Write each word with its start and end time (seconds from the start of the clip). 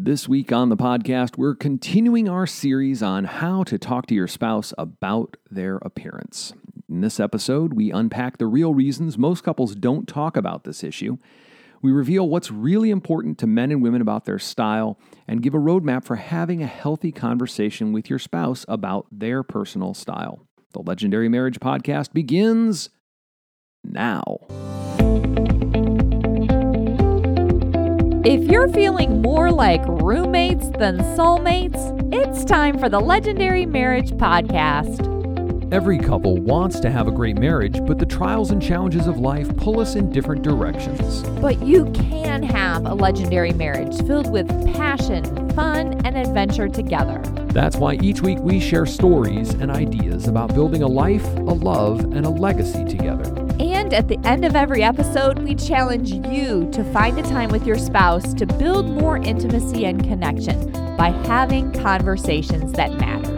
This 0.00 0.28
week 0.28 0.52
on 0.52 0.68
the 0.68 0.76
podcast, 0.76 1.36
we're 1.36 1.56
continuing 1.56 2.28
our 2.28 2.46
series 2.46 3.02
on 3.02 3.24
how 3.24 3.64
to 3.64 3.78
talk 3.78 4.06
to 4.06 4.14
your 4.14 4.28
spouse 4.28 4.72
about 4.78 5.36
their 5.50 5.78
appearance. 5.78 6.52
In 6.88 7.00
this 7.00 7.18
episode, 7.18 7.72
we 7.72 7.90
unpack 7.90 8.38
the 8.38 8.46
real 8.46 8.72
reasons 8.72 9.18
most 9.18 9.42
couples 9.42 9.74
don't 9.74 10.06
talk 10.06 10.36
about 10.36 10.62
this 10.62 10.84
issue. 10.84 11.18
We 11.82 11.90
reveal 11.90 12.28
what's 12.28 12.52
really 12.52 12.90
important 12.90 13.38
to 13.38 13.48
men 13.48 13.72
and 13.72 13.82
women 13.82 14.00
about 14.00 14.24
their 14.24 14.38
style 14.38 15.00
and 15.26 15.42
give 15.42 15.54
a 15.54 15.58
roadmap 15.58 16.04
for 16.04 16.14
having 16.14 16.62
a 16.62 16.66
healthy 16.68 17.10
conversation 17.10 17.92
with 17.92 18.08
your 18.08 18.20
spouse 18.20 18.64
about 18.68 19.08
their 19.10 19.42
personal 19.42 19.94
style. 19.94 20.46
The 20.74 20.82
Legendary 20.82 21.28
Marriage 21.28 21.58
Podcast 21.58 22.12
begins 22.12 22.90
now. 23.82 24.46
If 28.24 28.50
you're 28.50 28.68
feeling 28.68 29.22
more 29.22 29.50
like 29.50 29.80
roommates 29.86 30.68
than 30.70 30.98
soulmates, 31.16 31.78
it's 32.12 32.44
time 32.44 32.78
for 32.78 32.88
the 32.88 33.00
Legendary 33.00 33.64
Marriage 33.64 34.10
Podcast. 34.10 35.17
Every 35.70 35.98
couple 35.98 36.38
wants 36.38 36.80
to 36.80 36.90
have 36.90 37.08
a 37.08 37.10
great 37.10 37.36
marriage, 37.36 37.84
but 37.84 37.98
the 37.98 38.06
trials 38.06 38.52
and 38.52 38.62
challenges 38.62 39.06
of 39.06 39.18
life 39.18 39.54
pull 39.58 39.80
us 39.80 39.96
in 39.96 40.10
different 40.10 40.40
directions. 40.40 41.20
But 41.42 41.62
you 41.62 41.92
can 41.92 42.42
have 42.42 42.86
a 42.86 42.94
legendary 42.94 43.52
marriage 43.52 43.94
filled 44.06 44.32
with 44.32 44.48
passion, 44.74 45.50
fun, 45.50 46.00
and 46.06 46.16
adventure 46.16 46.68
together. 46.68 47.20
That's 47.52 47.76
why 47.76 47.94
each 47.96 48.22
week 48.22 48.38
we 48.38 48.60
share 48.60 48.86
stories 48.86 49.50
and 49.50 49.70
ideas 49.70 50.26
about 50.26 50.54
building 50.54 50.82
a 50.82 50.88
life, 50.88 51.26
a 51.36 51.52
love, 51.52 52.00
and 52.00 52.24
a 52.24 52.30
legacy 52.30 52.86
together. 52.86 53.24
And 53.60 53.92
at 53.92 54.08
the 54.08 54.18
end 54.24 54.46
of 54.46 54.56
every 54.56 54.82
episode, 54.82 55.38
we 55.40 55.54
challenge 55.54 56.12
you 56.12 56.70
to 56.72 56.82
find 56.94 57.18
a 57.18 57.22
time 57.24 57.50
with 57.50 57.66
your 57.66 57.76
spouse 57.76 58.32
to 58.34 58.46
build 58.46 58.88
more 58.88 59.18
intimacy 59.18 59.84
and 59.84 60.02
connection 60.02 60.72
by 60.96 61.10
having 61.26 61.72
conversations 61.72 62.72
that 62.72 62.94
matter. 62.94 63.37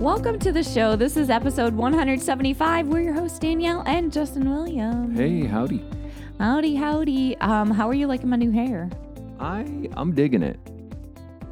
Welcome 0.00 0.38
to 0.38 0.50
the 0.50 0.62
show. 0.62 0.96
This 0.96 1.18
is 1.18 1.28
episode 1.28 1.74
175. 1.74 2.88
We're 2.88 3.00
your 3.02 3.12
hosts, 3.12 3.38
Danielle 3.38 3.82
and 3.86 4.10
Justin 4.10 4.50
Williams. 4.50 5.14
Hey, 5.14 5.44
howdy. 5.44 5.84
Howdy, 6.38 6.74
howdy. 6.74 7.36
Um, 7.36 7.70
how 7.70 7.86
are 7.86 7.92
you 7.92 8.06
liking 8.06 8.30
my 8.30 8.36
new 8.36 8.50
hair? 8.50 8.88
I 9.38 9.90
I'm 9.98 10.14
digging 10.14 10.42
it. 10.42 10.58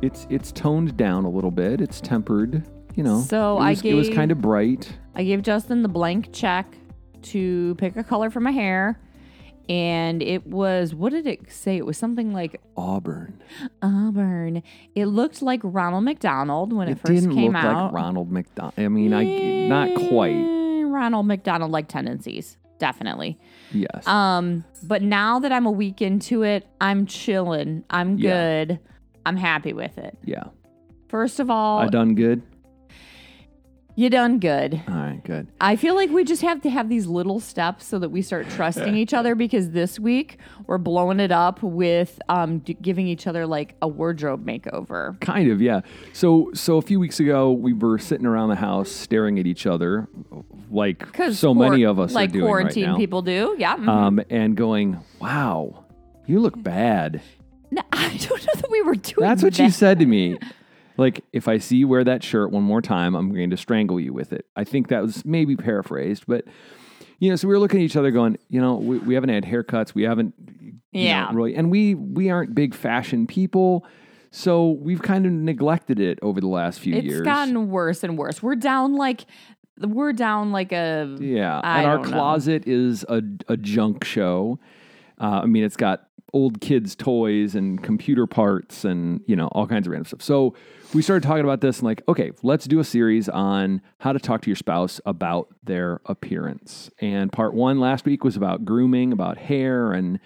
It's 0.01 0.27
it's 0.31 0.51
toned 0.51 0.97
down 0.97 1.27
a 1.27 1.29
little 1.29 1.51
bit. 1.51 1.83
It's 1.83 2.01
tempered, 2.01 2.67
you 2.95 3.03
know. 3.03 3.21
So 3.21 3.59
it 3.59 3.65
I 3.65 3.71
was, 3.73 3.85
it 3.85 3.93
was 3.93 4.09
kind 4.09 4.33
of 4.33 4.41
bright. 4.41 4.97
I 5.15 5.25
gave 5.25 5.43
Justin 5.43 5.83
the 5.83 5.89
blank 5.91 6.33
check 6.33 6.75
to 7.25 7.75
pick 7.75 7.97
a 7.97 8.03
color 8.03 8.31
for 8.31 8.41
my 8.41 8.53
hair. 8.53 8.99
And 9.69 10.22
it 10.22 10.47
was, 10.47 10.94
what 10.94 11.12
did 11.12 11.27
it 11.27 11.50
say? 11.52 11.77
It 11.77 11.84
was 11.84 11.98
something 11.98 12.33
like 12.33 12.61
Auburn. 12.77 13.42
Auburn. 13.83 14.62
It 14.94 15.06
looked 15.06 15.42
like 15.42 15.61
Ronald 15.62 16.05
McDonald 16.05 16.72
when 16.72 16.88
it, 16.88 16.92
It, 16.92 17.00
first 17.00 17.12
didn't 17.22 17.34
came 17.34 17.52
look 17.52 17.62
out. 17.64 17.84
like 17.86 17.92
Ronald 17.92 18.30
McDonald. 18.33 18.74
I 18.78 18.89
mean, 18.89 19.12
I 19.12 19.24
not 19.69 19.94
quite. 20.08 20.33
Ronald 20.86 21.27
McDonald 21.27 21.70
like 21.70 21.89
tendencies, 21.89 22.56
definitely. 22.78 23.39
Yes. 23.72 24.06
Um, 24.06 24.64
but 24.84 25.02
now 25.02 25.39
that 25.41 25.52
I'm 25.52 25.66
a 25.66 25.70
week 25.70 26.00
into 26.00 26.42
it, 26.42 26.66
I'm 26.80 27.05
chilling. 27.06 27.84
I'm 27.91 28.16
Yeah. 28.16 28.64
good. 28.64 28.80
I'm 29.27 29.36
happy 29.36 29.74
with 29.74 29.98
it. 29.98 30.16
yeah. 30.24 30.44
First 31.08 31.41
of 31.41 31.50
all, 31.50 31.78
I 31.80 31.89
done 31.89 32.14
good. 32.14 32.42
You 33.99 34.09
done 34.09 34.39
good. 34.39 34.81
All 34.87 34.95
right, 34.95 35.21
good. 35.25 35.49
I 35.61 35.75
feel 35.75 35.97
like 35.97 36.09
we 36.11 36.23
just 36.23 36.43
have 36.43 36.63
to 36.63 36.71
have 36.71 36.89
these 36.89 37.09
little 37.09 37.41
steps 37.41 37.85
so 37.85 37.99
that 37.99 38.11
we 38.11 38.23
start 38.23 38.49
trusting 38.51 38.95
each 38.95 39.13
other 39.13 39.35
because 39.35 39.71
this 39.71 39.99
week 39.99 40.39
we're 40.69 40.79
blowing 40.79 41.19
it 41.19 41.33
up 41.33 41.61
with 41.65 42.21
um, 42.29 42.61
d- 42.61 42.77
giving 42.81 43.09
each 43.09 43.27
other 43.27 43.45
like 43.45 43.75
a 43.83 43.89
wardrobe 43.89 44.47
makeover. 44.47 45.21
Kind 45.21 45.51
of, 45.51 45.61
yeah. 45.61 45.81
So 46.13 46.53
so 46.55 46.77
a 46.77 46.83
few 46.83 47.01
weeks 47.01 47.19
ago, 47.19 47.51
we 47.51 47.73
were 47.73 47.99
sitting 47.99 48.25
around 48.25 48.51
the 48.51 48.55
house 48.55 48.89
staring 48.89 49.37
at 49.41 49.49
each 49.49 49.67
other, 49.67 50.07
like 50.70 51.05
so 51.33 51.53
many 51.53 51.85
of 51.85 51.98
us 51.98 52.13
like 52.13 52.31
are 52.31 52.35
doing 52.35 52.45
quarantine 52.45 52.85
right 52.85 52.92
now. 52.92 52.98
people 52.98 53.23
do. 53.23 53.57
Yeah. 53.58 53.77
mhm. 53.79 53.89
um, 53.89 54.20
and 54.31 54.57
going, 54.57 55.01
"Wow, 55.19 55.87
you 56.25 56.39
look 56.39 56.63
bad." 56.63 57.20
No, 57.73 57.83
I 57.92 58.17
don't 58.17 58.47
know 58.47 58.61
that 58.61 58.70
we 58.70 58.81
were 58.83 58.95
doing 58.95 59.29
That's 59.29 59.42
what 59.42 59.55
that. 59.55 59.63
you 59.64 59.70
said 59.70 59.98
to 59.98 60.07
me. 60.07 60.39
Like, 60.98 61.25
if 61.33 61.48
I 61.48 61.57
see 61.59 61.77
you 61.79 61.89
wear 61.89 62.05
that 62.05 62.23
shirt 62.23 62.51
one 62.51 62.63
more 62.64 62.83
time, 62.83 63.14
I'm 63.14 63.33
going 63.33 63.51
to 63.51 63.57
strangle 63.57 63.98
you 64.01 64.13
with 64.13 64.33
it. 64.33 64.45
I 64.57 64.64
think 64.64 64.89
that 64.89 65.01
was 65.01 65.25
maybe 65.25 65.57
paraphrased, 65.57 66.25
but 66.27 66.45
you 67.20 67.31
know, 67.31 67.36
so 67.36 67.48
we 67.48 67.55
were 67.55 67.59
looking 67.61 67.81
at 67.81 67.85
each 67.85 67.97
other, 67.97 68.11
going, 68.11 68.36
you 68.48 68.61
know, 68.61 68.75
we, 68.75 68.98
we 68.98 69.14
haven't 69.14 69.31
had 69.31 69.45
haircuts, 69.45 69.95
we 69.95 70.03
haven't, 70.03 70.35
you 70.41 70.73
know, 70.73 70.81
Yeah. 71.08 71.31
really, 71.33 71.55
and 71.55 71.70
we 71.70 71.95
we 71.95 72.31
aren't 72.31 72.55
big 72.55 72.75
fashion 72.75 73.27
people, 73.27 73.85
so 74.31 74.70
we've 74.73 75.01
kind 75.03 75.25
of 75.25 75.33
neglected 75.33 75.98
it 76.01 76.19
over 76.23 76.41
the 76.41 76.47
last 76.48 76.81
few 76.81 76.95
It's 76.97 77.07
years. 77.07 77.23
gotten 77.23 77.70
worse 77.70 78.05
and 78.05 78.19
worse. 78.19 78.42
We're 78.42 78.55
down 78.57 78.95
like 78.95 79.25
we're 79.81 80.13
down 80.13 80.51
like 80.53 80.73
a 80.73 81.17
Yeah, 81.20 81.61
I 81.63 81.79
and 81.79 81.87
our 81.87 81.97
don't 81.98 82.11
know. 82.11 82.17
closet 82.17 82.67
is 82.67 83.05
a, 83.08 83.23
a 83.48 83.57
junk 83.57 84.05
show. 84.05 84.58
Uh, 85.20 85.41
I 85.42 85.47
mean, 85.47 85.63
it's 85.64 85.77
got 85.77 86.08
old 86.33 86.61
kids' 86.61 86.95
toys 86.95 87.55
and 87.55 87.83
computer 87.83 88.27
parts 88.27 88.85
and 88.85 89.20
you 89.27 89.35
know 89.37 89.47
all 89.48 89.67
kinds 89.67 89.87
of 89.87 89.92
random 89.92 90.07
stuff. 90.07 90.23
So 90.23 90.55
we 90.95 91.03
started 91.03 91.27
talking 91.27 91.45
about 91.45 91.61
this 91.61 91.79
and 91.79 91.87
like, 91.87 92.03
okay, 92.09 92.31
let's 92.43 92.67
do 92.67 92.79
a 92.81 92.85
series 92.85 93.29
on 93.29 93.83
how 94.01 94.13
to 94.13 94.19
talk 94.19 94.41
to 94.43 94.51
your 94.51 94.57
spouse 94.57 95.01
about 95.05 95.49
their 95.63 96.01
appearance. 96.07 96.91
And 97.01 97.31
part 97.33 97.55
one 97.55 97.79
last 97.79 98.05
week 98.05 98.25
was 98.25 98.37
about 98.37 98.65
grooming, 98.65 99.13
about 99.13 99.39
hair 99.39 99.93
and 99.93 100.19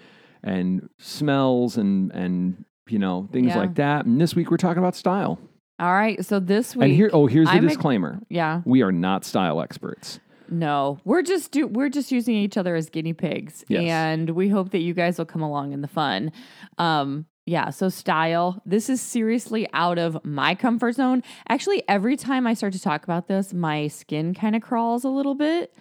and 0.43 0.89
smells 0.99 1.77
and 1.77 2.11
and 2.11 2.65
you 2.87 2.99
know 2.99 3.27
things 3.31 3.47
Yeah. 3.47 3.57
like 3.57 3.75
that. 3.75 4.05
And 4.05 4.19
this 4.19 4.35
week 4.35 4.51
we're 4.51 4.57
talking 4.57 4.79
about 4.79 4.95
style. 4.95 5.39
All 5.79 5.91
right, 5.93 6.23
so 6.23 6.39
this 6.39 6.75
week 6.75 6.83
and 6.85 6.93
here, 6.93 7.09
oh, 7.11 7.25
here's 7.27 7.47
the 7.47 7.53
I'm 7.55 7.67
disclaimer: 7.67 8.19
yeah, 8.29 8.61
we 8.63 8.83
are 8.83 8.91
not 8.91 9.25
style 9.25 9.59
experts. 9.61 10.19
no, 10.49 10.99
we're 11.03 11.23
just 11.23 11.51
do 11.51 11.65
we're 11.67 11.89
just 11.89 12.11
using 12.11 12.35
each 12.35 12.57
other 12.57 12.75
as 12.75 12.89
guinea 12.89 13.13
pigs, 13.13 13.65
Yes. 13.67 13.83
and 13.89 14.29
we 14.29 14.49
hope 14.49 14.69
that 14.69 14.79
you 14.79 14.93
guys 14.93 15.17
will 15.17 15.25
come 15.25 15.41
along 15.41 15.73
in 15.73 15.81
the 15.81 15.87
fun. 15.87 16.31
Um, 16.77 17.25
yeah, 17.45 17.69
so 17.69 17.89
style. 17.89 18.61
This 18.65 18.89
is 18.89 19.01
seriously 19.01 19.67
out 19.73 19.97
of 19.97 20.23
my 20.23 20.55
comfort 20.55 20.93
zone. 20.95 21.23
Actually, 21.49 21.83
every 21.87 22.15
time 22.15 22.47
I 22.47 22.53
start 22.53 22.73
to 22.73 22.81
talk 22.81 23.03
about 23.03 23.27
this, 23.27 23.53
my 23.53 23.87
skin 23.87 24.33
kind 24.33 24.55
of 24.55 24.61
crawls 24.61 25.03
a 25.03 25.09
little 25.09 25.35
bit 25.35 25.73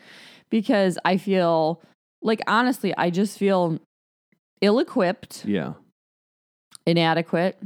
because 0.51 0.99
I 1.05 1.17
feel 1.17 1.83
like 2.23 2.41
honestly, 2.47 2.95
I 2.97 3.11
just 3.11 3.39
feel 3.39 3.79
ill-equipped. 4.61 5.45
Yeah. 5.45 5.75
inadequate 6.87 7.59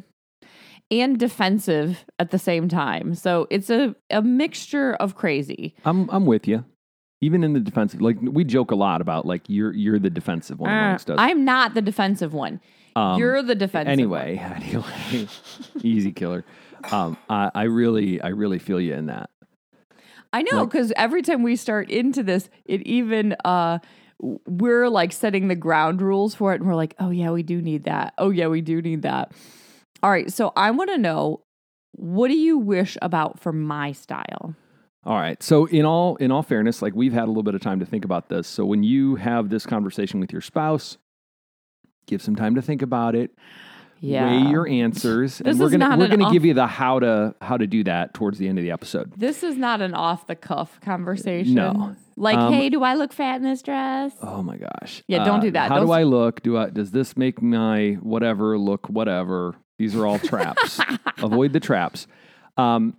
and 0.90 1.18
defensive 1.18 2.04
at 2.18 2.30
the 2.30 2.38
same 2.38 2.68
time. 2.68 3.14
So 3.14 3.46
it's 3.50 3.70
a, 3.70 3.96
a 4.10 4.22
mixture 4.22 4.94
of 4.94 5.14
crazy. 5.16 5.74
I'm 5.84 6.08
I'm 6.10 6.26
with 6.26 6.46
you. 6.46 6.64
Even 7.22 7.42
in 7.42 7.54
the 7.54 7.60
defensive, 7.60 8.00
like 8.02 8.18
we 8.20 8.44
joke 8.44 8.70
a 8.70 8.76
lot 8.76 9.00
about, 9.00 9.26
like 9.26 9.42
you're 9.48 9.72
you're 9.72 9.98
the 9.98 10.10
defensive 10.10 10.60
one 10.60 10.70
amongst 10.70 11.10
us. 11.10 11.18
Uh, 11.18 11.22
I'm 11.22 11.44
not 11.44 11.74
the 11.74 11.82
defensive 11.82 12.34
one. 12.34 12.60
Um, 12.96 13.18
You're 13.20 13.42
the 13.42 13.54
defensive 13.54 13.92
anyway. 13.92 14.36
Anyway, 14.56 15.28
easy 15.82 16.12
killer. 16.12 16.44
Um, 16.90 17.16
I, 17.28 17.50
I 17.54 17.62
really 17.64 18.20
I 18.20 18.28
really 18.28 18.58
feel 18.58 18.80
you 18.80 18.94
in 18.94 19.06
that. 19.06 19.30
I 20.32 20.42
know 20.42 20.60
like- 20.62 20.70
because 20.70 20.92
every 20.96 21.22
time 21.22 21.42
we 21.42 21.56
start 21.56 21.90
into 21.90 22.22
this, 22.22 22.48
it 22.64 22.82
even 22.82 23.36
uh 23.44 23.78
we're 24.48 24.88
like 24.88 25.12
setting 25.12 25.48
the 25.48 25.54
ground 25.54 26.00
rules 26.00 26.34
for 26.34 26.52
it 26.54 26.60
and 26.60 26.66
we're 26.68 26.74
like, 26.74 26.94
"Oh 26.98 27.10
yeah, 27.10 27.30
we 27.30 27.42
do 27.42 27.60
need 27.60 27.84
that. 27.84 28.14
Oh 28.16 28.30
yeah, 28.30 28.46
we 28.48 28.62
do 28.62 28.80
need 28.80 29.02
that." 29.02 29.32
All 30.02 30.10
right, 30.10 30.32
so 30.32 30.52
I 30.56 30.70
want 30.70 30.90
to 30.90 30.98
know 30.98 31.42
what 31.92 32.28
do 32.28 32.34
you 32.34 32.56
wish 32.58 32.96
about 33.02 33.38
for 33.40 33.52
my 33.52 33.92
style? 33.92 34.54
All 35.04 35.16
right. 35.16 35.40
So 35.42 35.66
in 35.66 35.84
all 35.84 36.16
in 36.16 36.30
all 36.32 36.42
fairness, 36.42 36.80
like 36.82 36.94
we've 36.94 37.12
had 37.12 37.24
a 37.24 37.26
little 37.28 37.42
bit 37.42 37.54
of 37.54 37.60
time 37.60 37.78
to 37.80 37.86
think 37.86 38.04
about 38.06 38.28
this. 38.30 38.46
So 38.48 38.64
when 38.64 38.82
you 38.82 39.16
have 39.16 39.50
this 39.50 39.66
conversation 39.66 40.18
with 40.18 40.32
your 40.32 40.40
spouse, 40.42 40.96
give 42.06 42.22
some 42.22 42.36
time 42.36 42.54
to 42.54 42.62
think 42.62 42.82
about 42.82 43.14
it. 43.14 43.30
Yeah. 44.00 44.26
Weigh 44.44 44.50
your 44.50 44.68
answers, 44.68 45.38
This 45.38 45.52
and 45.52 45.58
we're 45.58 45.70
gonna 45.70 45.96
we're 45.96 46.08
gonna 46.08 46.24
off- 46.26 46.32
give 46.32 46.44
you 46.44 46.52
the 46.52 46.66
how 46.66 46.98
to 47.00 47.34
how 47.40 47.56
to 47.56 47.66
do 47.66 47.82
that 47.84 48.12
towards 48.12 48.36
the 48.38 48.46
end 48.46 48.58
of 48.58 48.62
the 48.62 48.70
episode. 48.70 49.10
This 49.16 49.42
is 49.42 49.56
not 49.56 49.80
an 49.80 49.94
off 49.94 50.26
the 50.26 50.34
cuff 50.36 50.78
conversation. 50.82 51.54
No. 51.54 51.96
Like, 52.18 52.36
Um, 52.36 52.52
hey, 52.52 52.68
do 52.68 52.82
I 52.82 52.94
look 52.94 53.12
fat 53.12 53.36
in 53.36 53.42
this 53.42 53.62
dress? 53.62 54.12
Oh 54.22 54.42
my 54.42 54.58
gosh. 54.58 55.02
Yeah, 55.06 55.24
don't 55.24 55.40
do 55.40 55.50
that. 55.52 55.68
How 55.70 55.76
Don't 55.76 55.86
do 55.86 55.92
s- 55.92 55.98
I 55.98 56.02
look? 56.02 56.42
Do 56.42 56.58
I 56.58 56.68
does 56.68 56.90
this 56.90 57.16
make 57.16 57.40
my 57.40 57.92
whatever 58.02 58.58
look 58.58 58.86
whatever? 58.90 59.54
These 59.78 59.96
are 59.96 60.06
all 60.06 60.18
traps. 60.32 60.78
Avoid 61.22 61.54
the 61.54 61.60
traps. 61.60 62.06
Um 62.58 62.98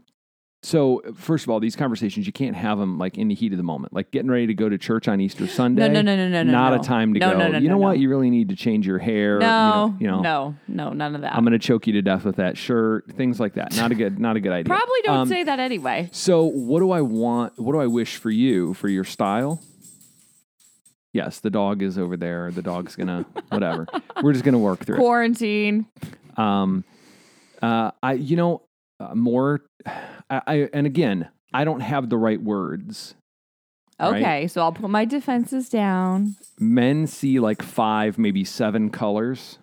so 0.68 1.02
first 1.16 1.46
of 1.46 1.50
all, 1.50 1.62
these 1.62 1.78
conversations 1.78 2.26
you 2.28 2.34
can't 2.34 2.56
have 2.56 2.78
them 2.78 2.98
like 2.98 3.18
in 3.18 3.30
the 3.30 3.36
heat 3.36 3.54
of 3.54 3.58
the 3.58 3.64
moment. 3.64 3.94
Like 3.94 4.12
getting 4.12 4.30
ready 4.30 4.48
to 4.48 4.54
go 4.54 4.68
to 4.68 4.78
church 4.78 5.08
on 5.08 5.22
Easter 5.22 5.48
Sunday. 5.48 5.88
no, 5.88 6.02
no, 6.02 6.02
no, 6.02 6.16
no, 6.30 6.44
no, 6.44 6.52
Not 6.52 6.74
no. 6.74 6.82
a 6.82 6.84
time 6.84 7.14
to 7.14 7.20
No, 7.22 7.32
go. 7.32 7.38
no, 7.38 7.48
no, 7.54 7.58
you 7.60 7.70
know 7.70 7.76
no, 7.76 7.82
what? 7.82 8.00
You 8.00 8.10
really 8.10 8.30
need 8.30 8.50
to 8.50 8.56
change 8.58 8.86
your 8.86 8.98
hair. 9.00 9.40
No, 9.40 9.96
you 10.00 10.08
know, 10.08 10.18
you 10.18 10.24
know, 10.24 10.56
no, 10.68 10.90
no, 10.90 10.94
none 10.94 11.16
of 11.16 11.22
that. 11.22 11.34
I'm 11.36 11.44
going 11.46 11.54
to 11.54 11.60
choke 11.60 11.88
you 11.88 11.94
to 11.94 12.02
death 12.02 12.26
with 12.26 12.36
that 12.36 12.58
shirt. 12.58 13.10
Things 13.14 13.40
like 13.40 13.54
that. 13.54 13.76
Not 13.78 13.92
a 13.92 13.96
good. 13.96 14.20
Not 14.20 14.36
a 14.36 14.42
good 14.42 14.52
idea. 14.52 14.70
Probably 14.76 15.02
don't 15.04 15.18
Um, 15.20 15.28
say 15.30 15.44
that 15.44 15.60
anyway. 15.62 16.10
So, 16.12 16.44
what 16.44 16.80
do 16.82 16.92
I 16.92 17.00
want? 17.02 17.58
What 17.58 17.72
do 17.72 17.80
I 17.80 17.88
wish 17.88 18.18
for 18.18 18.30
you 18.30 18.74
for 18.74 18.90
your 18.90 19.06
style? 19.06 19.62
Yes, 21.14 21.40
the 21.40 21.50
dog 21.50 21.82
is 21.82 21.98
over 21.98 22.18
there. 22.18 22.52
The 22.52 22.62
dog's 22.62 22.96
gonna 22.96 23.26
whatever. 23.50 23.88
We're 24.22 24.34
just 24.34 24.44
gonna 24.46 24.60
work 24.60 24.86
through 24.86 24.98
it. 24.98 25.00
Quarantine. 25.00 25.86
Um, 26.36 26.84
uh, 27.62 27.92
I, 28.04 28.14
you 28.14 28.36
know, 28.36 28.62
uh, 29.00 29.16
more, 29.16 29.62
I, 30.30 30.42
I, 30.48 30.70
and 30.74 30.86
again, 30.86 31.30
I 31.54 31.64
don't 31.64 31.82
have 31.82 32.10
the 32.10 32.18
right 32.18 32.42
words. 32.42 33.16
Right. 34.00 34.22
Okay, 34.22 34.48
so 34.48 34.62
I'll 34.62 34.72
put 34.74 34.92
my 34.92 35.06
defenses 35.06 35.70
down. 35.70 36.36
Men 36.60 37.08
see 37.08 37.40
like 37.40 37.64
five, 37.64 38.20
maybe 38.20 38.44
seven 38.44 38.92
colors, 38.92 39.58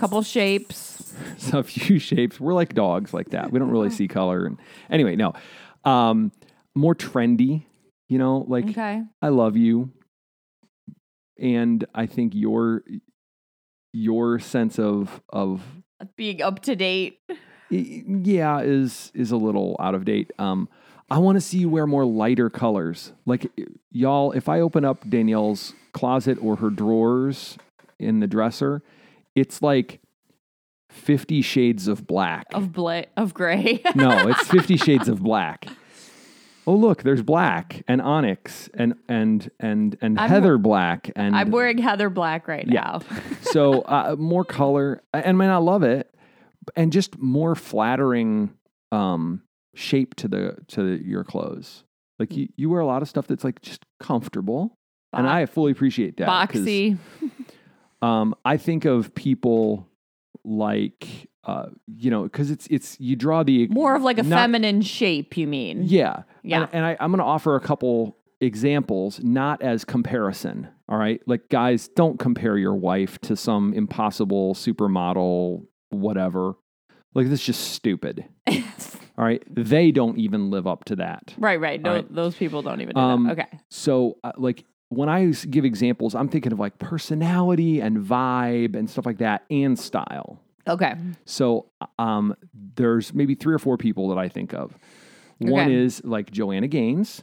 Couple 0.00 0.22
shapes. 0.22 1.12
so 1.36 1.58
a 1.58 1.62
few 1.62 1.98
shapes. 1.98 2.40
We're 2.40 2.54
like 2.54 2.72
dogs 2.72 3.12
like 3.12 3.30
that. 3.30 3.52
We 3.52 3.58
don't 3.58 3.70
really 3.70 3.90
see 3.90 4.08
color. 4.08 4.46
And 4.46 4.56
anyway, 4.88 5.14
no, 5.14 5.34
um, 5.84 6.32
more 6.74 6.94
trendy. 6.94 7.64
You 8.08 8.16
know, 8.16 8.46
like 8.48 8.70
Okay. 8.70 9.02
I 9.20 9.28
love 9.28 9.58
you, 9.58 9.92
and 11.38 11.84
I 11.94 12.06
think 12.06 12.34
your 12.34 12.82
your 13.92 14.38
sense 14.38 14.78
of 14.78 15.20
of 15.28 15.62
Being 16.16 16.40
up 16.40 16.60
to 16.62 16.74
date. 16.74 17.18
Yeah 17.70 18.60
is 18.60 19.10
is 19.14 19.30
a 19.30 19.36
little 19.36 19.76
out 19.78 19.94
of 19.94 20.04
date 20.04 20.30
um 20.38 20.68
i 21.10 21.18
want 21.18 21.36
to 21.36 21.40
see 21.40 21.58
you 21.58 21.68
wear 21.68 21.86
more 21.86 22.04
lighter 22.04 22.50
colors 22.50 23.12
like 23.26 23.46
y'all 23.92 24.32
if 24.32 24.48
i 24.48 24.60
open 24.60 24.84
up 24.84 25.08
danielle's 25.08 25.72
closet 25.92 26.36
or 26.42 26.56
her 26.56 26.70
drawers 26.70 27.56
in 27.98 28.20
the 28.20 28.26
dresser 28.26 28.82
it's 29.34 29.62
like 29.62 30.00
50 30.88 31.40
shades 31.42 31.86
of 31.86 32.06
black 32.06 32.46
Of 32.52 32.72
bla- 32.72 33.04
of 33.16 33.32
gray. 33.32 33.80
no 33.94 34.28
it's 34.28 34.48
50 34.48 34.76
shades 34.76 35.08
of 35.08 35.22
black 35.22 35.66
oh 36.66 36.74
look 36.74 37.04
there's 37.04 37.22
black 37.22 37.84
and 37.86 38.02
onyx 38.02 38.68
and 38.74 38.94
and 39.08 39.48
and 39.60 39.96
and 40.00 40.18
I'm- 40.18 40.28
heather 40.28 40.58
black 40.58 41.10
and 41.14 41.36
I'm 41.36 41.50
wearing 41.52 41.78
Heather 41.78 42.10
Black 42.10 42.48
right 42.48 42.66
Yeah. 42.66 42.98
now. 42.98 43.00
so 43.42 43.82
uh, 43.82 44.16
more 44.18 44.44
color 44.44 45.00
and 45.14 45.24
I 45.26 45.32
might 45.32 45.46
not 45.46 45.62
love 45.62 45.84
it 45.84 46.12
and 46.76 46.92
just 46.92 47.18
more 47.18 47.54
flattering 47.54 48.52
um 48.92 49.42
shape 49.74 50.14
to 50.16 50.28
the 50.28 50.56
to 50.68 50.82
the, 50.82 51.04
your 51.04 51.24
clothes 51.24 51.84
like 52.18 52.36
you, 52.36 52.48
you 52.56 52.68
wear 52.68 52.80
a 52.80 52.86
lot 52.86 53.02
of 53.02 53.08
stuff 53.08 53.26
that's 53.26 53.44
like 53.44 53.60
just 53.62 53.84
comfortable 54.00 54.76
and 55.12 55.28
i 55.28 55.46
fully 55.46 55.72
appreciate 55.72 56.16
that. 56.16 56.28
boxy. 56.28 56.98
um 58.02 58.34
i 58.44 58.56
think 58.56 58.84
of 58.84 59.14
people 59.14 59.86
like 60.44 61.28
uh 61.44 61.66
you 61.86 62.10
know 62.10 62.24
because 62.24 62.50
it's 62.50 62.66
it's 62.68 62.98
you 63.00 63.14
draw 63.16 63.42
the 63.42 63.66
More 63.68 63.94
of 63.94 64.02
like 64.02 64.18
a 64.18 64.22
not- 64.22 64.38
feminine 64.40 64.82
shape, 64.82 65.36
you 65.36 65.46
mean? 65.46 65.82
yeah 65.84 66.22
Yeah. 66.42 66.62
and, 66.62 66.68
and 66.74 66.84
I, 66.86 66.96
i'm 67.00 67.10
going 67.10 67.18
to 67.18 67.24
offer 67.24 67.56
a 67.56 67.60
couple 67.60 68.16
examples 68.40 69.20
not 69.22 69.60
as 69.62 69.84
comparison 69.84 70.68
all 70.88 70.96
right 70.98 71.20
like 71.26 71.48
guys 71.50 71.88
don't 71.88 72.18
compare 72.18 72.56
your 72.56 72.74
wife 72.74 73.18
to 73.20 73.36
some 73.36 73.72
impossible 73.74 74.54
supermodel 74.54 75.66
whatever 75.90 76.54
like 77.14 77.28
this 77.28 77.40
is 77.40 77.46
just 77.46 77.72
stupid 77.72 78.24
all 78.48 78.54
right 79.18 79.42
they 79.52 79.90
don't 79.90 80.18
even 80.18 80.50
live 80.50 80.66
up 80.66 80.84
to 80.84 80.96
that 80.96 81.34
right, 81.38 81.60
right. 81.60 81.80
No, 81.82 81.94
right. 81.94 82.14
those 82.14 82.34
people 82.34 82.62
don't 82.62 82.80
even 82.80 82.94
do 82.94 83.00
Um, 83.00 83.24
that. 83.24 83.32
Okay. 83.38 83.58
so 83.70 84.16
uh, 84.24 84.32
like 84.36 84.64
I 84.90 85.30
give 85.50 85.64
examples 85.64 86.14
i'm 86.14 86.28
thinking 86.28 86.52
of 86.52 86.58
like 86.58 86.78
personality 86.78 87.80
and 87.80 87.98
vibe 87.98 88.74
and 88.76 88.88
stuff 88.90 89.06
like 89.06 89.18
that 89.18 89.44
and 89.50 89.78
style 89.78 90.40
Okay. 90.68 90.94
so 91.26 91.66
um 91.98 92.34
there's 92.76 93.12
maybe 93.14 93.34
three 93.34 93.54
or 93.54 93.58
four 93.58 93.76
people 93.76 94.08
that 94.08 94.18
i 94.18 94.28
think 94.28 94.52
of 94.54 94.76
one 95.38 95.66
Okay. 95.66 95.74
is 95.74 96.02
like 96.04 96.30
joanna 96.30 96.68
gaines 96.68 97.22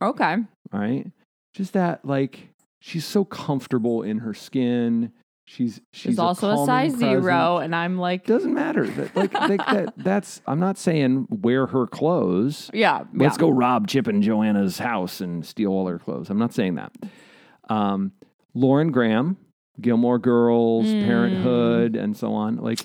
Okay. 0.00 0.34
All 0.72 0.80
right. 0.80 1.06
Just 1.54 1.74
that 1.74 2.04
like 2.04 2.48
she's 2.80 3.04
so 3.04 3.24
comfortable 3.24 4.02
in 4.02 4.18
her 4.18 4.34
skin. 4.34 5.12
She's 5.44 5.80
she's 5.92 6.12
She's 6.12 6.18
also 6.18 6.50
a 6.62 6.66
size 6.66 6.96
zero, 6.96 7.58
and 7.58 7.74
I'm 7.74 7.98
like, 7.98 8.24
Doesn't 8.26 8.54
matter. 8.54 8.86
That, 8.86 9.16
like, 9.16 9.34
like 9.34 9.58
that 9.66 9.94
that's 9.96 10.40
I'm 10.46 10.60
not 10.60 10.78
saying 10.78 11.26
wear 11.30 11.66
her 11.66 11.86
clothes. 11.86 12.70
yeah. 12.72 13.04
Let's 13.12 13.36
yeah. 13.36 13.40
go 13.40 13.50
rob 13.50 13.88
Chip 13.88 14.06
and 14.06 14.22
Joanna's 14.22 14.78
house 14.78 15.20
and 15.20 15.44
steal 15.44 15.72
all 15.72 15.86
her 15.88 15.98
clothes. 15.98 16.30
I'm 16.30 16.38
not 16.38 16.54
saying 16.54 16.76
that. 16.76 16.92
Um, 17.68 18.12
Lauren 18.54 18.92
Graham, 18.92 19.36
Gilmore 19.80 20.18
Girls, 20.18 20.86
Mm. 20.86 21.04
Parenthood, 21.04 21.96
and 21.96 22.16
so 22.16 22.32
on. 22.34 22.56
Like 22.56 22.80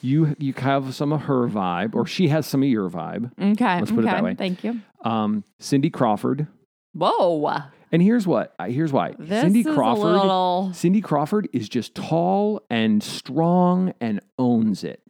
you 0.00 0.34
you 0.38 0.54
have 0.58 0.94
some 0.94 1.12
of 1.12 1.22
her 1.22 1.46
vibe, 1.48 1.94
or 1.94 2.06
she 2.06 2.28
has 2.28 2.46
some 2.46 2.62
of 2.62 2.68
your 2.68 2.88
vibe. 2.88 3.30
Okay. 3.40 3.78
Let's 3.80 3.90
put 3.90 4.00
it 4.00 4.06
that 4.06 4.22
way. 4.24 4.34
Thank 4.34 4.64
you. 4.64 4.80
Um, 5.04 5.44
Cindy 5.58 5.90
Crawford. 5.90 6.46
Whoa. 6.94 7.58
And 7.92 8.02
here's 8.02 8.26
what. 8.26 8.54
Here's 8.66 8.92
why. 8.92 9.14
This 9.18 9.42
Cindy 9.42 9.60
is 9.60 9.66
Crawford. 9.66 10.04
a 10.04 10.12
little. 10.20 10.70
Cindy 10.74 11.00
Crawford 11.00 11.48
is 11.52 11.68
just 11.68 11.94
tall 11.94 12.62
and 12.70 13.02
strong 13.02 13.94
and 14.00 14.20
owns 14.38 14.84
it, 14.84 15.00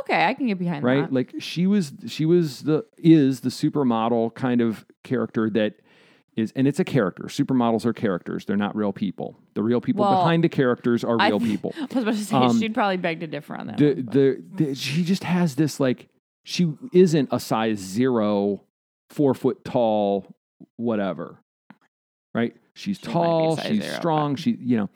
Okay, 0.00 0.24
I 0.24 0.34
can 0.34 0.46
get 0.46 0.58
behind 0.58 0.84
that. 0.84 0.88
right? 0.88 1.00
that. 1.02 1.12
Like 1.12 1.34
she 1.40 1.66
was 1.66 1.92
she 2.06 2.24
was 2.24 2.62
the 2.62 2.84
is 2.98 3.40
the 3.40 3.48
supermodel 3.50 4.34
kind 4.34 4.60
of 4.60 4.86
character 5.02 5.50
that 5.50 5.74
is 6.36 6.52
and 6.54 6.68
it's 6.68 6.78
a 6.78 6.84
character. 6.84 7.24
Supermodels 7.24 7.84
are 7.84 7.92
characters. 7.92 8.44
They're 8.44 8.56
not 8.56 8.76
real 8.76 8.92
people. 8.92 9.36
The 9.54 9.62
real 9.64 9.80
people 9.80 10.04
Well, 10.04 10.16
behind 10.22 10.44
the 10.44 10.48
characters 10.48 11.02
are 11.02 11.16
I- 11.20 11.28
real 11.28 11.40
people. 11.52 11.74
I 11.76 11.82
was 11.94 12.02
about 12.04 12.14
to 12.14 12.24
say 12.24 12.36
Um, 12.36 12.60
she'd 12.60 12.74
probably 12.74 12.96
beg 12.98 13.20
to 13.20 13.26
differ 13.26 13.56
on 13.56 13.66
that. 13.66 13.78
The, 13.78 13.94
one, 13.94 14.06
the 14.06 14.42
the 14.66 14.74
she 14.76 15.02
just 15.02 15.24
has 15.24 15.56
this 15.56 15.80
like 15.80 16.08
she 16.44 16.72
isn't 16.92 17.28
a 17.32 17.40
size 17.40 17.78
zero, 17.78 18.62
four 19.10 19.34
foot 19.34 19.64
tall 19.64 20.36
whatever. 20.76 21.38
Right? 22.34 22.54
She's 22.74 22.98
She 22.98 23.06
might 23.08 23.12
be 23.14 23.18
a 23.18 23.22
tall, 23.24 23.56
she's 23.56 23.82
zero, 23.82 23.94
strong, 23.96 24.32
but- 24.34 24.40
she 24.40 24.52
you 24.60 24.76
know. 24.76 24.88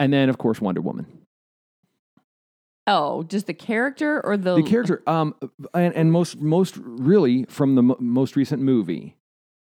And 0.00 0.12
then 0.12 0.28
of 0.28 0.38
course 0.38 0.60
Wonder 0.60 0.80
Woman. 0.80 1.06
oh, 2.86 3.22
just 3.24 3.46
the 3.46 3.54
character 3.54 4.24
or 4.24 4.36
the 4.36 4.56
the 4.56 4.62
character 4.62 5.02
um 5.06 5.34
and, 5.74 5.94
and 5.94 6.12
most 6.12 6.40
most 6.40 6.76
really 6.82 7.44
from 7.44 7.74
the 7.76 7.82
mo- 7.82 7.96
most 8.00 8.34
recent 8.36 8.60
movie 8.62 9.16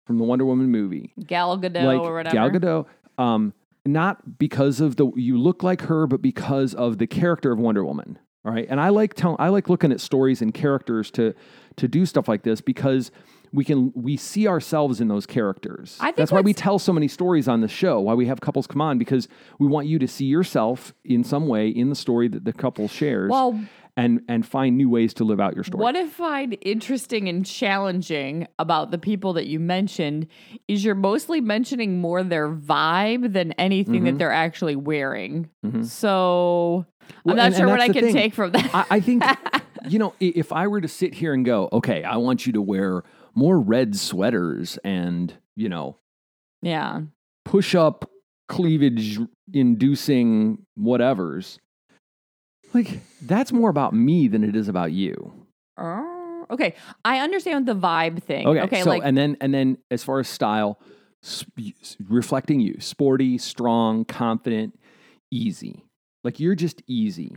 from 0.06 0.18
the 0.18 0.24
wonder 0.24 0.44
woman 0.44 0.70
movie 0.70 1.12
Gal 1.26 1.58
Gadot 1.58 1.84
like 1.84 2.00
or 2.00 2.14
whatever. 2.14 2.34
gal 2.34 2.50
gadot 2.50 2.86
um 3.18 3.52
not 3.86 4.38
because 4.38 4.80
of 4.80 4.96
the 4.96 5.10
you 5.16 5.38
look 5.38 5.62
like 5.62 5.82
her 5.82 6.06
but 6.06 6.22
because 6.22 6.74
of 6.74 6.98
the 6.98 7.06
character 7.06 7.52
of 7.52 7.58
wonder 7.58 7.84
woman 7.84 8.18
all 8.44 8.52
right 8.52 8.66
and 8.70 8.80
i 8.80 8.88
like 8.88 9.14
telling 9.14 9.36
i 9.38 9.48
like 9.48 9.68
looking 9.68 9.92
at 9.92 10.00
stories 10.00 10.40
and 10.42 10.52
characters 10.54 11.10
to 11.10 11.34
to 11.76 11.86
do 11.88 12.04
stuff 12.06 12.28
like 12.28 12.42
this 12.42 12.60
because 12.60 13.10
we 13.54 13.64
can 13.64 13.92
we 13.94 14.16
see 14.16 14.48
ourselves 14.48 15.00
in 15.00 15.08
those 15.08 15.26
characters 15.26 15.96
I 16.00 16.06
think 16.06 16.16
that's 16.16 16.32
why 16.32 16.40
we 16.40 16.52
tell 16.52 16.78
so 16.80 16.92
many 16.92 17.08
stories 17.08 17.46
on 17.48 17.60
the 17.60 17.68
show 17.68 18.00
why 18.00 18.14
we 18.14 18.26
have 18.26 18.40
couples 18.40 18.66
come 18.66 18.80
on 18.80 18.98
because 18.98 19.28
we 19.60 19.66
want 19.68 19.86
you 19.86 19.98
to 20.00 20.08
see 20.08 20.24
yourself 20.26 20.92
in 21.04 21.22
some 21.24 21.46
way 21.46 21.68
in 21.68 21.88
the 21.88 21.94
story 21.94 22.26
that 22.28 22.44
the 22.44 22.52
couple 22.52 22.88
shares 22.88 23.30
Well, 23.30 23.58
and 23.96 24.22
and 24.28 24.44
find 24.44 24.76
new 24.76 24.90
ways 24.90 25.14
to 25.14 25.24
live 25.24 25.38
out 25.38 25.54
your 25.54 25.62
story. 25.62 25.80
What 25.80 25.94
I 25.94 26.06
find 26.08 26.58
interesting 26.62 27.28
and 27.28 27.46
challenging 27.46 28.48
about 28.58 28.90
the 28.90 28.98
people 28.98 29.34
that 29.34 29.46
you 29.46 29.60
mentioned 29.60 30.26
is 30.66 30.84
you're 30.84 30.96
mostly 30.96 31.40
mentioning 31.40 32.00
more 32.00 32.24
their 32.24 32.50
vibe 32.50 33.32
than 33.34 33.52
anything 33.52 34.02
Mhm. 34.02 34.04
that 34.06 34.18
they're 34.18 34.32
actually 34.32 34.74
wearing. 34.74 35.48
Mhm. 35.64 35.84
So 35.84 36.86
Well, 37.24 37.34
I'm 37.34 37.36
not 37.36 37.46
and- 37.46 37.54
sure 37.54 37.62
and 37.66 37.70
what 37.70 37.80
I 37.80 37.88
can 37.88 38.02
thing. 38.02 38.14
take 38.14 38.34
from 38.34 38.50
that. 38.50 38.68
I, 38.74 38.84
I 38.96 39.00
think 39.00 39.22
you 39.88 40.00
know 40.00 40.12
if 40.18 40.52
I 40.52 40.66
were 40.66 40.80
to 40.80 40.88
sit 40.88 41.14
here 41.14 41.32
and 41.32 41.44
go, 41.44 41.68
okay, 41.72 42.02
I 42.02 42.16
want 42.16 42.46
you 42.46 42.52
to 42.54 42.62
wear 42.62 43.04
more 43.34 43.58
red 43.58 43.96
sweaters 43.96 44.78
and 44.84 45.34
you 45.56 45.68
know 45.68 45.96
yeah. 46.62 47.02
push 47.44 47.74
up 47.74 48.10
cleavage 48.48 49.18
inducing 49.52 50.58
whatevers. 50.78 51.58
Like 52.72 53.00
that's 53.22 53.52
more 53.52 53.70
about 53.70 53.94
me 53.94 54.28
than 54.28 54.42
it 54.42 54.56
is 54.56 54.68
about 54.68 54.92
you. 54.92 55.46
Oh, 55.78 56.46
okay. 56.50 56.74
I 57.04 57.18
understand 57.18 57.66
the 57.66 57.74
vibe 57.74 58.22
thing. 58.22 58.46
Okay, 58.46 58.60
Okay. 58.62 58.82
so 58.82 58.90
like 58.90 59.02
and 59.04 59.16
then 59.16 59.36
and 59.40 59.54
then 59.54 59.78
as 59.90 60.02
far 60.02 60.18
as 60.18 60.28
style, 60.28 60.80
sp- 61.22 61.76
reflecting 62.08 62.60
you, 62.60 62.76
sporty, 62.80 63.38
strong, 63.38 64.04
confident, 64.04 64.78
easy. 65.30 65.84
Like 66.24 66.40
you're 66.40 66.54
just 66.54 66.82
easy. 66.86 67.36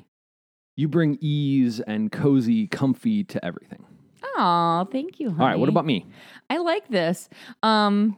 You 0.75 0.87
bring 0.87 1.17
ease 1.21 1.79
and 1.79 2.11
cozy, 2.11 2.67
comfy 2.67 3.23
to 3.25 3.43
everything. 3.43 3.85
Oh, 4.23 4.87
thank 4.91 5.19
you. 5.19 5.29
All 5.29 5.45
right, 5.45 5.57
what 5.57 5.69
about 5.69 5.85
me? 5.85 6.05
I 6.49 6.57
like 6.57 6.87
this. 6.87 7.29
Um, 7.63 8.17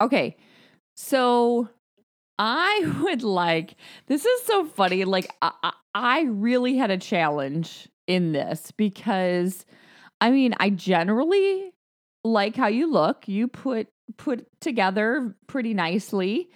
okay, 0.00 0.36
so 0.96 1.68
I 2.38 2.92
would 3.02 3.22
like. 3.22 3.76
This 4.06 4.24
is 4.24 4.42
so 4.44 4.64
funny. 4.66 5.04
Like 5.04 5.30
I, 5.42 5.52
I, 5.62 5.72
I 5.94 6.22
really 6.22 6.76
had 6.76 6.90
a 6.90 6.98
challenge 6.98 7.88
in 8.06 8.32
this 8.32 8.72
because, 8.72 9.64
I 10.20 10.30
mean, 10.30 10.54
I 10.58 10.70
generally 10.70 11.72
like 12.24 12.56
how 12.56 12.66
you 12.68 12.90
look. 12.90 13.28
You 13.28 13.48
put 13.48 13.88
put 14.16 14.46
together 14.60 15.34
pretty 15.46 15.74
nicely, 15.74 16.50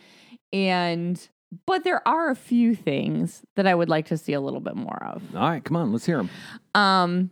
and 0.53 1.21
but 1.67 1.85
there 1.85 2.07
are 2.07 2.31
a 2.31 2.37
few 2.37 2.75
things 2.75 3.43
that 3.57 3.67
I 3.67 3.75
would 3.75 3.89
like 3.89 4.07
to 4.07 4.19
see 4.19 4.33
a 4.33 4.41
little 4.41 4.61
bit 4.61 4.77
more 4.77 5.03
of. 5.05 5.23
All 5.35 5.49
right, 5.49 5.63
come 5.63 5.77
on, 5.77 5.93
let's 5.93 6.07
hear 6.07 6.17
them. 6.17 6.31
Um, 6.75 7.31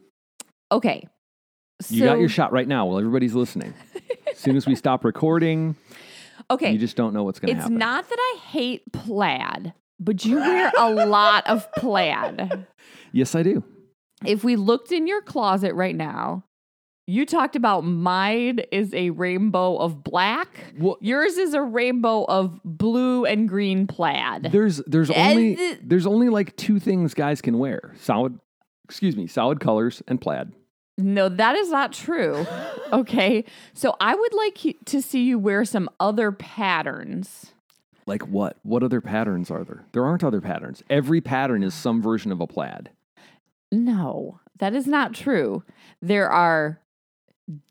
okay. 0.71 1.07
You 1.91 2.05
got 2.05 2.19
your 2.19 2.29
shot 2.29 2.53
right 2.53 2.69
now 2.69 2.87
while 2.87 2.99
everybody's 2.99 3.35
listening. 3.35 3.75
as 4.31 4.39
soon 4.39 4.57
as 4.57 4.67
we 4.67 4.75
stop 4.75 5.05
recording, 5.05 5.77
Okay. 6.51 6.73
You 6.73 6.79
just 6.79 6.97
don't 6.97 7.15
know 7.15 7.23
what's 7.25 7.39
going 7.39 7.55
to 7.55 7.61
happen. 7.61 7.75
it's 7.77 7.79
not 7.81 8.09
that 8.09 8.19
I 8.19 8.39
hate 8.49 8.93
plaid, 8.93 9.73
but 10.01 10.25
you 10.25 10.37
wear 10.37 10.71
a 10.79 10.91
lot 11.07 11.47
of 11.47 11.71
plaid. 11.75 12.67
yes, 13.13 13.35
I 13.35 13.43
do. 13.43 13.63
If 14.27 14.43
we 14.45 14.57
looked 14.57 14.93
in 14.93 15.07
your 15.07 15.23
closet 15.23 15.73
right 15.75 15.95
now, 15.95 16.45
you 17.07 17.27
talked 17.27 17.57
about 17.57 17.83
mine 17.85 18.61
is 18.71 18.93
a 18.95 19.11
rainbow 19.11 19.77
of 19.77 20.03
black. 20.05 20.73
Well, 20.79 20.99
Yours 21.01 21.37
is 21.37 21.55
a 21.55 21.63
rainbow 21.63 22.25
of 22.25 22.61
blue 22.65 23.25
and 23.25 23.49
green 23.49 23.87
plaid. 23.87 24.49
there's 24.53 24.79
there's 24.87 25.11
only 25.11 25.55
the- 25.55 25.79
there's 25.83 26.07
only 26.07 26.29
like 26.29 26.55
two 26.57 26.79
things 26.81 27.15
guys 27.15 27.41
can 27.41 27.59
wear: 27.59 27.93
solid, 27.99 28.39
excuse 28.85 29.17
me, 29.17 29.27
solid 29.27 29.59
colors 29.61 30.03
and 30.07 30.21
plaid. 30.21 30.53
No, 30.99 31.29
that 31.29 31.55
is 31.57 31.71
not 31.71 31.93
true. 31.93 32.47
Okay. 32.93 33.47
So 33.73 33.97
I 34.03 34.15
would 34.15 34.35
like 34.35 34.77
to 34.85 35.01
see 35.01 35.25
you 35.25 35.39
wear 35.39 35.65
some 35.65 35.89
other 35.99 36.31
patterns. 36.31 37.53
Like 38.05 38.29
what? 38.29 38.59
What 38.65 38.83
other 38.83 39.01
patterns 39.01 39.51
are 39.51 39.65
there? 39.65 39.87
There 39.93 40.05
aren't 40.05 40.23
other 40.23 40.43
patterns. 40.43 40.83
Every 40.91 41.23
pattern 41.23 41.63
is 41.63 41.73
some 41.73 42.03
version 42.03 42.31
of 42.33 42.43
a 42.43 42.47
plaid. 42.47 42.91
No, 43.71 44.41
that 44.59 44.75
is 44.75 44.87
not 44.87 45.15
true. 45.15 45.65
There 46.03 46.29
are 46.29 46.81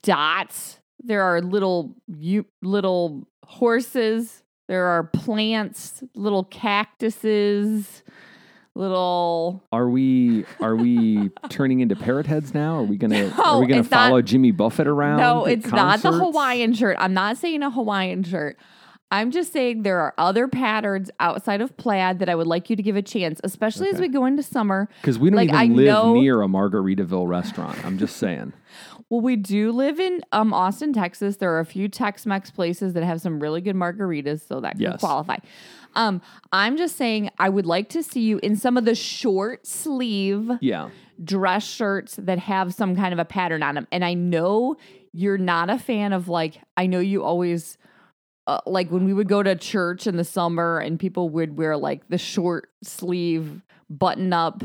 dots. 0.01 0.79
There 1.03 1.21
are 1.21 1.39
little 1.39 1.93
you 2.07 2.47
little 2.63 3.27
horses. 3.45 4.41
There 4.67 4.87
are 4.87 5.03
plants, 5.03 6.01
little 6.15 6.45
cactuses, 6.45 8.01
little 8.75 9.63
Are 9.71 9.89
we 9.89 10.45
are 10.59 10.75
we 10.75 11.29
turning 11.49 11.81
into 11.81 11.95
parrot 11.95 12.25
heads 12.27 12.53
now? 12.53 12.77
Are 12.77 12.83
we 12.83 12.97
gonna 12.97 13.29
are 13.43 13.59
we 13.59 13.67
gonna 13.67 13.81
it's 13.81 13.91
not- 13.91 14.07
follow 14.09 14.21
Jimmy 14.21 14.51
Buffett 14.51 14.87
around? 14.87 15.17
No, 15.17 15.45
it's 15.45 15.67
not 15.67 16.01
the? 16.01 16.11
Hawaiian 16.11 16.73
shirt. 16.73 16.95
I'm 16.99 17.13
not 17.13 17.37
saying 17.37 17.63
a 17.63 17.69
Hawaiian 17.71 18.23
shirt. 18.23 18.57
I'm 19.13 19.29
just 19.31 19.51
saying 19.51 19.83
there 19.83 19.99
are 19.99 20.13
other 20.17 20.47
patterns 20.47 21.11
outside 21.19 21.59
of 21.59 21.75
plaid 21.75 22.19
that 22.19 22.29
I 22.29 22.35
would 22.35 22.47
like 22.47 22.69
you 22.69 22.77
to 22.77 22.83
give 22.83 22.95
a 22.95 23.01
chance, 23.01 23.41
especially 23.43 23.89
as 23.89 23.99
we 23.99 24.07
go 24.07 24.25
into 24.25 24.41
summer. 24.41 24.87
Because 25.01 25.19
we 25.19 25.29
don't 25.29 25.35
Like, 25.35 25.49
even 25.49 25.59
I 25.59 25.65
live 25.65 25.85
know- 25.87 26.13
near 26.13 26.41
a 26.41 26.47
Margaritaville 26.47 27.27
restaurant. 27.27 27.83
I'm 27.85 27.97
just 27.97 28.17
saying. 28.17 28.53
Well, 29.09 29.19
we 29.19 29.35
do 29.35 29.73
live 29.73 29.99
in 29.99 30.21
um, 30.31 30.53
Austin, 30.53 30.93
Texas. 30.93 31.35
There 31.35 31.51
are 31.51 31.59
a 31.59 31.65
few 31.65 31.89
Tex-Mex 31.89 32.49
places 32.51 32.93
that 32.93 33.03
have 33.03 33.19
some 33.19 33.41
really 33.41 33.59
good 33.59 33.75
margaritas, 33.75 34.47
so 34.47 34.61
that 34.61 34.77
could 34.77 34.99
qualify. 34.99 35.35
Um, 35.95 36.21
I'm 36.51 36.77
just 36.77 36.95
saying 36.95 37.29
I 37.39 37.50
would 37.50 37.65
like 37.65 37.89
to 37.89 38.03
see 38.03 38.21
you 38.21 38.39
in 38.43 38.55
some 38.55 38.77
of 38.77 38.86
the 38.86 38.95
short 38.95 39.65
sleeve 39.67 40.50
Yeah. 40.62 40.89
dress 41.24 41.63
shirts 41.67 42.15
that 42.17 42.39
have 42.39 42.74
some 42.74 42.95
kind 42.95 43.13
of 43.13 43.19
a 43.19 43.25
pattern 43.25 43.63
on 43.63 43.75
them. 43.75 43.88
And 43.91 44.03
I 44.05 44.13
know 44.13 44.75
you're 45.13 45.38
not 45.38 45.69
a 45.69 45.77
fan 45.77 46.13
of 46.13 46.27
like, 46.29 46.62
I 46.77 46.88
know 46.88 47.00
you 47.00 47.24
always, 47.24 47.77
uh, 48.48 48.60
like 48.65 48.89
when 48.89 49.05
we 49.05 49.13
would 49.13 49.27
go 49.29 49.43
to 49.43 49.55
church 49.55 50.07
in 50.07 50.17
the 50.17 50.24
summer 50.24 50.79
and 50.79 51.00
people 51.00 51.29
would 51.29 51.57
wear 51.57 51.77
like 51.77 52.07
the 52.07 52.17
short 52.17 52.69
sleeve 52.83 53.62
button 53.89 54.31
up, 54.33 54.63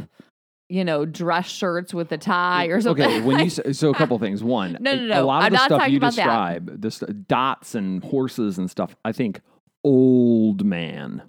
you 0.69 0.85
know, 0.85 1.05
dress 1.05 1.47
shirts 1.49 1.93
with 1.93 2.11
a 2.13 2.19
tie 2.19 2.67
or 2.67 2.81
something. 2.81 3.05
Okay, 3.05 3.21
when 3.21 3.39
you 3.41 3.51
so 3.51 3.91
a 3.91 3.95
couple 3.95 4.19
things. 4.19 4.43
One, 4.45 4.77
No, 4.81 4.95
no, 4.95 5.03
a 5.03 5.07
no. 5.07 5.27
lot 5.27 5.39
of 5.41 5.45
I'm 5.47 5.53
the 5.53 5.57
not 5.59 5.65
stuff 5.69 5.89
you 5.91 5.97
about 5.99 6.15
that. 6.15 6.25
describe, 6.65 6.81
the 6.81 6.91
st- 6.91 7.29
dots 7.29 7.75
and 7.75 8.03
horses 8.03 8.59
and 8.59 8.71
stuff. 8.71 8.97
I 9.05 9.13
think 9.13 9.41
old 9.87 10.65
man. 10.65 11.23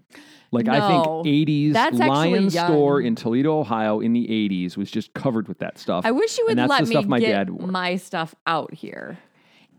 Like 0.52 0.68
I 0.70 0.80
think 0.88 1.06
80s 1.06 1.74
that's 1.74 2.00
actually 2.00 2.08
Lion 2.32 2.50
young. 2.50 2.68
store 2.68 3.02
in 3.02 3.16
Toledo, 3.16 3.60
Ohio 3.60 4.00
in 4.00 4.14
the 4.14 4.26
80s 4.28 4.78
was 4.78 4.90
just 4.90 5.14
covered 5.14 5.48
with 5.50 5.60
that 5.60 5.78
stuff. 5.78 6.06
I 6.06 6.12
wish 6.12 6.38
you 6.38 6.46
would 6.46 6.52
And 6.52 6.60
that's 6.60 6.70
let 6.70 6.84
the 6.84 6.90
me 6.90 6.94
stuff 6.96 7.06
my 7.06 7.20
get 7.20 7.28
dad 7.34 7.50
wore. 7.50 7.68
my 7.68 7.96
stuff 7.98 8.34
out 8.48 8.74
here. 8.74 9.18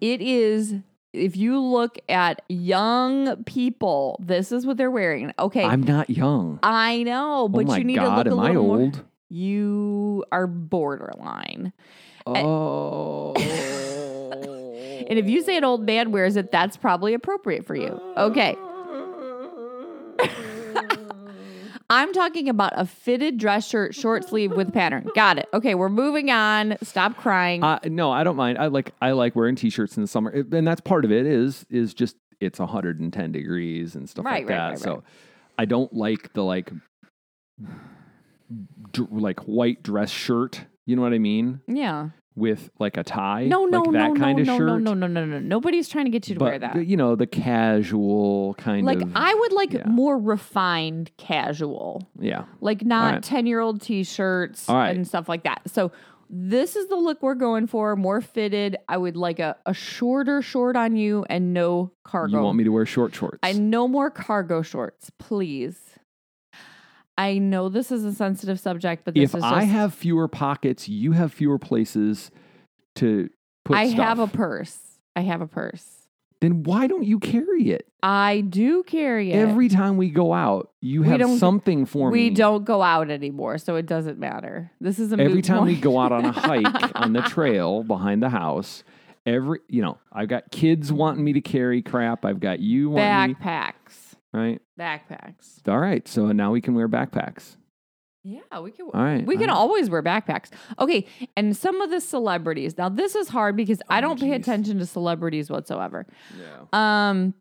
It 0.00 0.20
is 0.20 0.74
if 1.14 1.36
you 1.38 1.58
look 1.58 1.98
at 2.10 2.42
young 2.50 3.42
people, 3.44 4.20
this 4.22 4.52
is 4.52 4.66
what 4.66 4.76
they're 4.76 4.90
wearing. 4.90 5.32
Okay, 5.38 5.64
I'm 5.64 5.82
not 5.82 6.10
young. 6.10 6.58
I 6.62 7.02
know, 7.02 7.44
oh 7.44 7.48
but 7.48 7.64
oh 7.64 7.68
my 7.68 7.78
you 7.78 7.84
need 7.84 7.94
god, 7.96 8.24
to 8.24 8.30
look 8.30 8.38
am 8.38 8.38
a 8.38 8.42
I 8.42 8.48
little 8.48 8.64
more. 8.66 8.78
old? 8.80 9.04
You 9.30 10.24
are 10.30 10.46
borderline. 10.46 11.72
Oh. 12.26 13.34
And 15.08 15.18
if 15.18 15.26
you 15.26 15.40
say 15.40 15.56
an 15.56 15.64
old 15.64 15.86
man 15.86 16.12
wears 16.12 16.36
it, 16.36 16.52
that's 16.52 16.76
probably 16.76 17.14
appropriate 17.14 17.64
for 17.66 17.74
you. 17.74 17.98
Okay. 18.18 18.56
I'm 21.90 22.12
talking 22.12 22.48
about 22.50 22.72
a 22.76 22.84
fitted 22.84 23.38
dress 23.38 23.66
shirt, 23.66 23.94
short 23.94 24.28
sleeve 24.28 24.52
with 24.52 24.72
pattern. 24.74 25.08
Got 25.14 25.38
it. 25.38 25.48
Okay, 25.54 25.74
we're 25.74 25.88
moving 25.88 26.30
on. 26.30 26.76
Stop 26.82 27.16
crying. 27.16 27.64
Uh, 27.64 27.78
no, 27.84 28.10
I 28.10 28.24
don't 28.24 28.36
mind. 28.36 28.58
I 28.58 28.66
like 28.66 28.92
I 29.00 29.12
like 29.12 29.34
wearing 29.34 29.56
t-shirts 29.56 29.96
in 29.96 30.02
the 30.02 30.06
summer, 30.06 30.30
It- 30.30 30.52
and 30.52 30.66
that's 30.68 30.82
part 30.82 31.04
of 31.06 31.12
it. 31.12 31.24
Is 31.26 31.64
is 31.70 31.94
just 31.94 32.16
it's 32.40 32.58
110 32.58 33.32
degrees 33.32 33.94
and 33.94 34.08
stuff 34.08 34.24
Right, 34.26 34.44
like 34.46 34.50
right, 34.50 34.56
that. 34.56 34.68
right, 34.70 34.78
so. 34.78 35.02
I 35.60 35.64
don't 35.64 35.92
like 35.92 36.32
the 36.34 36.44
like 36.44 36.70
dr- 38.92 39.10
like 39.12 39.40
white 39.40 39.82
dress 39.82 40.10
shirt. 40.10 40.60
You 40.86 40.94
know 40.96 41.02
what 41.02 41.12
I 41.12 41.18
mean? 41.18 41.60
yeah. 41.66 42.10
With 42.38 42.70
like 42.78 42.96
a 42.96 43.02
tie. 43.04 43.46
No, 43.46 43.66
no, 43.66 43.80
like 43.82 43.92
that 43.92 44.08
no, 44.12 44.14
kind 44.14 44.36
no, 44.36 44.42
of 44.42 44.46
no, 44.46 44.58
shirt. 44.58 44.82
no, 44.82 44.94
no, 44.94 45.06
no, 45.06 45.24
no, 45.24 45.26
no. 45.26 45.38
Nobody's 45.40 45.88
trying 45.88 46.04
to 46.06 46.10
get 46.10 46.28
you 46.28 46.34
to 46.36 46.38
but 46.38 46.44
wear 46.44 46.58
that. 46.60 46.86
you 46.86 46.96
know 46.96 47.16
the 47.16 47.26
casual 47.26 48.54
kind 48.54 48.80
of 48.80 48.84
like 48.86 49.02
of. 49.02 49.12
I 49.14 49.34
would 49.34 49.52
like 49.52 49.72
yeah. 49.72 49.82
more 49.86 50.18
refined 50.18 51.10
casual. 51.16 52.08
yeah. 52.18 52.44
like 52.60 52.84
not 52.84 53.14
right. 53.14 53.22
10 53.22 53.46
year 53.46 53.60
old 53.60 53.80
t-shirts 53.82 54.68
All 54.68 54.76
right. 54.76 54.94
and 54.96 55.06
stuff 55.06 55.28
like 55.28 55.44
that 55.44 55.62
so 55.66 55.92
this 56.30 56.76
is 56.76 56.88
the 56.88 56.96
look 56.96 57.22
we're 57.22 57.34
going 57.34 57.66
for 57.66 57.96
more 57.96 58.20
fitted 58.20 58.76
i 58.88 58.96
would 58.96 59.16
like 59.16 59.38
a, 59.38 59.56
a 59.66 59.72
shorter 59.74 60.42
short 60.42 60.76
on 60.76 60.94
you 60.96 61.24
and 61.30 61.52
no 61.54 61.90
cargo 62.04 62.36
You 62.38 62.42
want 62.42 62.58
me 62.58 62.64
to 62.64 62.70
wear 62.70 62.86
short 62.86 63.14
shorts? 63.14 63.38
i 63.42 63.52
no 63.52 63.88
more 63.88 64.10
cargo 64.10 64.62
shorts 64.62 65.10
please 65.18 65.78
i 67.18 67.36
know 67.36 67.68
this 67.68 67.92
is 67.92 68.04
a 68.04 68.14
sensitive 68.14 68.58
subject 68.58 69.04
but 69.04 69.12
this 69.14 69.30
if 69.30 69.36
is 69.36 69.42
I 69.42 69.64
have 69.64 69.92
fewer 69.92 70.28
pockets, 70.28 70.88
you 70.88 71.12
have 71.12 71.32
fewer 71.32 71.58
places 71.58 72.30
to 72.94 73.28
put 73.64 73.76
i 73.76 73.88
stuff. 73.88 73.98
have 73.98 74.18
a 74.20 74.26
purse 74.26 74.78
i 75.14 75.20
have 75.20 75.42
a 75.42 75.46
purse 75.46 76.06
then 76.40 76.62
why 76.62 76.86
don't 76.86 77.04
you 77.04 77.18
carry 77.18 77.70
it? 77.70 77.86
i 78.02 78.40
do 78.48 78.84
carry 78.84 79.32
it 79.32 79.36
Every 79.36 79.68
time 79.68 79.96
we 79.96 80.08
go 80.08 80.32
out, 80.32 80.70
you 80.80 81.02
We 81.02 81.08
have 81.08 81.38
something 81.38 81.84
for 81.84 82.10
we 82.10 82.18
me. 82.18 82.28
We 82.30 82.34
don't 82.34 82.64
go 82.64 82.80
out 82.80 83.10
anymore 83.10 83.58
so 83.58 83.74
it 83.74 83.86
doesn't 83.86 84.18
matter 84.18 84.70
this 84.80 84.98
is 85.00 85.12
a 85.12 85.20
Every 85.20 85.42
time 85.42 85.66
we 85.66 85.74
go 85.74 85.98
out 85.98 86.12
on 86.12 86.24
a 86.24 86.32
hike 86.32 86.92
on 86.94 87.12
the 87.12 87.22
trail 87.22 87.82
behind 87.82 88.22
the 88.22 88.28
house, 88.28 88.84
every 89.26 89.58
you 89.68 89.82
know, 89.82 89.98
I've 90.12 90.28
got 90.28 90.52
kids 90.52 90.92
wanting 90.92 91.24
me 91.24 91.32
to 91.32 91.40
carry 91.40 91.82
crap. 91.82 92.24
I've 92.24 92.38
got 92.40 92.60
you 92.60 92.90
wanting 92.90 93.30
me, 93.30 93.34
backpacks 93.34 94.07
right? 94.32 94.60
backpacks 94.78 95.66
All 95.68 95.78
right, 95.78 96.06
so 96.06 96.32
now 96.32 96.50
we 96.52 96.60
can 96.60 96.74
wear 96.74 96.88
backpacks. 96.88 97.56
Yeah, 98.24 98.40
we 98.60 98.72
can. 98.72 98.86
All 98.92 99.02
right, 99.02 99.24
we 99.24 99.36
can 99.36 99.48
all 99.48 99.56
right. 99.56 99.60
always 99.60 99.88
wear 99.88 100.02
backpacks. 100.02 100.50
Okay, 100.78 101.06
and 101.36 101.56
some 101.56 101.80
of 101.80 101.90
the 101.90 102.00
celebrities. 102.00 102.76
Now 102.76 102.88
this 102.88 103.14
is 103.14 103.28
hard 103.28 103.56
because 103.56 103.80
I 103.88 103.98
Oh, 103.98 104.00
don't 104.02 104.20
pay 104.20 104.32
attention 104.32 104.78
to 104.80 104.86
celebrities 104.86 105.48
whatsoever. 105.50 106.06
Yeah. 106.38 106.64
Um, 107.10 107.34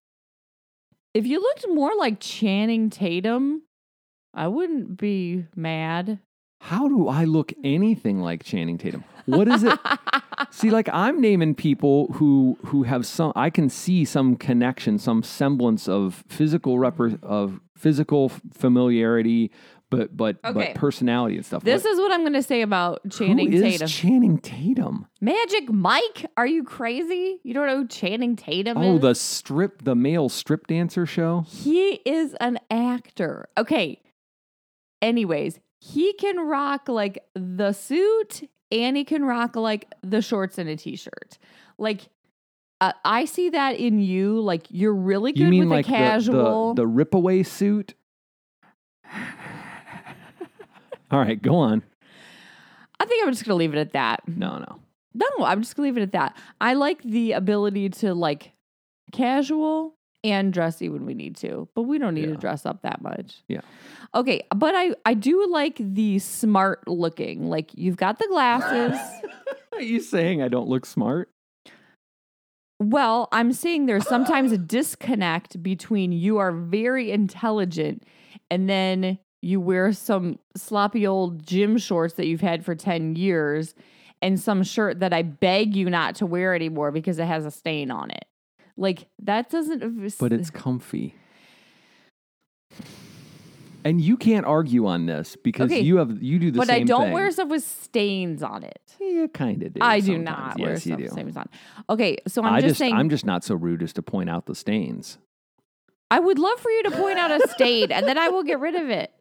if 1.14 1.26
you 1.26 1.42
looked 1.42 1.66
more 1.70 1.92
like 1.98 2.20
Channing 2.20 2.90
Tatum, 2.90 3.64
I 4.34 4.48
wouldn't 4.48 4.98
be 4.98 5.46
mad. 5.56 6.20
How 6.60 6.88
do 6.88 7.08
I 7.08 7.24
look 7.26 7.54
anything 7.64 8.20
like 8.20 8.44
Channing 8.44 8.78
Tatum? 8.78 9.04
What 9.26 9.48
is 9.48 9.64
it? 9.64 9.78
See, 10.52 10.70
like 10.70 10.90
I'm 10.92 11.22
naming 11.22 11.56
people 11.56 12.08
who 12.14 12.58
who 12.66 12.84
have 12.84 13.06
some. 13.06 13.32
I 13.36 13.50
can 13.50 13.70
see 13.70 14.06
some 14.06 14.36
connection, 14.36 14.98
some 15.00 15.24
semblance 15.24 15.88
of 15.88 16.24
physical 16.28 16.78
repre- 16.78 17.22
of 17.24 17.60
physical 17.76 18.30
familiarity, 18.54 19.52
but 19.90 20.16
but 20.18 20.38
Okay. 20.44 20.72
but 20.72 20.76
personality 20.76 21.36
and 21.36 21.46
stuff. 21.46 21.64
This 21.64 21.84
What- 21.84 21.92
is 21.94 22.00
what 22.00 22.12
I'm 22.12 22.22
going 22.22 22.34
to 22.34 22.44
say 22.44 22.62
about 22.62 23.02
Channing 23.12 23.52
who 23.52 23.58
is 23.64 23.74
Tatum. 23.74 23.88
Channing 23.88 24.38
Tatum? 24.40 25.06
Magic 25.22 25.70
Mike? 25.72 26.26
Are 26.38 26.48
you 26.48 26.64
crazy? 26.64 27.40
You 27.44 27.54
don't 27.54 27.68
know 27.68 27.78
who 27.82 27.88
Channing 27.88 28.36
Tatum 28.36 28.78
Oh, 28.78 28.96
is? 28.96 29.02
the 29.02 29.16
strip, 29.16 29.84
the 29.84 29.96
male 29.96 30.28
strip 30.30 30.68
dancer 30.68 31.06
show. 31.06 31.46
He 31.48 32.02
is 32.06 32.34
an 32.42 32.60
actor. 32.72 33.48
Okay. 33.58 34.02
Anyways, 35.02 35.60
he 35.80 36.14
can 36.14 36.40
rock 36.40 36.88
like 36.90 37.24
the 37.36 37.72
suit 37.74 38.50
and 38.72 38.98
he 38.98 39.04
can 39.04 39.24
rock 39.24 39.56
like 39.56 39.92
the 40.02 40.22
shorts 40.22 40.58
and 40.58 40.70
a 40.70 40.76
t-shirt. 40.76 41.38
Like 41.78 42.10
uh, 42.80 42.94
I 43.04 43.26
see 43.26 43.50
that 43.50 43.78
in 43.78 44.00
you. 44.00 44.40
Like 44.40 44.68
you're 44.70 44.94
really 44.94 45.32
good 45.32 45.42
you 45.42 45.48
mean 45.48 45.70
with 45.70 45.70
like 45.70 45.86
the 45.86 45.92
the- 45.92 45.98
casual. 45.98 46.74
the, 46.74 46.84
the 46.84 46.90
ripaway 46.90 47.46
suit? 47.46 47.94
All 51.10 51.20
right, 51.20 51.42
go 51.42 51.56
on. 51.56 51.84
I 53.00 53.06
think 53.06 53.26
I'm 53.26 53.32
just 53.32 53.46
gonna 53.46 53.56
leave 53.56 53.74
it 53.74 53.80
at 53.80 53.94
that. 53.94 54.28
No, 54.28 54.58
no. 54.58 54.80
No, 55.14 55.46
I'm 55.46 55.62
just 55.62 55.76
gonna 55.76 55.88
leave 55.88 55.98
it 55.98 56.02
at 56.02 56.12
that. 56.12 56.36
I 56.60 56.74
like 56.74 57.02
the 57.04 57.32
ability 57.32 57.90
to 57.90 58.14
like 58.14 58.52
casual 59.12 59.96
and 60.24 60.52
dressy 60.52 60.90
when 60.90 61.06
we 61.06 61.14
need 61.14 61.38
to, 61.38 61.70
but 61.76 61.84
we 61.84 61.98
don't 61.98 62.16
need 62.16 62.26
to 62.26 62.36
dress 62.36 62.66
up 62.66 62.82
that 62.82 63.02
much. 63.02 63.44
Yeah. 63.48 63.62
Okay, 64.16 64.42
but 64.56 64.74
I 64.76 64.96
I 65.06 65.14
do 65.14 65.48
like 65.50 65.78
the 65.80 66.20
smart 66.20 66.88
looking. 66.88 67.48
Like 67.48 67.72
you've 67.74 67.98
got 67.98 68.20
the 68.20 68.28
glasses. 68.30 69.00
Are 69.74 69.82
you 69.82 70.00
saying 70.00 70.42
I 70.42 70.48
don't 70.48 70.68
look 70.68 70.86
smart? 70.86 71.30
Well, 72.80 73.28
I'm 73.32 73.54
saying 73.54 73.86
there's 73.86 74.08
sometimes 74.08 74.52
a 74.52 74.58
disconnect 74.58 75.62
between 75.64 76.12
you 76.12 76.38
are 76.38 76.52
very 76.52 77.12
intelligent 77.12 78.04
and 78.52 78.70
then 78.70 79.18
you 79.42 79.60
wear 79.60 79.92
some 79.94 80.38
sloppy 80.56 81.06
old 81.08 81.46
gym 81.46 81.78
shorts 81.78 82.16
that 82.16 82.28
you've 82.28 82.42
had 82.42 82.64
for 82.64 82.76
10 82.76 83.16
years 83.16 83.74
and 84.22 84.40
some 84.40 84.64
shirt 84.64 85.00
that 85.00 85.14
I 85.14 85.24
beg 85.24 85.76
you 85.76 85.90
not 85.90 86.16
to 86.16 86.26
wear 86.26 86.54
anymore 86.54 86.92
because 86.92 87.18
it 87.20 87.26
has 87.26 87.46
a 87.46 87.52
stain 87.52 87.92
on 87.92 88.12
it. 88.12 88.26
Like 88.78 89.08
that 89.24 89.50
doesn't 89.50 90.18
But 90.20 90.34
it's 90.34 90.52
comfy. 90.52 91.16
And 93.88 94.02
you 94.02 94.18
can't 94.18 94.46
argue 94.46 94.86
on 94.86 95.06
this 95.06 95.38
because 95.38 95.72
Okay, 95.72 95.80
you 95.80 95.96
have 95.96 96.22
you 96.22 96.40
do 96.40 96.52
the 96.52 96.58
But 96.58 96.70
I 96.70 96.84
don't 96.84 97.04
thing. 97.06 97.14
wear 97.14 97.32
stuff 97.32 97.48
with 97.48 97.64
stains 97.64 98.44
on 98.44 98.64
it. 98.64 98.82
You 99.00 99.30
kind 99.30 99.64
of 99.64 99.74
do. 99.74 99.80
I 99.82 100.02
do 100.02 100.16
sometimes. 100.18 100.26
not 100.26 100.60
wear 100.60 100.72
Yes, 100.72 100.86
you 100.86 100.90
stuff 100.92 100.98
do. 100.98 101.04
with 101.04 101.12
stains 101.14 101.38
on. 101.38 101.50
Okay, 101.90 102.18
so 102.28 102.44
I'm 102.44 102.54
I 102.56 102.60
just, 102.60 102.72
just 102.72 102.80
saying 102.80 102.94
I'm 102.96 103.10
just 103.10 103.26
not 103.26 103.46
so 103.46 103.56
rude 103.56 103.82
as 103.82 103.94
to 103.94 104.02
point 104.02 104.30
out 104.30 104.46
the 104.46 104.56
stains. 104.56 105.20
I 106.12 106.20
would 106.20 106.38
love 106.38 106.60
for 106.60 106.70
you 106.70 106.84
to 106.84 106.92
point 106.92 107.18
out 107.18 107.32
a 107.32 107.48
stain 107.50 107.92
and 107.94 108.06
then 108.06 108.18
I 108.18 108.28
will 108.28 108.44
get 108.44 108.60
rid 108.60 108.76
of 108.76 108.90
it. 108.90 109.12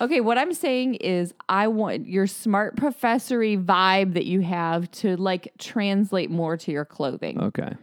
Okay, 0.00 0.20
what 0.20 0.38
I'm 0.38 0.54
saying 0.54 0.94
is 0.96 1.32
I 1.48 1.68
want 1.68 2.06
your 2.08 2.26
smart 2.26 2.76
professory 2.76 3.56
vibe 3.56 4.14
that 4.14 4.26
you 4.26 4.40
have 4.40 4.90
to 4.92 5.16
like 5.16 5.52
translate 5.58 6.30
more 6.30 6.56
to 6.56 6.72
your 6.72 6.84
clothing. 6.84 7.40
Okay. 7.40 7.74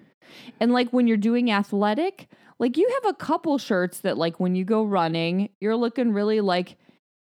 And 0.60 0.72
like 0.74 0.90
when 0.92 1.08
you're 1.08 1.18
doing 1.18 1.52
athletic, 1.52 2.28
like 2.60 2.78
you 2.78 2.90
have 3.02 3.12
a 3.12 3.16
couple 3.16 3.58
shirts 3.58 4.00
that 4.00 4.18
like 4.18 4.40
when 4.40 4.56
you 4.56 4.66
go 4.66 4.84
running, 4.84 5.50
you're 5.62 5.76
looking 5.76 6.14
really 6.14 6.42
like 6.42 6.78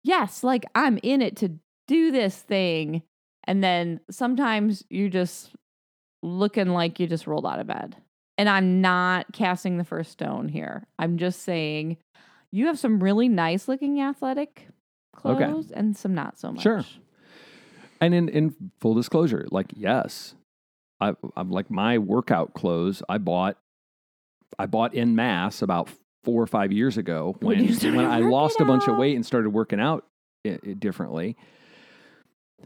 yes, 0.03 0.43
like 0.43 0.65
I'm 0.75 0.99
in 1.01 1.21
it 1.21 1.37
to 1.37 1.51
do 1.87 2.11
this 2.11 2.37
thing. 2.37 3.03
And 3.45 3.63
then 3.63 3.99
sometimes 4.09 4.83
you 4.89 5.09
just 5.09 5.51
looking 6.21 6.69
like 6.69 6.99
you 6.99 7.07
just 7.07 7.27
rolled 7.27 7.45
out 7.45 7.59
of 7.59 7.67
bed. 7.67 7.95
And 8.37 8.49
I'm 8.49 8.81
not 8.81 9.31
casting 9.33 9.77
the 9.77 9.83
first 9.83 10.11
stone 10.11 10.49
here. 10.49 10.87
I'm 10.97 11.17
just 11.17 11.43
saying 11.43 11.97
you 12.51 12.67
have 12.67 12.79
some 12.79 13.01
really 13.01 13.27
nice 13.29 13.67
looking 13.67 14.01
athletic 14.01 14.67
Okay. 15.25 15.45
clothes 15.45 15.71
and 15.71 15.95
some 15.95 16.13
not 16.13 16.39
so 16.39 16.51
much. 16.51 16.63
Sure. 16.63 16.83
And 18.01 18.13
in, 18.13 18.27
in 18.29 18.55
full 18.81 18.95
disclosure, 18.95 19.45
like 19.51 19.67
yes, 19.75 20.35
I, 21.03 21.15
I'm 21.35 21.49
like 21.49 21.69
my 21.69 21.97
workout 21.97 22.53
clothes. 22.53 23.03
I 23.09 23.17
bought, 23.17 23.57
I 24.57 24.65
bought 24.65 24.93
in 24.93 25.15
mass 25.15 25.61
about 25.61 25.89
four 26.23 26.41
or 26.41 26.47
five 26.47 26.71
years 26.71 26.97
ago 26.97 27.35
When 27.41 27.67
when 27.67 27.95
when 27.95 28.05
I 28.05 28.19
lost 28.19 28.59
a 28.59 28.65
bunch 28.65 28.87
of 28.87 28.97
weight 28.97 29.15
and 29.15 29.25
started 29.25 29.49
working 29.49 29.79
out 29.79 30.05
i 30.45 30.59
i 30.65 30.73
differently. 30.73 31.35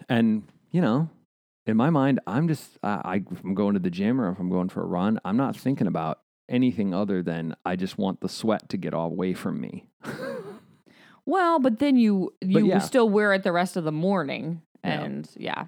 And 0.09 0.43
you 0.71 0.81
know, 0.81 1.09
in 1.65 1.75
my 1.75 1.89
mind, 1.89 2.19
I'm 2.27 2.47
just 2.47 2.77
I, 2.83 3.01
I 3.03 3.15
if 3.31 3.43
I'm 3.43 3.55
going 3.55 3.73
to 3.73 3.79
the 3.79 3.89
gym 3.89 4.21
or 4.21 4.29
if 4.31 4.39
I'm 4.39 4.49
going 4.49 4.69
for 4.69 4.81
a 4.81 4.85
run, 4.85 5.19
I'm 5.25 5.37
not 5.37 5.55
thinking 5.55 5.87
about 5.87 6.19
anything 6.49 6.93
other 6.93 7.21
than 7.21 7.55
I 7.65 7.75
just 7.75 7.97
want 7.97 8.21
the 8.21 8.29
sweat 8.29 8.69
to 8.69 8.77
get 8.77 8.93
all 8.93 9.07
away 9.07 9.33
from 9.33 9.59
me. 9.59 9.89
Well, 11.25 11.59
but 11.59 11.79
then 11.79 11.97
you 11.97 12.33
you 12.41 12.67
yeah. 12.67 12.79
still 12.79 13.09
wear 13.09 13.33
it 13.33 13.43
the 13.43 13.51
rest 13.51 13.75
of 13.75 13.83
the 13.83 13.91
morning. 13.91 14.61
Yeah. 14.83 15.01
And 15.01 15.29
yeah. 15.35 15.65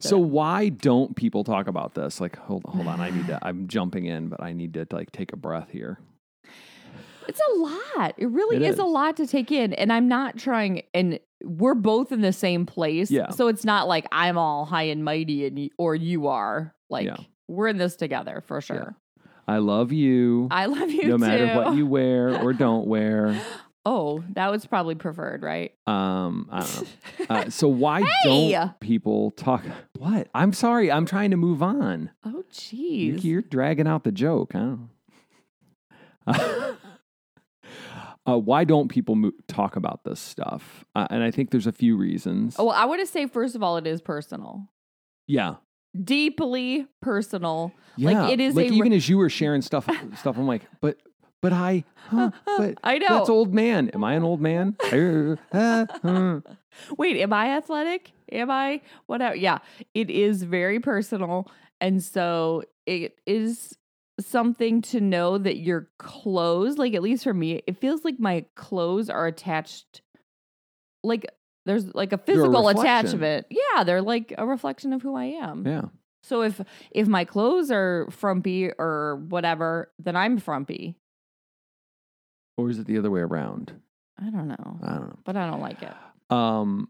So 0.00 0.18
why 0.18 0.70
don't 0.70 1.14
people 1.14 1.44
talk 1.44 1.66
about 1.68 1.94
this? 1.94 2.20
Like, 2.20 2.36
hold 2.36 2.64
hold 2.64 2.86
on, 2.86 3.00
I 3.00 3.10
need 3.10 3.26
to. 3.28 3.38
I'm 3.42 3.68
jumping 3.68 4.06
in, 4.06 4.28
but 4.28 4.42
I 4.42 4.52
need 4.52 4.74
to 4.74 4.86
like 4.90 5.12
take 5.12 5.32
a 5.32 5.36
breath 5.36 5.70
here. 5.70 5.98
It's 7.28 7.40
a 7.54 7.58
lot. 7.58 8.14
It 8.16 8.28
really 8.28 8.56
It 8.56 8.62
is. 8.62 8.78
a 8.78 8.84
lot 8.84 9.16
to 9.18 9.26
take 9.26 9.52
in. 9.52 9.72
And 9.74 9.92
I'm 9.92 10.08
not 10.08 10.36
trying 10.36 10.82
and 10.94 11.20
we're 11.44 11.74
both 11.74 12.10
in 12.12 12.22
the 12.22 12.32
same 12.32 12.66
place. 12.66 13.10
Yeah. 13.10 13.30
So 13.30 13.46
it's 13.48 13.64
not 13.64 13.86
like 13.86 14.06
I'm 14.10 14.36
all 14.36 14.64
high 14.64 14.84
and 14.84 15.04
mighty 15.04 15.46
and 15.46 15.70
or 15.78 15.94
you 15.94 16.26
are. 16.26 16.74
Like 16.88 17.06
Yeah. 17.06 17.16
we're 17.46 17.68
in 17.68 17.78
this 17.78 17.94
together 17.96 18.42
for 18.46 18.60
sure. 18.60 18.96
I 19.46 19.58
love 19.58 19.92
you, 19.92 20.48
I 20.50 20.66
love 20.66 20.90
you 20.90 21.04
no 21.08 21.16
too. 21.16 21.18
matter 21.18 21.54
what 21.56 21.76
you 21.76 21.86
wear 21.86 22.40
or 22.42 22.52
don't 22.52 22.86
wear. 22.86 23.40
Oh, 23.86 24.22
that 24.34 24.50
was 24.50 24.66
probably 24.66 24.94
preferred, 24.94 25.42
right? 25.42 25.72
Um, 25.86 26.48
I 26.52 26.60
don't 26.60 26.82
know. 26.82 26.86
Uh, 27.30 27.48
so 27.50 27.68
why 27.68 28.02
Hey! 28.02 28.52
don't 28.52 28.80
people 28.80 29.30
talk? 29.32 29.62
What? 29.98 30.28
I'm 30.34 30.52
sorry. 30.52 30.90
I'm 30.90 31.06
trying 31.06 31.30
to 31.30 31.36
move 31.36 31.62
on. 31.62 32.10
Oh, 32.24 32.44
You, 32.70 33.14
jeez. 33.14 33.24
you're 33.24 33.42
dragging 33.42 33.86
out 33.86 34.04
the 34.04 34.10
joke. 34.12 34.54
I 34.54 34.58
don't 34.58 34.90
know. 36.26 36.76
uh, 38.26 38.38
why 38.38 38.64
don't 38.64 38.88
people 38.88 39.14
mo- 39.16 39.32
talk 39.48 39.76
about 39.76 40.04
this 40.04 40.20
stuff? 40.20 40.84
Uh, 40.94 41.06
and 41.10 41.22
I 41.22 41.30
think 41.30 41.50
there's 41.50 41.66
a 41.66 41.72
few 41.72 41.96
reasons. 41.96 42.56
Oh, 42.58 42.66
well, 42.66 42.74
I 42.76 42.84
want 42.86 43.00
to 43.00 43.06
say 43.06 43.26
first 43.26 43.54
of 43.54 43.62
all, 43.62 43.76
it 43.76 43.86
is 43.86 44.00
personal, 44.00 44.68
yeah, 45.26 45.56
deeply 46.02 46.86
personal. 47.00 47.72
yeah. 47.96 48.22
Like, 48.22 48.32
it 48.34 48.40
is 48.40 48.54
like 48.54 48.66
a 48.66 48.70
re- 48.70 48.76
even 48.76 48.92
as 48.92 49.08
you 49.08 49.18
were 49.18 49.30
sharing 49.30 49.62
stuff, 49.62 49.88
stuff. 50.18 50.36
I'm 50.36 50.46
like, 50.46 50.62
but, 50.80 50.96
but 51.42 51.52
I, 51.52 51.84
huh, 52.08 52.30
but 52.58 52.78
I 52.82 52.98
know. 52.98 53.06
that's 53.08 53.30
old 53.30 53.54
man. 53.54 53.90
Am 53.90 54.04
I 54.04 54.14
an 54.14 54.22
old 54.22 54.40
man? 54.40 54.76
Uh. 55.52 56.40
Wait, 56.96 57.16
am 57.16 57.32
I 57.32 57.56
athletic? 57.56 58.12
Am 58.30 58.50
I 58.50 58.80
whatever? 59.06 59.34
Yeah, 59.34 59.58
it 59.94 60.10
is 60.10 60.42
very 60.42 60.80
personal. 60.80 61.50
And 61.80 62.02
so 62.02 62.62
it 62.86 63.18
is 63.26 63.76
something 64.20 64.82
to 64.82 65.00
know 65.00 65.38
that 65.38 65.56
your 65.56 65.88
clothes, 65.98 66.78
like 66.78 66.94
at 66.94 67.02
least 67.02 67.24
for 67.24 67.34
me, 67.34 67.62
it 67.66 67.80
feels 67.80 68.04
like 68.04 68.20
my 68.20 68.44
clothes 68.54 69.10
are 69.10 69.26
attached, 69.26 70.02
like 71.02 71.26
there's 71.66 71.92
like 71.94 72.12
a 72.12 72.18
physical 72.18 72.66
reflection. 72.66 72.84
attachment. 72.84 73.46
Yeah, 73.50 73.84
they're 73.84 74.02
like 74.02 74.34
a 74.38 74.46
reflection 74.46 74.92
of 74.92 75.02
who 75.02 75.16
I 75.16 75.24
am. 75.24 75.66
yeah. 75.66 75.82
So 76.22 76.42
if 76.42 76.60
if 76.90 77.08
my 77.08 77.24
clothes 77.24 77.70
are 77.70 78.06
frumpy 78.10 78.70
or 78.78 79.16
whatever, 79.28 79.90
then 79.98 80.16
I'm 80.16 80.38
frumpy. 80.38 80.96
Or 82.56 82.70
is 82.70 82.78
it 82.78 82.86
the 82.86 82.98
other 82.98 83.10
way 83.10 83.20
around? 83.20 83.72
I 84.18 84.30
don't 84.30 84.48
know, 84.48 84.78
I 84.82 84.92
don't 84.94 85.08
know. 85.08 85.18
but 85.24 85.36
I 85.36 85.46
don't 85.48 85.60
like 85.60 85.82
it. 85.82 85.92
Um, 86.30 86.88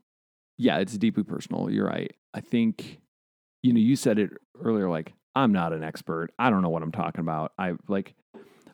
yeah, 0.59 0.79
it's 0.79 0.97
deeply 0.99 1.23
personal. 1.23 1.71
You're 1.71 1.87
right. 1.87 2.13
I 2.35 2.41
think, 2.41 3.01
you 3.63 3.73
know, 3.73 3.79
you 3.81 3.95
said 3.97 4.19
it 4.19 4.31
earlier. 4.63 4.89
Like, 4.91 5.13
I'm 5.35 5.53
not 5.53 5.73
an 5.73 5.85
expert. 5.85 6.31
I 6.39 6.51
don't 6.51 6.61
know 6.63 6.69
what 6.71 6.83
I'm 6.83 6.93
talking 6.93 7.21
about. 7.21 7.53
I 7.59 7.75
like. 7.89 8.15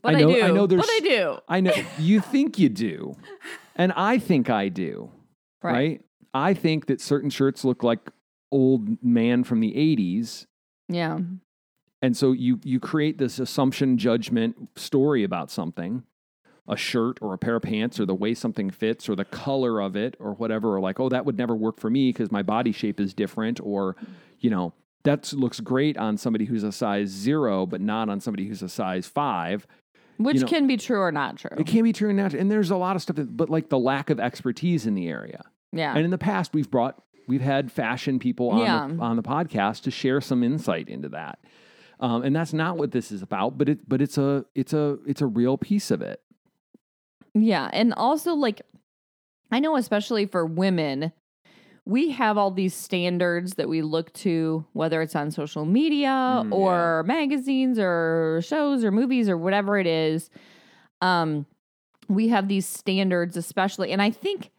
But 0.02 0.14
I, 0.16 0.20
know. 0.20 0.28
do. 0.34 0.42
I 0.42 0.50
know. 0.50 0.66
There's. 0.66 0.80
but 0.80 0.88
I 0.90 1.00
do. 1.00 1.38
I 1.48 1.60
know. 1.60 1.72
You 1.98 2.20
think 2.20 2.58
you 2.58 2.68
do, 2.70 3.14
and 3.76 3.92
I 3.92 4.18
think 4.18 4.48
I 4.50 4.68
do. 4.68 5.10
Right. 5.62 6.00
I 6.32 6.54
think 6.54 6.86
that 6.86 7.00
certain 7.00 7.28
shirts 7.30 7.64
look 7.64 7.82
like 7.82 8.00
old 8.52 9.02
man 9.02 9.42
from 9.44 9.60
the 9.60 9.72
'80s, 9.72 10.46
Yeah. 10.88 11.18
and 12.02 12.16
so 12.16 12.32
you 12.32 12.60
you 12.64 12.78
create 12.80 13.18
this 13.18 13.38
assumption, 13.38 13.98
judgment, 13.98 14.56
story 14.76 15.24
about 15.24 15.50
something. 15.50 16.04
A 16.68 16.76
shirt 16.76 17.18
or 17.20 17.32
a 17.32 17.38
pair 17.38 17.56
of 17.56 17.62
pants 17.62 18.00
or 18.00 18.06
the 18.06 18.14
way 18.14 18.34
something 18.34 18.70
fits 18.70 19.08
or 19.08 19.14
the 19.14 19.24
color 19.24 19.80
of 19.80 19.94
it 19.94 20.16
or 20.18 20.32
whatever, 20.34 20.74
or 20.74 20.80
like, 20.80 20.98
oh, 20.98 21.08
that 21.08 21.24
would 21.24 21.38
never 21.38 21.54
work 21.54 21.78
for 21.78 21.88
me 21.90 22.10
because 22.10 22.32
my 22.32 22.42
body 22.42 22.72
shape 22.72 22.98
is 22.98 23.14
different, 23.14 23.60
or, 23.62 23.94
you 24.40 24.50
know, 24.50 24.72
that 25.04 25.32
looks 25.32 25.60
great 25.60 25.96
on 25.96 26.16
somebody 26.16 26.44
who's 26.46 26.64
a 26.64 26.72
size 26.72 27.08
zero, 27.08 27.66
but 27.66 27.80
not 27.80 28.08
on 28.08 28.18
somebody 28.20 28.46
who's 28.48 28.62
a 28.62 28.68
size 28.68 29.06
five. 29.06 29.64
Which 30.16 30.40
know, 30.40 30.46
can 30.48 30.66
be 30.66 30.76
true 30.76 30.98
or 31.00 31.12
not 31.12 31.36
true. 31.36 31.50
It 31.56 31.66
can 31.66 31.84
be 31.84 31.92
true 31.92 32.08
and 32.08 32.18
not, 32.18 32.34
and 32.34 32.50
there's 32.50 32.70
a 32.70 32.76
lot 32.76 32.96
of 32.96 33.02
stuff, 33.02 33.14
that, 33.16 33.36
but 33.36 33.48
like 33.48 33.68
the 33.68 33.78
lack 33.78 34.10
of 34.10 34.18
expertise 34.18 34.86
in 34.86 34.94
the 34.94 35.08
area. 35.08 35.44
yeah. 35.72 35.94
And 35.94 36.04
in 36.04 36.10
the 36.10 36.18
past, 36.18 36.52
we've 36.52 36.70
brought, 36.70 37.00
we've 37.28 37.42
had 37.42 37.70
fashion 37.70 38.18
people 38.18 38.48
on, 38.50 38.58
Yeah. 38.58 38.88
the, 38.88 39.00
on 39.00 39.14
the 39.14 39.22
podcast 39.22 39.82
to 39.82 39.92
share 39.92 40.20
some 40.20 40.42
insight 40.42 40.88
into 40.88 41.10
that. 41.10 41.38
Um, 42.00 42.24
and 42.24 42.34
that's 42.34 42.52
not 42.52 42.76
what 42.76 42.90
this 42.90 43.12
is 43.12 43.22
about, 43.22 43.56
but 43.56 43.68
it, 43.68 43.88
but 43.88 44.00
it's 44.02 44.18
a, 44.18 44.44
it's 44.54 44.72
a, 44.72 44.98
it's 45.06 45.20
a 45.20 45.26
real 45.26 45.56
piece 45.56 45.90
of 45.92 46.02
it. 46.02 46.20
Yeah. 47.36 47.70
And 47.72 47.92
also, 47.94 48.34
like, 48.34 48.62
I 49.50 49.60
know, 49.60 49.76
especially 49.76 50.26
for 50.26 50.44
women, 50.46 51.12
we 51.84 52.10
have 52.10 52.36
all 52.36 52.50
these 52.50 52.74
standards 52.74 53.54
that 53.54 53.68
we 53.68 53.82
look 53.82 54.12
to, 54.14 54.64
whether 54.72 55.02
it's 55.02 55.14
on 55.14 55.30
social 55.30 55.64
media 55.64 56.08
Mm, 56.08 56.52
or 56.52 57.04
magazines 57.04 57.78
or 57.78 58.40
shows 58.42 58.82
or 58.84 58.90
movies 58.90 59.28
or 59.28 59.36
whatever 59.36 59.78
it 59.78 59.86
is. 59.86 60.30
Um, 61.00 61.46
we 62.08 62.28
have 62.28 62.48
these 62.48 62.66
standards, 62.66 63.36
especially, 63.36 63.92
and 63.92 64.02
I 64.02 64.10
think, 64.10 64.50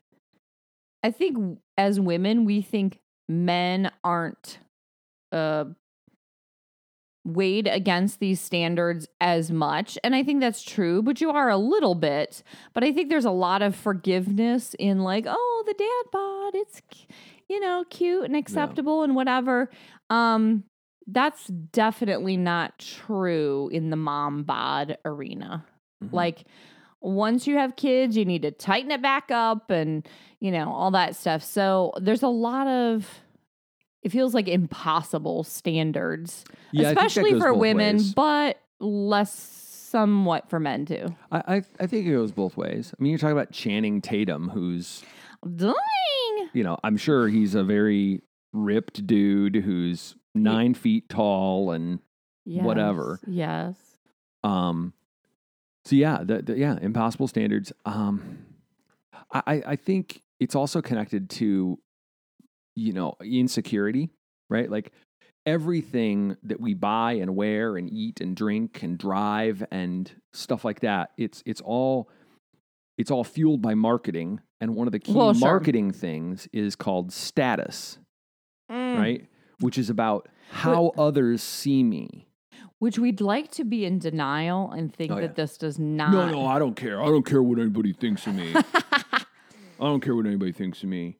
I 1.04 1.12
think 1.12 1.60
as 1.78 2.00
women, 2.00 2.46
we 2.46 2.62
think 2.62 3.00
men 3.28 3.92
aren't 4.04 4.60
uh 5.34 5.66
weighed 7.28 7.68
against 7.68 8.20
these 8.20 8.40
standards 8.40 9.08
as 9.20 9.52
much. 9.52 9.98
And 10.04 10.16
I 10.16 10.24
think 10.24 10.40
that's 10.40 10.64
true, 10.64 11.02
but 11.02 11.20
you 11.20 11.30
are 11.30 11.50
a 11.50 11.58
little 11.58 11.94
bit. 11.96 12.42
But 12.74 12.84
I 12.84 12.92
think 12.94 13.10
there's 13.10 13.26
a 13.26 13.32
lot 13.32 13.62
of 13.62 13.76
forgiveness 13.76 14.74
in 14.80 15.00
like, 15.04 15.26
oh, 15.28 15.64
the 15.68 15.74
dad 15.74 16.12
bod, 16.12 16.56
it's 16.56 16.82
you 17.50 17.60
know, 17.60 17.86
cute 17.90 18.26
and 18.26 18.36
acceptable 18.36 19.04
and 19.04 19.16
whatever. 19.16 19.70
Um 20.10 20.64
that's 21.10 21.48
definitely 21.48 22.36
not 22.36 22.80
true 22.80 23.70
in 23.72 23.90
the 23.90 23.96
mom 23.96 24.44
bod 24.44 24.98
arena. 25.06 25.66
Mhm. 26.04 26.12
Like 26.14 26.44
once 27.00 27.48
you 27.48 27.58
have 27.58 27.76
kids, 27.76 28.18
you 28.18 28.26
need 28.26 28.42
to 28.42 28.52
tighten 28.52 28.92
it 28.92 29.02
back 29.02 29.32
up 29.32 29.70
and, 29.70 30.06
you 30.40 30.52
know, 30.52 30.70
all 30.70 30.92
that 30.92 31.16
stuff. 31.16 31.44
So 31.44 31.94
there's 32.02 32.24
a 32.24 32.28
lot 32.28 32.68
of 32.68 33.22
it 34.08 34.12
feels 34.14 34.34
like 34.34 34.48
impossible 34.48 35.44
standards 35.44 36.46
Yeah, 36.72 36.82
I 36.82 36.86
think 36.86 37.00
that 37.00 37.06
especially 37.08 37.40
for 37.40 37.54
women, 37.54 37.98
ways. 37.98 38.14
but 38.14 38.60
less 38.80 39.34
somewhat 39.34 40.50
for 40.50 40.60
men 40.62 40.86
too. 40.86 41.14
I, 41.30 41.38
I 41.56 41.56
I 41.82 41.88
think 41.88 42.08
it 42.08 42.12
goes 42.14 42.32
both 42.32 42.56
ways. 42.56 42.94
I 42.98 43.04
mean, 43.04 43.10
you're 43.12 43.20
talking 43.20 43.34
about 43.38 43.52
Channing 43.52 44.00
Tatum, 44.02 44.50
who's 44.50 45.04
Dang. 45.56 45.74
you 46.54 46.64
know, 46.64 46.78
I'm 46.86 46.96
sure 46.98 47.28
he's 47.28 47.54
a 47.54 47.64
very 47.66 48.22
ripped 48.54 49.06
dude 49.06 49.56
who's 49.56 50.16
nine 50.34 50.74
feet 50.74 51.10
tall 51.10 51.72
and 51.72 52.00
Yes, 52.46 52.64
Whatever. 52.64 53.20
Yes. 53.28 53.76
um. 54.44 54.94
So 55.84 55.96
yeah, 55.98 56.20
the, 56.24 56.42
the, 56.42 56.58
yeah, 56.58 56.78
impossible 56.82 57.28
standards. 57.28 57.74
Um, 57.86 58.40
I- 59.34 59.64
I 59.66 59.76
think 59.76 60.22
it's 60.40 60.56
also 60.56 60.82
connected 60.82 61.30
to, 61.32 61.78
you 62.78 62.94
know, 62.94 63.16
insecurity, 63.24 64.10
right? 64.50 64.70
Like 64.70 64.92
everything 65.46 66.38
that 66.44 66.60
we 66.60 66.74
buy 66.74 67.14
and 67.14 67.36
wear 67.36 67.78
and 67.78 67.92
eat 67.92 68.22
and 68.22 68.36
drink 68.36 68.84
and 68.84 68.98
drive 68.98 69.64
and 69.72 70.12
stuff 70.34 70.64
like 70.64 70.82
that. 70.82 71.12
It's 71.18 71.42
it's 71.46 71.62
all 71.62 72.10
it's 72.98 73.12
all 73.12 73.24
fueled 73.24 73.62
by 73.62 73.74
marketing, 73.76 74.42
and 74.62 74.76
one 74.76 74.88
of 74.88 74.92
the 74.92 75.00
key 75.00 75.14
Well, 75.14 75.34
sure. 75.34 75.48
marketing 75.48 75.92
things 75.92 76.48
is 76.54 76.76
called 76.76 77.12
status. 77.12 77.98
Mm. 78.72 78.98
right? 78.98 79.26
Which 79.62 79.78
is 79.78 79.90
about 79.90 80.28
how 80.52 80.92
others 80.98 81.42
see 81.42 81.84
me. 81.84 82.28
Which 82.80 83.00
we'd 83.00 83.22
like 83.22 83.50
to 83.52 83.64
be 83.64 83.86
in 83.86 83.98
denial 83.98 84.70
and 84.72 84.94
think 84.94 85.12
Oh, 85.12 85.16
that 85.16 85.22
yeah. 85.22 85.28
this 85.34 85.58
does 85.58 85.80
not. 85.80 86.12
No, 86.12 86.30
no, 86.30 86.46
I 86.46 86.60
don't 86.60 86.76
care. 86.76 87.02
I 87.02 87.06
don't 87.06 87.26
care 87.26 87.42
what 87.42 87.58
anybody 87.60 87.94
thinks 87.94 88.28
of 88.28 88.36
me. 88.36 88.54
I 88.74 89.24
don't 89.80 90.02
care 90.02 90.16
what 90.16 90.26
anybody 90.26 90.52
thinks 90.52 90.84
of 90.84 90.90
me. 90.90 91.18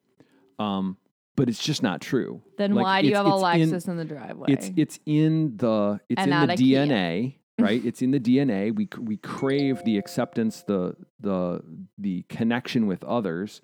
Um, 0.60 0.98
but 1.38 1.48
it's 1.48 1.64
just 1.64 1.82
not 1.84 2.02
true. 2.02 2.42
then 2.58 2.74
Like, 2.74 2.84
why 2.84 3.02
do 3.02 3.08
you 3.08 3.16
have 3.16 3.28
a 3.28 3.30
Lexus 3.30 3.86
in- 3.86 3.92
in, 3.92 3.98
the 3.98 4.06
driveway? 4.06 4.48
It's 4.50 4.72
it's 4.76 5.00
in 5.06 5.56
the 5.56 6.02
it's 6.10 6.20
And 6.22 6.34
in 6.34 6.48
the. 6.48 6.56
DNA, 6.56 7.36
right? 7.60 7.86
it's 7.86 8.02
in 8.02 8.12
the 8.12 8.20
DNA. 8.20 8.76
We 8.76 8.90
we 9.00 9.16
crave 9.18 9.84
the 9.86 9.98
acceptance, 9.98 10.64
the 10.64 10.96
the 11.22 11.62
the 11.98 12.24
connection 12.28 12.88
with 12.88 13.04
others. 13.06 13.62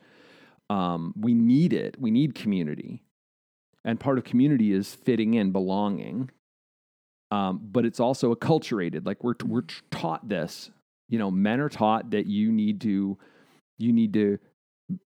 Um, 0.69 1.13
we 1.17 1.33
need 1.33 1.73
it. 1.73 1.97
We 1.99 2.11
need 2.11 2.35
community, 2.35 3.03
and 3.83 3.99
part 3.99 4.17
of 4.17 4.23
community 4.23 4.71
is 4.71 4.93
fitting 4.93 5.33
in, 5.33 5.51
belonging. 5.51 6.29
Um, 7.31 7.59
but 7.63 7.83
it's 7.85 7.99
also 7.99 8.33
acculturated. 8.33 9.05
Like 9.05 9.23
we're 9.23 9.33
we're 9.43 9.65
taught 9.89 10.29
this. 10.29 10.69
You 11.09 11.17
know, 11.19 11.31
men 11.31 11.59
are 11.59 11.69
taught 11.69 12.11
that 12.11 12.27
you 12.27 12.51
need 12.51 12.81
to 12.81 13.17
you 13.79 13.91
need 13.91 14.13
to 14.13 14.37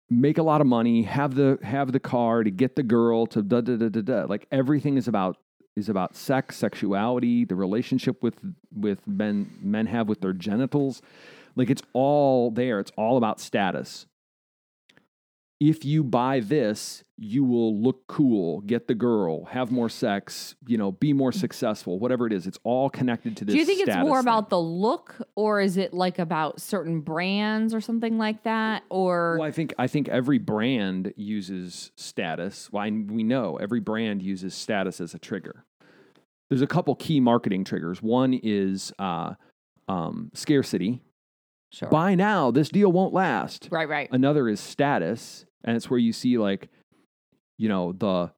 make 0.10 0.38
a 0.38 0.44
lot 0.44 0.62
of 0.62 0.68
money, 0.68 1.04
have 1.04 1.36
the 1.36 1.60
have 1.64 1.92
the 1.92 2.00
car 2.00 2.44
to 2.44 2.52
get 2.52 2.76
the 2.76 2.84
girl 2.84 3.26
to 3.28 3.42
da 3.42 3.62
da 3.62 3.76
da 3.78 3.90
da 3.90 4.02
da. 4.02 4.26
Like 4.26 4.48
everything 4.52 4.98
is 4.98 5.08
about 5.08 5.38
is 5.76 5.90
about 5.90 6.16
sex, 6.16 6.58
sexuality, 6.58 7.46
the 7.46 7.56
relationship 7.56 8.22
with 8.22 8.36
with 8.72 9.06
men 9.08 9.52
men 9.62 9.88
have 9.88 10.08
with 10.08 10.22
their 10.22 10.34
genitals. 10.34 11.02
Like 11.56 11.70
it's 11.70 11.84
all 11.94 12.52
there. 12.52 12.80
It's 12.80 12.92
all 12.98 13.18
about 13.18 13.40
status. 13.40 14.06
If 15.70 15.86
you 15.86 16.04
buy 16.04 16.42
this, 16.42 17.06
you 17.18 17.46
will 17.46 17.82
look 17.82 18.06
cool, 18.08 18.60
get 18.62 18.88
the 18.88 18.96
girl, 18.96 19.46
have 19.46 19.72
more 19.72 19.88
sex, 19.88 20.56
you 20.68 20.78
know, 20.78 20.92
be 20.92 21.14
more 21.14 21.32
successful, 21.32 22.00
whatever 22.00 22.28
it 22.28 22.34
is. 22.34 22.46
It's 22.48 22.60
all 22.66 22.90
connected 22.90 23.38
to 23.38 23.46
this. 23.46 23.54
do 23.54 23.60
you 23.60 23.66
think 23.66 23.88
it's 23.88 23.96
more 23.96 24.18
thing. 24.18 24.26
about 24.26 24.50
the 24.50 24.60
look, 24.60 25.16
or 25.36 25.62
is 25.62 25.78
it 25.78 25.94
like 25.94 26.20
about 26.20 26.60
certain 26.60 27.00
brands 27.00 27.74
or 27.74 27.80
something 27.80 28.18
like 28.18 28.44
that? 28.44 28.84
Or 28.90 29.38
Well, 29.40 29.48
I 29.48 29.52
think 29.52 29.74
I 29.80 29.88
think 29.88 30.10
every 30.10 30.38
brand 30.38 31.14
uses 31.16 31.92
status. 31.96 32.70
Well, 32.70 32.84
I, 32.84 32.90
we 32.90 33.24
know 33.24 33.56
every 33.56 33.80
brand 33.80 34.22
uses 34.22 34.54
status 34.54 35.00
as 35.00 35.14
a 35.14 35.20
trigger. 35.20 35.64
There's 36.50 36.62
a 36.62 36.68
couple 36.68 36.94
key 36.96 37.22
marketing 37.22 37.64
triggers. 37.64 38.02
One 38.02 38.34
is 38.34 38.92
uh, 39.00 39.36
um, 39.88 40.30
scarcity. 40.34 41.02
sure, 41.72 41.88
Buy 41.88 42.16
now. 42.16 42.52
This 42.52 42.68
deal 42.68 42.92
won't 42.92 43.14
last. 43.14 43.70
right, 43.72 43.88
right, 43.88 44.10
Another 44.12 44.50
is 44.50 44.60
status, 44.60 45.46
and 45.64 45.76
it's 45.76 45.90
where 45.90 46.00
you 46.00 46.14
see 46.14 46.38
like, 46.38 46.70
you 47.58 47.70
know, 47.70 47.94
the 47.94 48.32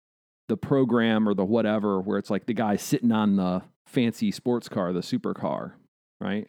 the 0.48 0.58
program 0.58 1.28
or 1.28 1.34
the 1.34 1.46
whatever, 1.46 2.00
where 2.00 2.18
it's 2.18 2.30
like 2.30 2.46
the 2.46 2.54
guy 2.54 2.76
sitting 2.76 3.12
on 3.12 3.36
the 3.36 3.62
fancy 3.88 4.32
sports 4.32 4.70
car, 4.70 4.94
the 4.94 5.00
supercar, 5.00 5.74
right? 6.22 6.48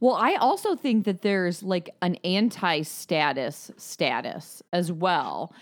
Well, 0.00 0.14
I 0.14 0.34
also 0.34 0.76
think 0.76 1.04
that 1.04 1.22
there's 1.22 1.62
like 1.62 1.90
an 2.00 2.16
anti-status 2.24 3.70
status 3.76 4.62
as 4.72 4.92
well. 4.92 5.52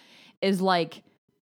Is 0.40 0.60
like, 0.60 1.02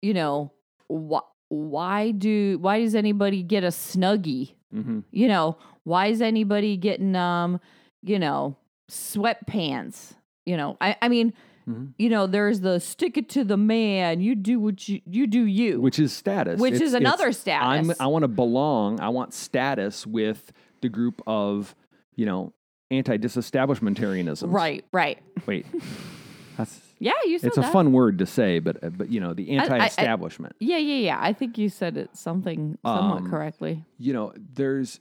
you 0.03 0.15
know, 0.15 0.53
wh- 0.91 1.27
why 1.49 2.11
do 2.13 2.59
why 2.61 2.81
does 2.81 2.95
anybody 2.95 3.43
get 3.43 3.65
a 3.65 3.69
snuggie? 3.69 4.55
Mm-hmm. 4.75 5.01
You 5.11 5.29
know, 5.29 5.59
why 5.85 6.07
is 6.07 6.23
anybody 6.23 6.77
getting 6.77 7.15
um, 7.17 7.61
you 8.03 8.19
know, 8.19 8.57
sweatpants? 8.91 10.15
You 10.47 10.57
know, 10.57 10.77
I 10.81 10.97
I 11.03 11.09
mean, 11.09 11.35
Mhm. 11.69 11.93
you 11.99 12.09
know, 12.09 12.27
there's 12.27 12.61
the 12.61 12.79
stick 12.81 13.17
it 13.19 13.29
to 13.31 13.45
the 13.45 13.57
man. 13.57 14.21
You 14.21 14.35
do 14.35 14.59
what 14.59 14.89
you 14.89 15.01
you 15.07 15.27
do 15.27 15.45
you, 15.45 15.81
Which 15.81 15.99
is 15.99 16.13
status. 16.13 16.59
which 16.61 16.75
It's- 16.75 16.89
is 16.89 16.95
another 16.95 17.27
I'm, 17.27 17.33
status. 17.33 18.01
I 18.01 18.07
want 18.07 18.23
to 18.23 18.29
belong. 18.29 19.01
I 19.01 19.11
want 19.11 19.35
status 19.35 20.07
with 20.07 20.53
the 20.81 20.89
group 20.89 21.21
of, 21.27 21.75
you 22.17 22.25
know, 22.27 22.53
anti-disestablishmentarianism. 22.91 24.53
right, 24.53 24.85
right. 24.93 25.19
Wait, 25.47 25.67
that's 26.57 26.81
Yeah, 27.01 27.13
you 27.27 27.39
said 27.39 27.49
it's 27.49 27.59
a 27.59 27.63
fun 27.63 27.93
word 27.93 28.19
to 28.19 28.27
say, 28.27 28.59
but 28.61 28.83
uh, 28.83 28.91
but 28.91 29.11
you 29.11 29.21
know, 29.21 29.35
the 29.35 29.51
I- 29.51 29.55
I- 29.55 29.63
anti-establishment. 29.65 30.57
Yeah, 30.61 30.79
yeah, 30.79 30.97
yeah. 30.97 31.19
I 31.21 31.33
think 31.33 31.59
you 31.59 31.69
said 31.69 31.97
it 31.97 32.17
something 32.17 32.79
somewhat 32.85 33.19
Um, 33.23 33.31
correctly. 33.31 33.85
you 33.99 34.13
know, 34.13 34.33
there's. 34.55 35.01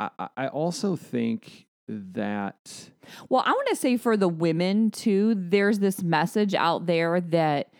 I, 0.00 0.10
I- 0.18 0.28
I 0.36 0.48
also 0.48 0.94
think 0.96 1.66
that 1.88 2.90
Well, 3.28 3.42
I 3.44 3.50
want 3.50 3.68
to 3.68 3.76
say 3.76 3.96
for 3.96 4.16
the 4.16 4.28
women 4.28 4.90
too, 4.90 5.34
there's 5.36 5.78
this 5.78 6.02
message 6.02 6.54
out 6.54 6.86
there 6.86 7.20
that 7.20 7.72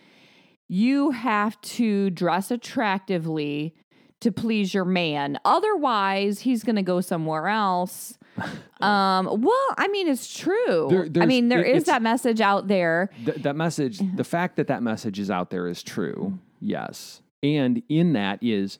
you 0.67 1.11
have 1.11 1.59
to 1.61 2.09
dress 2.09 2.51
attractively 2.51 3.75
to 4.21 4.31
please 4.31 4.73
your 4.73 4.85
man. 4.85 5.39
Otherwise, 5.45 6.41
he's 6.41 6.63
going 6.63 6.75
to 6.75 6.81
go 6.81 7.01
somewhere 7.01 7.47
else. 7.47 8.17
um, 8.81 9.25
well, 9.41 9.67
I 9.77 9.87
mean, 9.89 10.07
it's 10.07 10.31
true. 10.35 10.87
There- 10.89 11.23
I 11.23 11.25
mean, 11.25 11.47
there 11.49 11.63
it- 11.63 11.75
is 11.75 11.85
that 11.85 12.01
message 12.01 12.41
out 12.41 12.67
there. 12.67 13.09
th- 13.25 13.37
that 13.43 13.55
message, 13.55 13.99
the 14.15 14.23
fact 14.23 14.57
that 14.57 14.67
that 14.67 14.83
message 14.83 15.19
is 15.19 15.31
out 15.31 15.49
there 15.49 15.67
is 15.67 15.81
true. 15.83 16.33
Mm. 16.35 16.39
Yes, 16.61 17.21
and 17.41 17.81
in 17.87 18.13
that 18.13 18.39
is 18.43 18.79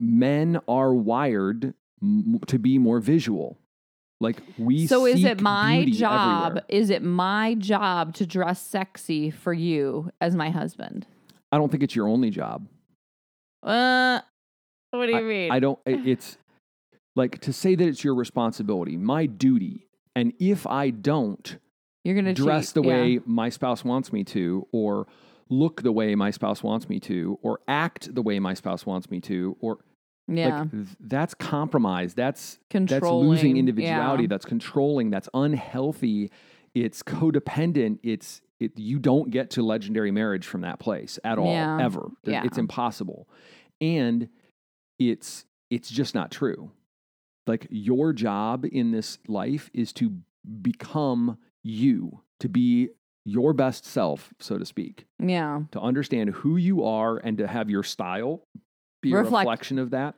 men 0.00 0.58
are 0.66 0.94
wired 0.94 1.74
m- 2.02 2.40
to 2.46 2.58
be 2.58 2.78
more 2.78 3.00
visual. 3.00 3.58
Like 4.20 4.42
we. 4.58 4.86
So 4.86 5.06
is 5.06 5.24
it 5.24 5.40
my 5.40 5.84
job? 5.86 6.46
everywhere. 6.52 6.64
Is 6.68 6.90
it 6.90 7.02
my 7.02 7.54
job 7.54 8.14
to 8.14 8.26
dress 8.26 8.60
sexy 8.60 9.30
for 9.30 9.52
you 9.52 10.10
as 10.20 10.34
my 10.34 10.50
husband? 10.50 11.06
I 11.52 11.58
don't 11.58 11.70
think 11.70 11.82
it's 11.82 11.94
your 11.96 12.08
only 12.08 12.30
job. 12.30 12.66
Uh, 13.62 14.20
what 14.90 15.06
do 15.06 15.12
you 15.16 15.22
mean? 15.22 15.50
I 15.50 15.58
don't. 15.58 15.78
it- 15.86 16.06
It's 16.06 16.38
like 17.16 17.40
to 17.40 17.52
say 17.52 17.74
that 17.74 17.86
it's 17.86 18.02
your 18.04 18.14
responsibility, 18.14 18.96
my 18.96 19.26
duty, 19.26 19.86
and 20.16 20.32
if 20.38 20.66
I 20.66 20.90
don't 20.90 21.58
You're 22.04 22.14
going 22.14 22.24
to 22.26 22.34
dress 22.34 22.68
cheat. 22.68 22.74
the 22.82 22.88
Yeah. 22.88 22.94
way 22.94 23.20
my 23.24 23.48
spouse 23.48 23.84
wants 23.84 24.12
me 24.12 24.24
to, 24.24 24.66
or 24.72 25.06
look 25.48 25.82
the 25.82 25.92
way 25.92 26.14
my 26.14 26.30
spouse 26.30 26.62
wants 26.62 26.88
me 26.88 26.98
to, 27.00 27.38
or 27.42 27.60
act 27.68 28.14
the 28.14 28.22
way 28.22 28.38
my 28.40 28.54
spouse 28.54 28.84
wants 28.86 29.10
me 29.10 29.20
to, 29.22 29.56
or 29.60 29.78
Yeah. 30.26 30.60
like 30.60 30.70
th- 30.70 30.86
that's 31.00 31.34
compromise. 31.34 32.14
That's 32.14 32.58
that's 32.70 33.02
losing 33.02 33.56
individuality. 33.56 34.24
Yeah. 34.24 34.28
That's 34.28 34.44
controlling. 34.46 35.10
That's 35.10 35.28
unhealthy. 35.34 36.30
It's 36.74 37.02
codependent. 37.02 37.98
It's 38.02 38.40
it, 38.60 38.78
you 38.78 38.98
don't 38.98 39.30
get 39.30 39.50
to 39.50 39.62
legendary 39.62 40.10
marriage 40.10 40.46
from 40.46 40.62
that 40.62 40.78
place 40.78 41.18
at 41.24 41.38
all 41.38 41.52
Yeah. 41.52 41.78
ever. 41.80 42.10
Yeah. 42.24 42.44
It's 42.44 42.58
impossible, 42.58 43.28
and 43.80 44.28
it's 44.98 45.44
it's 45.70 45.90
just 45.90 46.14
not 46.14 46.30
true. 46.30 46.70
Like 47.46 47.66
your 47.70 48.12
job 48.12 48.64
in 48.64 48.90
this 48.92 49.18
life 49.28 49.70
is 49.74 49.92
to 49.94 50.16
become 50.62 51.36
you, 51.62 52.20
to 52.40 52.48
be 52.48 52.88
your 53.26 53.52
best 53.52 53.84
self, 53.84 54.32
so 54.38 54.58
to 54.58 54.64
speak 54.64 55.06
Yeah. 55.18 55.62
to 55.72 55.80
understand 55.80 56.30
who 56.30 56.56
you 56.56 56.84
are 56.84 57.16
and 57.18 57.38
to 57.38 57.46
have 57.46 57.70
your 57.70 57.82
style 57.82 58.44
be 59.04 59.12
a 59.12 59.16
reflection 59.44 59.78
of 59.78 59.90
that. 59.90 60.14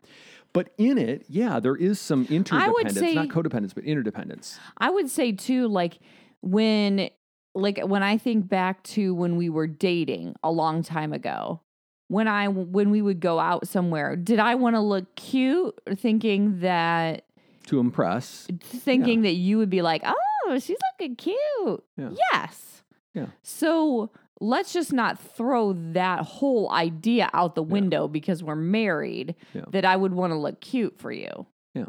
But 0.52 0.70
in 0.78 0.96
it, 0.96 1.26
yeah, 1.28 1.60
there 1.60 1.76
is 1.76 2.00
some 2.00 2.26
interdependence, 2.30 2.98
say- 2.98 3.14
not 3.14 3.28
codependence, 3.28 3.74
but 3.74 3.84
interdependence. 3.84 4.58
I 4.78 4.88
would 4.90 5.10
say 5.10 5.32
too, 5.32 5.68
like 5.68 5.98
when 6.40 7.10
like 7.54 7.78
when 7.84 8.02
I 8.02 8.16
think 8.18 8.48
back 8.48 8.82
to 8.84 9.14
when 9.14 9.36
we 9.36 9.48
were 9.50 9.66
dating 9.66 10.34
a 10.42 10.50
long 10.50 10.82
time 10.82 11.12
ago, 11.12 11.60
when 12.08 12.28
I 12.28 12.48
when 12.48 12.90
we 12.90 13.02
would 13.02 13.20
go 13.20 13.38
out 13.38 13.68
somewhere, 13.68 14.16
did 14.16 14.38
I 14.38 14.54
want 14.54 14.76
to 14.76 14.80
look 14.80 15.14
cute, 15.16 15.74
thinking 15.96 16.60
that 16.60 17.24
To 17.66 17.78
impress, 17.80 18.46
thinking 18.60 19.22
that 19.22 19.34
you 19.34 19.58
would 19.58 19.70
be 19.70 19.82
like, 19.82 20.02
oh, 20.04 20.58
she's 20.58 20.78
looking 20.98 21.16
cute? 21.16 21.84
Yeah. 21.98 22.10
Yes. 22.32 22.82
Yeah. 23.14 23.26
So 23.42 24.10
let's 24.40 24.72
just 24.72 24.92
not 24.92 25.18
throw 25.18 25.72
that 25.92 26.20
whole 26.20 26.70
idea 26.70 27.30
out 27.32 27.54
the 27.54 27.62
window 27.62 28.06
because 28.08 28.42
we're 28.42 28.54
married 28.56 29.34
Yeah. 29.54 29.62
that 29.70 29.84
I 29.84 29.96
would 29.96 30.12
want 30.12 30.32
to 30.32 30.36
look 30.38 30.60
cute 30.60 30.98
for 30.98 31.10
you. 31.12 31.46
Yeah. 31.74 31.86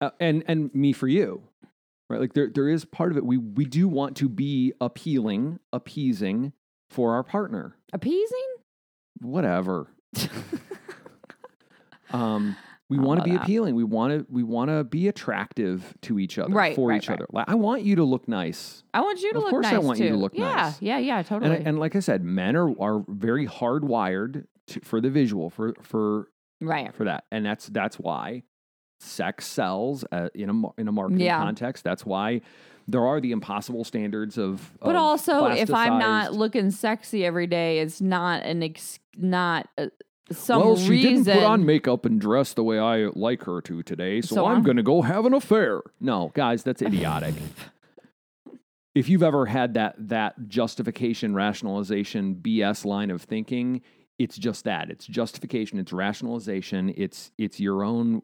uh, 0.00 0.10
and 0.20 0.42
and 0.48 0.74
me 0.74 0.92
for 0.92 1.08
you, 1.08 1.42
right? 2.08 2.20
Like 2.20 2.32
there 2.34 2.50
there 2.52 2.68
is 2.68 2.84
part 2.84 3.10
of 3.12 3.16
it. 3.16 3.24
We 3.24 3.36
we 3.38 3.64
do 3.64 3.88
want 3.88 4.16
to 4.18 4.28
be 4.28 4.72
appealing, 4.80 5.58
appeasing 5.72 6.52
for 6.90 7.14
our 7.14 7.22
partner. 7.22 7.76
Appeasing? 7.92 8.46
Whatever. 9.20 9.88
um, 12.12 12.56
we 12.90 12.98
want 12.98 13.20
to 13.20 13.24
be 13.24 13.30
that. 13.36 13.42
appealing. 13.44 13.74
We 13.74 13.84
want 13.84 14.12
to 14.18 14.26
we 14.28 14.42
want 14.42 14.68
to 14.70 14.84
be 14.84 15.08
attractive 15.08 15.94
to 16.02 16.18
each 16.18 16.38
other, 16.38 16.52
Right, 16.52 16.74
for 16.76 16.88
right, 16.88 17.02
each 17.02 17.08
right. 17.08 17.18
other. 17.18 17.26
Like, 17.32 17.48
I 17.48 17.54
want 17.54 17.82
you 17.82 17.96
to 17.96 18.04
look 18.04 18.28
nice. 18.28 18.82
I 18.92 19.00
want 19.00 19.20
you 19.22 19.32
to 19.32 19.38
Of 19.38 19.44
look 19.44 19.52
nice. 19.62 19.64
Of 19.64 19.70
course 19.70 19.84
I 19.84 19.86
want 19.86 19.98
too. 19.98 20.04
you 20.04 20.10
to 20.10 20.16
look 20.16 20.32
yeah, 20.34 20.54
nice. 20.54 20.82
Yeah, 20.82 20.98
yeah, 20.98 21.18
And, 21.18 21.26
totally. 21.26 21.56
I- 21.56 21.60
and 21.60 21.78
like 21.78 21.96
I 21.96 22.00
said, 22.00 22.22
men 22.24 22.56
are 22.56 22.70
are 22.80 23.04
very 23.08 23.46
hardwired 23.46 24.44
to, 24.68 24.80
for 24.80 25.00
the 25.00 25.08
visual 25.10 25.48
for 25.50 25.74
for 25.82 26.28
right. 26.60 26.94
for 26.94 27.04
that, 27.04 27.24
and 27.30 27.46
that's 27.46 27.66
that's 27.68 27.98
why 27.98 28.42
sex 28.98 29.46
sells 29.46 30.04
uh, 30.12 30.28
in 30.34 30.50
a 30.50 30.80
in 30.80 30.88
a 30.88 30.92
marketing 30.92 31.20
Yeah. 31.20 31.38
context. 31.38 31.84
That's 31.84 32.04
why 32.04 32.42
there 32.88 33.06
are 33.06 33.20
the 33.20 33.30
impossible 33.32 33.84
standards 33.84 34.36
of. 34.36 34.72
But 34.80 34.90
of 34.90 35.02
also, 35.02 35.46
if 35.46 35.72
I'm 35.72 35.98
not 35.98 36.32
looking 36.34 36.70
sexy 36.70 37.24
every 37.24 37.46
day, 37.46 37.78
it's 37.78 38.00
not 38.00 38.42
an 38.42 38.62
ex- 38.62 38.98
not 39.16 39.68
uh, 39.78 39.86
some 40.32 40.60
well, 40.60 40.76
she 40.76 40.88
reason. 40.90 41.24
didn't 41.24 41.38
put 41.40 41.44
on 41.44 41.64
makeup 41.66 42.04
and 42.04 42.20
dress 42.20 42.52
the 42.54 42.62
way 42.64 42.78
I 42.78 43.06
like 43.14 43.44
her 43.44 43.60
to 43.62 43.82
today, 43.82 44.20
so, 44.20 44.34
So 44.36 44.46
I'm 44.46 44.56
I'm- 44.56 44.62
going 44.62 44.76
to 44.76 44.82
go 44.82 45.02
have 45.02 45.26
an 45.26 45.34
affair. 45.34 45.80
No, 46.00 46.30
guys, 46.34 46.62
that's 46.62 46.82
idiotic. 46.82 47.34
if 48.94 49.08
you've 49.08 49.22
ever 49.22 49.46
had 49.46 49.74
that 49.74 49.94
that 50.08 50.48
justification, 50.48 51.34
rationalization, 51.34 52.36
BS 52.36 52.84
line 52.84 53.10
of 53.10 53.22
thinking, 53.22 53.82
it's 54.18 54.36
just 54.36 54.64
that. 54.64 54.90
It's 54.90 55.06
justification. 55.06 55.78
It's 55.78 55.92
rationalization. 55.92 56.92
It's 56.96 57.30
it's 57.38 57.60
your 57.60 57.84
own. 57.84 58.22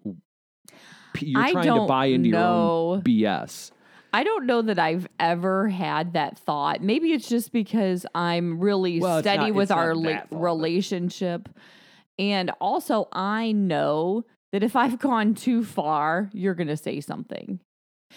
You're 1.18 1.40
I 1.42 1.52
trying 1.52 1.74
to 1.74 1.86
buy 1.86 2.06
into 2.06 2.28
your 2.30 2.38
own 2.38 3.02
BS. 3.02 3.70
I 4.12 4.22
don't 4.24 4.46
know 4.46 4.62
that 4.62 4.78
I've 4.78 5.06
ever 5.20 5.68
had 5.68 6.14
that 6.14 6.38
thought. 6.38 6.82
Maybe 6.82 7.12
it's 7.12 7.28
just 7.28 7.52
because 7.52 8.06
I'm 8.14 8.58
really 8.60 8.98
Well, 9.00 9.20
steady 9.20 9.46
not- 9.46 9.54
with 9.54 9.70
our 9.70 9.88
that 9.94 9.96
la- 10.00 10.12
thought, 10.12 10.30
but- 10.30 10.40
relationship. 10.40 11.48
And 12.18 12.50
also, 12.60 13.08
I 13.12 13.52
know 13.52 14.24
that 14.52 14.62
if 14.62 14.76
I've 14.76 14.98
gone 15.00 15.34
too 15.34 15.64
far, 15.64 16.30
you're 16.32 16.54
going 16.54 16.68
to 16.68 16.76
say 16.76 17.00
something. 17.00 17.60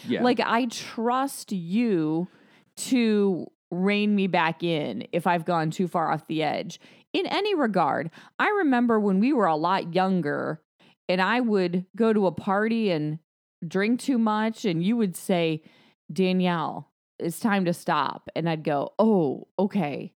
Yeah. 0.07 0.23
Like, 0.23 0.39
I 0.39 0.65
trust 0.65 1.51
you 1.51 2.27
to 2.77 3.47
rein 3.71 4.15
me 4.15 4.27
back 4.27 4.63
in 4.63 5.07
if 5.11 5.27
I've 5.27 5.45
gone 5.45 5.69
too 5.69 5.87
far 5.87 6.11
off 6.11 6.27
the 6.27 6.43
edge 6.43 6.79
in 7.13 7.25
any 7.27 7.53
regard. 7.55 8.09
I 8.37 8.49
remember 8.49 8.99
when 8.99 9.19
we 9.19 9.33
were 9.33 9.45
a 9.45 9.55
lot 9.55 9.93
younger 9.93 10.61
and 11.07 11.21
I 11.21 11.39
would 11.39 11.85
go 11.95 12.13
to 12.13 12.27
a 12.27 12.31
party 12.31 12.91
and 12.91 13.19
drink 13.67 13.99
too 13.99 14.17
much, 14.17 14.63
and 14.63 14.83
you 14.83 14.95
would 14.95 15.15
say, 15.15 15.63
Danielle, 16.11 16.89
it's 17.17 17.39
time 17.39 17.65
to 17.65 17.73
stop. 17.73 18.29
And 18.35 18.47
I'd 18.47 18.63
go, 18.63 18.93
Oh, 18.99 19.47
okay. 19.57 20.13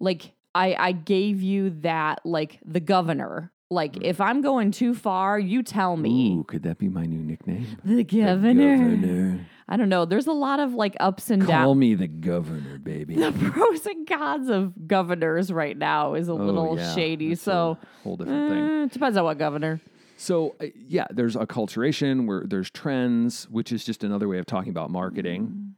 Like, 0.00 0.32
I, 0.54 0.76
I 0.78 0.92
gave 0.92 1.42
you 1.42 1.70
that, 1.80 2.20
like 2.24 2.60
the 2.64 2.80
governor. 2.80 3.50
Like, 3.70 3.96
if 4.02 4.20
I'm 4.20 4.40
going 4.40 4.70
too 4.70 4.94
far, 4.94 5.38
you 5.38 5.62
tell 5.62 5.96
me. 5.96 6.34
Ooh, 6.34 6.44
could 6.44 6.62
that 6.62 6.78
be 6.78 6.88
my 6.88 7.06
new 7.06 7.18
nickname? 7.22 7.66
The 7.84 8.04
governor. 8.04 8.76
governor. 8.76 9.46
I 9.66 9.76
don't 9.78 9.88
know. 9.88 10.04
There's 10.04 10.26
a 10.26 10.32
lot 10.32 10.60
of 10.60 10.74
like 10.74 10.94
ups 11.00 11.30
and 11.30 11.42
Call 11.42 11.50
downs. 11.50 11.78
me 11.78 11.94
the 11.94 12.06
governor, 12.06 12.78
baby. 12.78 13.14
The 13.16 13.32
pros 13.32 13.86
and 13.86 14.06
cons 14.06 14.50
of 14.50 14.86
governors 14.86 15.50
right 15.50 15.76
now 15.76 16.14
is 16.14 16.28
a 16.28 16.32
Oh, 16.32 16.36
little 16.36 16.76
yeah, 16.76 16.94
shady. 16.94 17.30
that's 17.30 17.40
So 17.40 17.78
a 17.82 18.02
whole 18.04 18.16
different 18.18 18.50
thing. 18.50 18.62
eh, 18.62 18.84
it 18.84 18.92
depends 18.92 19.16
on 19.16 19.24
what 19.24 19.38
governor. 19.38 19.80
So 20.18 20.54
uh, 20.60 20.66
yeah, 20.76 21.06
there's 21.10 21.34
acculturation 21.34 22.26
where 22.26 22.44
there's 22.46 22.70
trends, 22.70 23.48
which 23.48 23.72
is 23.72 23.84
just 23.84 24.04
another 24.04 24.28
way 24.28 24.36
of 24.38 24.44
talking 24.46 24.70
about 24.70 24.90
marketing. 24.90 25.74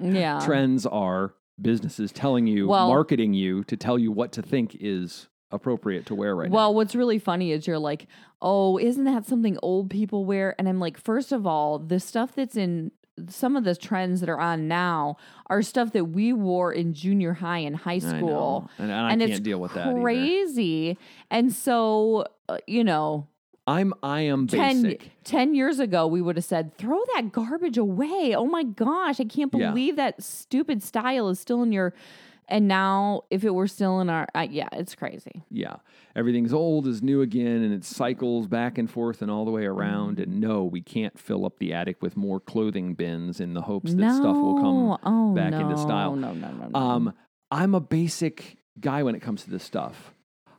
Yeah. 0.00 0.40
Trends 0.44 0.84
are 0.86 1.32
businesses 1.60 2.12
telling 2.12 2.46
you, 2.46 2.68
Well- 2.68 2.88
marketing 2.88 3.34
you 3.34 3.64
to 3.64 3.76
tell 3.76 3.98
you 3.98 4.12
what 4.12 4.32
to 4.32 4.42
think 4.42 4.76
is 4.80 5.28
appropriate 5.50 6.04
to 6.06 6.14
wear 6.14 6.36
right 6.36 6.50
now. 6.50 6.54
well, 6.54 6.74
what's 6.74 6.94
really 6.94 7.18
funny 7.18 7.52
is 7.52 7.66
you're 7.66 7.78
like, 7.78 8.06
oh, 8.42 8.78
isn't 8.78 9.04
that 9.04 9.24
something 9.24 9.58
old 9.62 9.88
people 9.88 10.24
wear? 10.26 10.54
And 10.58 10.68
I'm 10.68 10.78
like, 10.78 10.98
first 10.98 11.32
of 11.32 11.46
all, 11.46 11.78
the 11.78 11.98
stuff 12.00 12.34
that's 12.34 12.54
in 12.56 12.92
some 13.28 13.56
of 13.56 13.64
the 13.64 13.74
trends 13.74 14.20
that 14.20 14.28
are 14.28 14.38
on 14.38 14.68
now 14.68 15.16
are 15.48 15.62
stuff 15.62 15.90
that 15.92 16.04
we 16.04 16.32
wore 16.32 16.72
in 16.72 16.92
junior 16.94 17.32
high 17.32 17.58
and 17.58 17.74
high 17.76 17.98
school. 17.98 18.70
and, 18.78 18.90
and 18.92 19.00
I 19.00 19.10
and 19.12 19.20
can't 19.20 19.32
it's 19.32 19.40
deal 19.40 19.58
with 19.58 19.72
that 19.74 19.88
either. 19.88 20.00
crazy. 20.00 20.96
And 21.30 21.52
so, 21.52 22.26
uh, 22.48 22.58
you 22.66 22.84
know, 22.84 23.26
I'm 23.68 23.92
I 24.02 24.22
am 24.22 24.46
10, 24.46 24.82
basic. 24.82 25.10
10 25.24 25.54
years 25.54 25.78
ago, 25.78 26.06
we 26.06 26.22
would 26.22 26.36
have 26.36 26.44
said, 26.44 26.76
throw 26.78 27.02
that 27.14 27.32
garbage 27.32 27.76
away. 27.76 28.34
Oh 28.34 28.46
my 28.46 28.62
gosh, 28.62 29.20
I 29.20 29.24
can't 29.24 29.52
Yeah. 29.54 29.68
believe 29.68 29.96
that 29.96 30.22
stupid 30.22 30.82
style 30.82 31.28
is 31.28 31.38
still 31.38 31.62
in 31.62 31.72
your. 31.72 31.92
And 32.50 32.66
now, 32.66 33.24
if 33.28 33.44
it 33.44 33.50
were 33.50 33.66
still 33.66 34.00
in 34.00 34.08
our. 34.08 34.26
Uh, 34.34 34.46
yeah, 34.50 34.70
it's 34.72 34.94
crazy. 34.94 35.42
Yeah. 35.50 35.76
Everything's 36.16 36.54
old 36.54 36.86
is 36.86 37.02
new 37.02 37.20
again 37.20 37.62
and 37.62 37.74
it 37.74 37.84
cycles 37.84 38.46
back 38.46 38.78
and 38.78 38.90
forth 38.90 39.20
and 39.20 39.30
all 39.30 39.44
the 39.44 39.50
way 39.50 39.66
around. 39.66 40.16
Mm. 40.16 40.22
And 40.22 40.40
no, 40.40 40.64
we 40.64 40.80
can't 40.80 41.18
fill 41.18 41.44
up 41.44 41.58
the 41.58 41.74
attic 41.74 42.00
with 42.00 42.16
more 42.16 42.40
clothing 42.40 42.94
bins 42.94 43.38
in 43.38 43.52
the 43.52 43.60
hopes 43.60 43.90
that 43.92 44.00
no. 44.00 44.16
stuff 44.16 44.36
will 44.36 44.56
come 44.62 44.98
oh, 45.04 45.34
back 45.34 45.50
no, 45.50 45.60
into 45.60 45.76
style. 45.76 46.16
No, 46.16 46.32
no, 46.32 46.50
no, 46.52 46.68
no. 46.68 46.78
Um, 46.78 47.12
I'm 47.50 47.74
a 47.74 47.80
basic 47.80 48.56
guy 48.80 49.02
when 49.02 49.14
it 49.14 49.20
comes 49.20 49.44
to 49.44 49.50
this 49.50 49.62
stuff. 49.62 50.14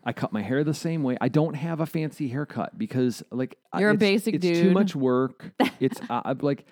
I 0.09 0.13
cut 0.13 0.33
my 0.33 0.41
hair 0.41 0.63
the 0.63 0.73
same 0.73 1.03
way. 1.03 1.17
I 1.21 1.29
don't 1.29 1.53
have 1.53 1.79
a 1.81 1.85
fancy 1.85 2.27
haircut 2.29 2.77
because, 2.77 3.21
like, 3.31 3.57
You're 3.77 3.91
a 3.91 3.93
it's- 3.93 4.09
basic 4.09 4.35
it's 4.35 4.45
Too 4.45 4.71
much 4.71 4.95
work. 4.95 5.51
It's 5.79 5.99
uh, 6.09 6.33
like, 6.41 6.65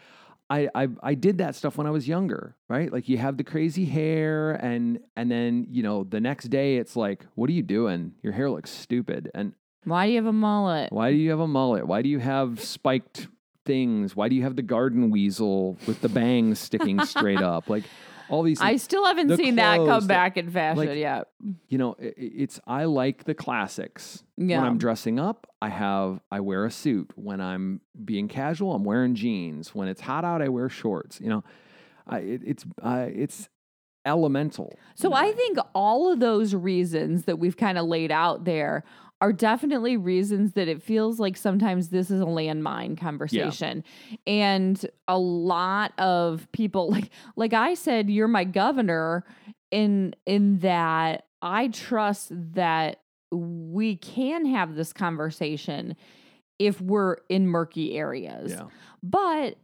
I, 0.50 0.70
I 0.74 0.88
I 1.04 1.14
did 1.14 1.38
that 1.38 1.54
stuff 1.56 1.78
when 1.78 1.86
I 1.88 1.92
was 1.92 2.08
younger, 2.08 2.56
right? 2.68 2.92
Like, 2.92 3.08
you 3.10 3.18
have 3.20 3.38
the 3.38 3.44
crazy 3.44 3.86
hair, 3.86 4.52
and 4.54 5.00
and 5.16 5.30
then 5.30 5.68
you 5.70 5.84
know 5.84 6.04
the 6.04 6.20
next 6.20 6.46
day 6.50 6.78
it's 6.78 6.96
like, 6.96 7.26
what 7.36 7.50
are 7.50 7.54
you 7.54 7.64
doing? 7.64 8.14
Your 8.24 8.34
hair 8.34 8.50
looks 8.50 8.72
stupid, 8.72 9.30
and 9.36 9.54
Why 9.84 10.08
do 10.08 10.12
you 10.14 10.18
have 10.18 10.26
a 10.26 10.34
mullet? 10.34 10.92
why 10.92 11.12
do 11.12 11.18
you 11.18 11.30
have 11.30 11.40
a 11.42 11.48
mullet? 11.48 11.86
Why 11.86 12.02
do 12.02 12.10
you 12.10 12.20
have 12.20 12.62
spiked 12.64 13.28
things? 13.66 14.16
Why 14.16 14.30
do 14.30 14.36
you 14.36 14.44
have 14.44 14.56
the 14.56 14.62
garden 14.76 15.12
weasel 15.12 15.78
with 15.86 16.02
the 16.02 16.10
bangs 16.10 16.60
sticking 16.60 17.04
straight 17.06 17.42
up? 17.42 17.70
Like 17.70 17.84
all 18.30 18.44
these. 18.44 18.60
I 18.62 18.76
still 18.78 19.06
haven't 19.06 19.28
the 19.28 19.38
seen 19.38 19.56
that 19.56 19.78
come 19.78 19.88
that- 20.02 20.08
back 20.08 20.38
in 20.38 20.50
fashion 20.50 20.86
like, 20.88 20.98
yet. 20.98 21.28
you 21.70 21.78
know, 21.78 21.96
i- 22.02 22.06
i- 22.08 22.14
it's 22.18 22.60
I 22.68 22.86
like 22.86 23.24
the 23.26 23.34
classics. 23.34 24.24
Yeah. 24.38 24.60
When 24.60 24.68
I'm 24.68 24.78
dressing 24.78 25.20
up, 25.20 25.48
I 25.62 25.70
have 25.70 26.22
I 26.32 26.40
wear 26.42 26.66
a 26.66 26.72
suit. 26.72 27.12
When 27.16 27.42
I'm 27.42 27.82
being 28.06 28.28
casual, 28.28 28.74
I'm 28.74 28.84
wearing 28.84 29.16
jeans. 29.16 29.74
When 29.74 29.88
it's 29.88 30.02
hot 30.02 30.24
out, 30.26 30.42
I 30.42 30.50
wear 30.50 30.70
shorts. 30.70 31.20
You 31.22 31.30
know, 31.30 31.44
I, 32.06 32.20
it, 32.20 32.42
it's 32.46 32.66
uh, 32.82 33.08
it's 33.14 33.50
elemental. 34.06 34.74
So 34.96 35.10
in 35.10 35.14
a 35.14 35.18
I 35.18 35.32
think 35.34 35.58
all 35.76 36.12
of 36.12 36.20
those 36.20 36.56
reasons 36.56 37.24
that 37.26 37.40
we've 37.40 37.58
kind 37.58 37.78
of 37.78 37.86
laid 37.86 38.12
out 38.12 38.46
there 38.46 38.84
are 39.20 39.34
definitely 39.34 39.98
reasons 39.98 40.54
that 40.54 40.68
it 40.68 40.82
feels 40.82 41.20
like 41.20 41.36
sometimes 41.36 41.90
this 41.90 42.12
is 42.12 42.22
a 42.22 42.26
landmine 42.26 42.98
conversation. 42.98 43.84
And 44.28 44.84
a 45.08 45.18
lot 45.18 45.94
of 46.00 46.48
people 46.52 46.90
like 46.92 47.10
like 47.36 47.54
I 47.54 47.74
said 47.74 48.10
you're 48.10 48.28
my 48.28 48.44
governor 48.44 49.24
in 49.72 50.16
in 50.26 50.60
that 50.60 51.26
I 51.42 51.68
trust 51.70 52.32
that 52.54 53.02
we 53.32 53.96
can 53.96 54.46
have 54.46 54.76
this 54.76 54.94
conversation 54.94 55.96
if 56.60 56.82
we're 56.82 57.18
in 57.30 57.48
murky 57.48 57.98
areas. 57.98 58.52
yeah, 58.52 58.68
But 59.04 59.58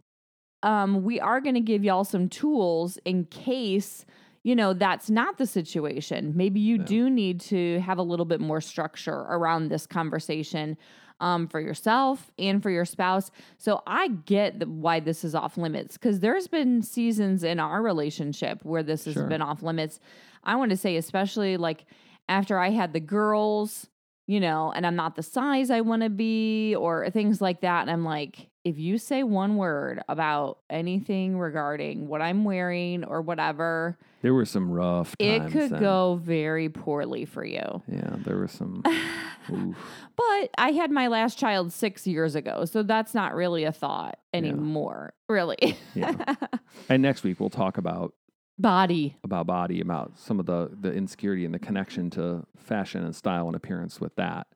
um, 0.62 1.02
we 1.02 1.20
are 1.20 1.40
going 1.40 1.54
to 1.56 1.60
give 1.60 1.84
y'all 1.84 2.04
some 2.04 2.28
tools 2.28 2.98
in 3.04 3.24
case 3.26 4.06
you 4.44 4.54
know 4.54 4.72
that's 4.72 5.10
not 5.10 5.38
the 5.38 5.46
situation. 5.46 6.32
Maybe 6.36 6.60
you 6.60 6.76
Yeah. 6.76 6.84
do 6.84 7.10
need 7.10 7.40
to 7.52 7.80
have 7.80 7.98
a 7.98 8.02
little 8.02 8.26
bit 8.26 8.40
more 8.40 8.60
structure 8.60 9.12
around 9.36 9.68
this 9.68 9.86
conversation 9.86 10.76
um, 11.20 11.48
for 11.48 11.60
yourself 11.60 12.30
and 12.38 12.62
for 12.62 12.70
your 12.70 12.84
spouse. 12.84 13.30
So 13.56 13.82
I 13.86 14.08
get 14.08 14.58
the, 14.60 14.66
why 14.66 15.00
this 15.00 15.24
is 15.24 15.34
off 15.34 15.56
limits 15.56 15.96
because 15.96 16.20
there's 16.20 16.46
been 16.48 16.82
seasons 16.82 17.42
in 17.42 17.58
our 17.58 17.80
relationship 17.82 18.64
where 18.64 18.82
this 18.82 19.04
has 19.06 19.14
been 19.14 19.40
off 19.42 19.62
limits. 19.62 19.98
I 20.44 20.56
want 20.56 20.70
to 20.70 20.76
say, 20.76 20.96
especially 20.96 21.56
like 21.56 21.86
after 22.28 22.58
I 22.58 22.70
had 22.70 22.92
the 22.92 23.00
girls, 23.00 23.88
you 24.26 24.40
know, 24.40 24.72
and 24.74 24.86
I'm 24.86 24.96
not 24.96 25.16
the 25.16 25.22
size 25.22 25.70
I 25.70 25.82
want 25.82 26.02
to 26.02 26.10
be 26.10 26.74
or 26.74 27.10
things 27.10 27.40
like 27.40 27.60
that. 27.60 27.82
And 27.82 27.90
I'm 27.90 28.04
like, 28.04 28.48
if 28.64 28.78
you 28.78 28.96
say 28.96 29.22
one 29.22 29.56
word 29.56 30.02
about 30.08 30.58
anything 30.70 31.38
regarding 31.38 32.08
what 32.08 32.22
I'm 32.22 32.44
wearing 32.44 33.04
or 33.04 33.20
whatever, 33.20 33.98
there 34.22 34.32
were 34.32 34.46
some 34.46 34.70
rough. 34.70 35.14
it 35.18 35.50
could 35.52 35.70
then. 35.70 35.80
go 35.80 36.16
very 36.22 36.70
poorly 36.70 37.26
for 37.26 37.44
you. 37.44 37.82
Yeah, 37.86 38.16
there 38.24 38.38
were 38.38 38.48
some. 38.48 38.82
But 40.16 40.50
I 40.56 40.70
had 40.70 40.90
my 40.90 41.08
last 41.08 41.38
child 41.38 41.70
six 41.70 42.06
years 42.06 42.34
ago, 42.34 42.64
so 42.64 42.82
that's 42.82 43.12
not 43.12 43.34
really 43.34 43.64
a 43.64 43.72
thought 43.72 44.18
anymore, 44.32 45.12
really. 45.28 45.76
Yeah. 45.94 46.34
And 46.88 47.02
next 47.02 47.22
week 47.22 47.40
we'll 47.40 47.50
talk 47.50 47.78
about 47.78 48.14
Body. 48.58 49.16
about 49.24 49.46
body, 49.46 49.80
about 49.80 50.18
some 50.18 50.38
of 50.38 50.46
the 50.46 50.70
the 50.80 50.92
insecurity 50.92 51.44
and 51.44 51.52
the 51.52 51.58
connection 51.58 52.10
to 52.10 52.46
fashion 52.56 53.04
and 53.04 53.14
style 53.14 53.46
and 53.46 53.56
appearance 53.56 54.00
with 54.00 54.14
that. 54.16 54.46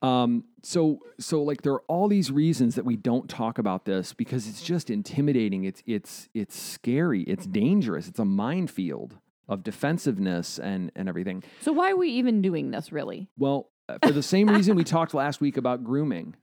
Um, 0.00 0.44
so 0.62 0.98
so 1.20 1.42
like 1.42 1.62
there 1.62 1.74
are 1.74 1.82
all 1.88 2.08
these 2.08 2.30
reasons 2.30 2.74
that 2.74 2.84
we 2.84 2.96
don't 2.96 3.28
talk 3.28 3.58
about 3.58 3.84
this 3.84 4.12
because 4.12 4.48
it's 4.48 4.62
just 4.62 4.90
intimidating. 4.90 5.64
It's 5.64 5.82
it's 5.86 6.28
it's 6.34 6.58
scary. 6.58 7.22
It's 7.22 7.46
dangerous. 7.46 8.08
It's 8.08 8.18
a 8.18 8.24
minefield 8.24 9.18
of 9.48 9.62
defensiveness 9.62 10.58
and 10.58 10.90
and 10.96 11.08
everything. 11.08 11.44
So 11.60 11.72
why 11.72 11.90
are 11.92 11.96
we 11.96 12.08
even 12.10 12.42
doing 12.42 12.70
this 12.70 12.90
really? 12.92 13.28
Well, 13.38 13.70
uh, 13.88 13.98
for 14.02 14.12
the 14.12 14.22
same 14.22 14.48
reason 14.48 14.74
we 14.74 14.84
talked 14.84 15.14
last 15.14 15.40
week 15.40 15.56
about 15.56 15.84
grooming, 15.84 16.34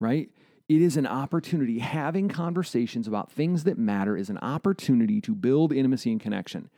right? 0.00 0.28
It 0.68 0.82
is 0.82 0.96
an 0.96 1.06
opportunity. 1.06 1.78
Having 1.78 2.28
conversations 2.28 3.06
about 3.06 3.30
things 3.30 3.64
that 3.64 3.78
matter 3.78 4.16
is 4.16 4.30
an 4.30 4.38
opportunity 4.38 5.20
to 5.20 5.34
build 5.34 5.72
intimacy 5.72 6.10
and 6.10 6.20
connection. 6.20 6.70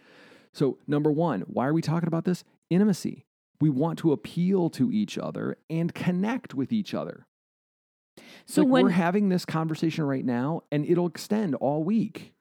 So, 0.53 0.79
number 0.87 1.11
one, 1.11 1.43
why 1.43 1.67
are 1.67 1.73
we 1.73 1.83
talking 1.83 2.07
about 2.07 2.25
this? 2.25 2.45
Intimacy. 2.71 3.25
We 3.61 3.71
want 3.71 3.99
to 4.01 4.13
appeal 4.13 4.71
to 4.71 4.93
each 4.93 5.19
other 5.19 5.57
and 5.69 5.95
connect 5.95 6.55
with 6.55 6.73
each 6.73 6.95
other. 6.95 7.27
So 8.47 8.63
like 8.63 8.71
when 8.71 8.85
we're 8.85 8.91
having 8.91 9.29
this 9.29 9.45
conversation 9.45 10.05
right 10.05 10.25
now, 10.25 10.63
and 10.71 10.85
it'll 10.85 11.07
extend 11.07 11.55
all 11.57 11.83
week. 11.85 12.35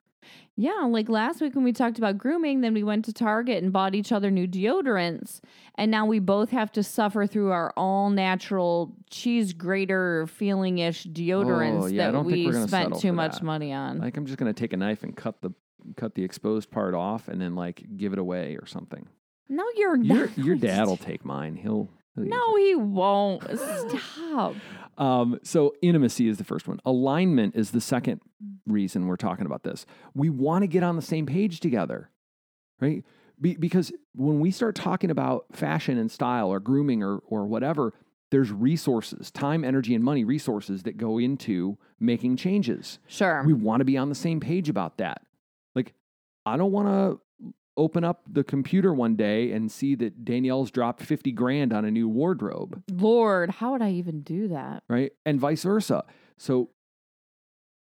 Yeah, 0.60 0.86
like 0.88 1.08
last 1.08 1.40
week 1.40 1.54
when 1.54 1.62
we 1.62 1.72
talked 1.72 1.98
about 1.98 2.18
grooming, 2.18 2.62
then 2.62 2.74
we 2.74 2.82
went 2.82 3.04
to 3.04 3.12
Target 3.12 3.62
and 3.62 3.72
bought 3.72 3.94
each 3.94 4.10
other 4.10 4.28
new 4.30 4.46
deodorants. 4.48 5.40
And 5.76 5.88
now 5.90 6.04
we 6.04 6.18
both 6.18 6.50
have 6.50 6.72
to 6.72 6.82
suffer 6.82 7.26
through 7.28 7.52
our 7.52 7.72
all 7.76 8.10
natural 8.10 8.92
cheese 9.08 9.52
grater 9.52 10.26
feeling 10.26 10.78
ish 10.78 11.04
deodorants 11.06 11.82
Oh, 11.84 11.86
yeah, 11.86 12.10
that 12.10 12.24
we 12.24 12.50
spent 12.66 12.98
too 12.98 13.12
much 13.12 13.34
that. 13.36 13.42
money 13.44 13.72
on. 13.72 13.98
Like 13.98 14.16
I'm 14.16 14.26
just 14.26 14.38
gonna 14.38 14.52
take 14.52 14.72
a 14.72 14.76
knife 14.76 15.04
and 15.04 15.16
cut 15.16 15.40
the 15.42 15.50
cut 15.96 16.14
the 16.16 16.24
exposed 16.24 16.70
part 16.72 16.92
off, 16.94 17.28
and 17.28 17.40
then 17.40 17.54
like 17.54 17.84
give 17.96 18.12
it 18.12 18.18
away 18.18 18.56
or 18.60 18.66
something. 18.66 19.06
no, 19.48 19.64
you're 19.76 19.96
Your 19.96 20.26
not. 20.26 20.38
your 20.38 20.56
dad 20.68 20.86
will 20.88 20.96
take 20.96 21.24
mine. 21.24 21.54
He'll, 21.54 21.88
No, 22.26 22.56
he 22.56 22.74
won't. 22.74 23.42
Stop. 23.58 24.54
Um, 24.98 25.38
so 25.44 25.74
intimacy 25.80 26.26
is 26.26 26.38
the 26.38 26.44
first 26.44 26.66
one. 26.66 26.80
Alignment 26.84 27.54
is 27.54 27.70
the 27.70 27.80
second 27.80 28.20
reason 28.66 29.06
we're 29.06 29.14
talking 29.14 29.46
about 29.46 29.62
this. 29.62 29.86
We 30.12 30.28
want 30.28 30.64
to 30.64 30.66
get 30.66 30.82
on 30.82 30.96
the 30.96 31.02
same 31.02 31.24
page 31.24 31.60
together, 31.60 32.10
right? 32.80 33.04
Be, 33.40 33.54
because 33.54 33.92
when 34.16 34.40
we 34.40 34.50
start 34.50 34.74
talking 34.74 35.12
about 35.12 35.46
fashion 35.52 35.98
and 35.98 36.10
style 36.10 36.48
or 36.48 36.58
grooming 36.58 37.04
or 37.04 37.18
or 37.18 37.46
whatever, 37.46 37.94
there's 38.30 38.50
resources, 38.50 39.30
time, 39.30 39.64
energy, 39.64 39.94
and 39.94 40.04
money 40.04 40.24
resources 40.24 40.82
that 40.82 40.96
go 40.96 41.18
into 41.18 41.78
making 42.00 42.36
changes. 42.36 42.98
Sure. 43.06 43.42
We 43.46 43.52
want 43.52 43.80
to 43.80 43.84
be 43.84 43.96
on 43.96 44.08
the 44.08 44.14
same 44.14 44.40
page 44.40 44.68
about 44.68 44.98
that. 44.98 45.22
Like, 45.74 45.94
I 46.44 46.56
don't 46.56 46.72
want 46.72 46.88
to 46.88 47.20
open 47.78 48.04
up 48.04 48.22
the 48.30 48.44
computer 48.44 48.92
one 48.92 49.16
day 49.16 49.52
and 49.52 49.70
see 49.72 49.94
that 49.94 50.24
Danielle's 50.24 50.70
dropped 50.70 51.00
50 51.02 51.32
grand 51.32 51.72
on 51.72 51.84
a 51.86 51.90
new 51.90 52.08
wardrobe 52.08 52.82
Lord, 52.92 53.50
how 53.50 53.72
would 53.72 53.80
I 53.82 53.92
even 53.92 54.20
do 54.22 54.48
that? 54.48 54.82
right? 54.88 55.12
And 55.24 55.40
vice 55.40 55.62
versa. 55.62 56.04
So 56.36 56.70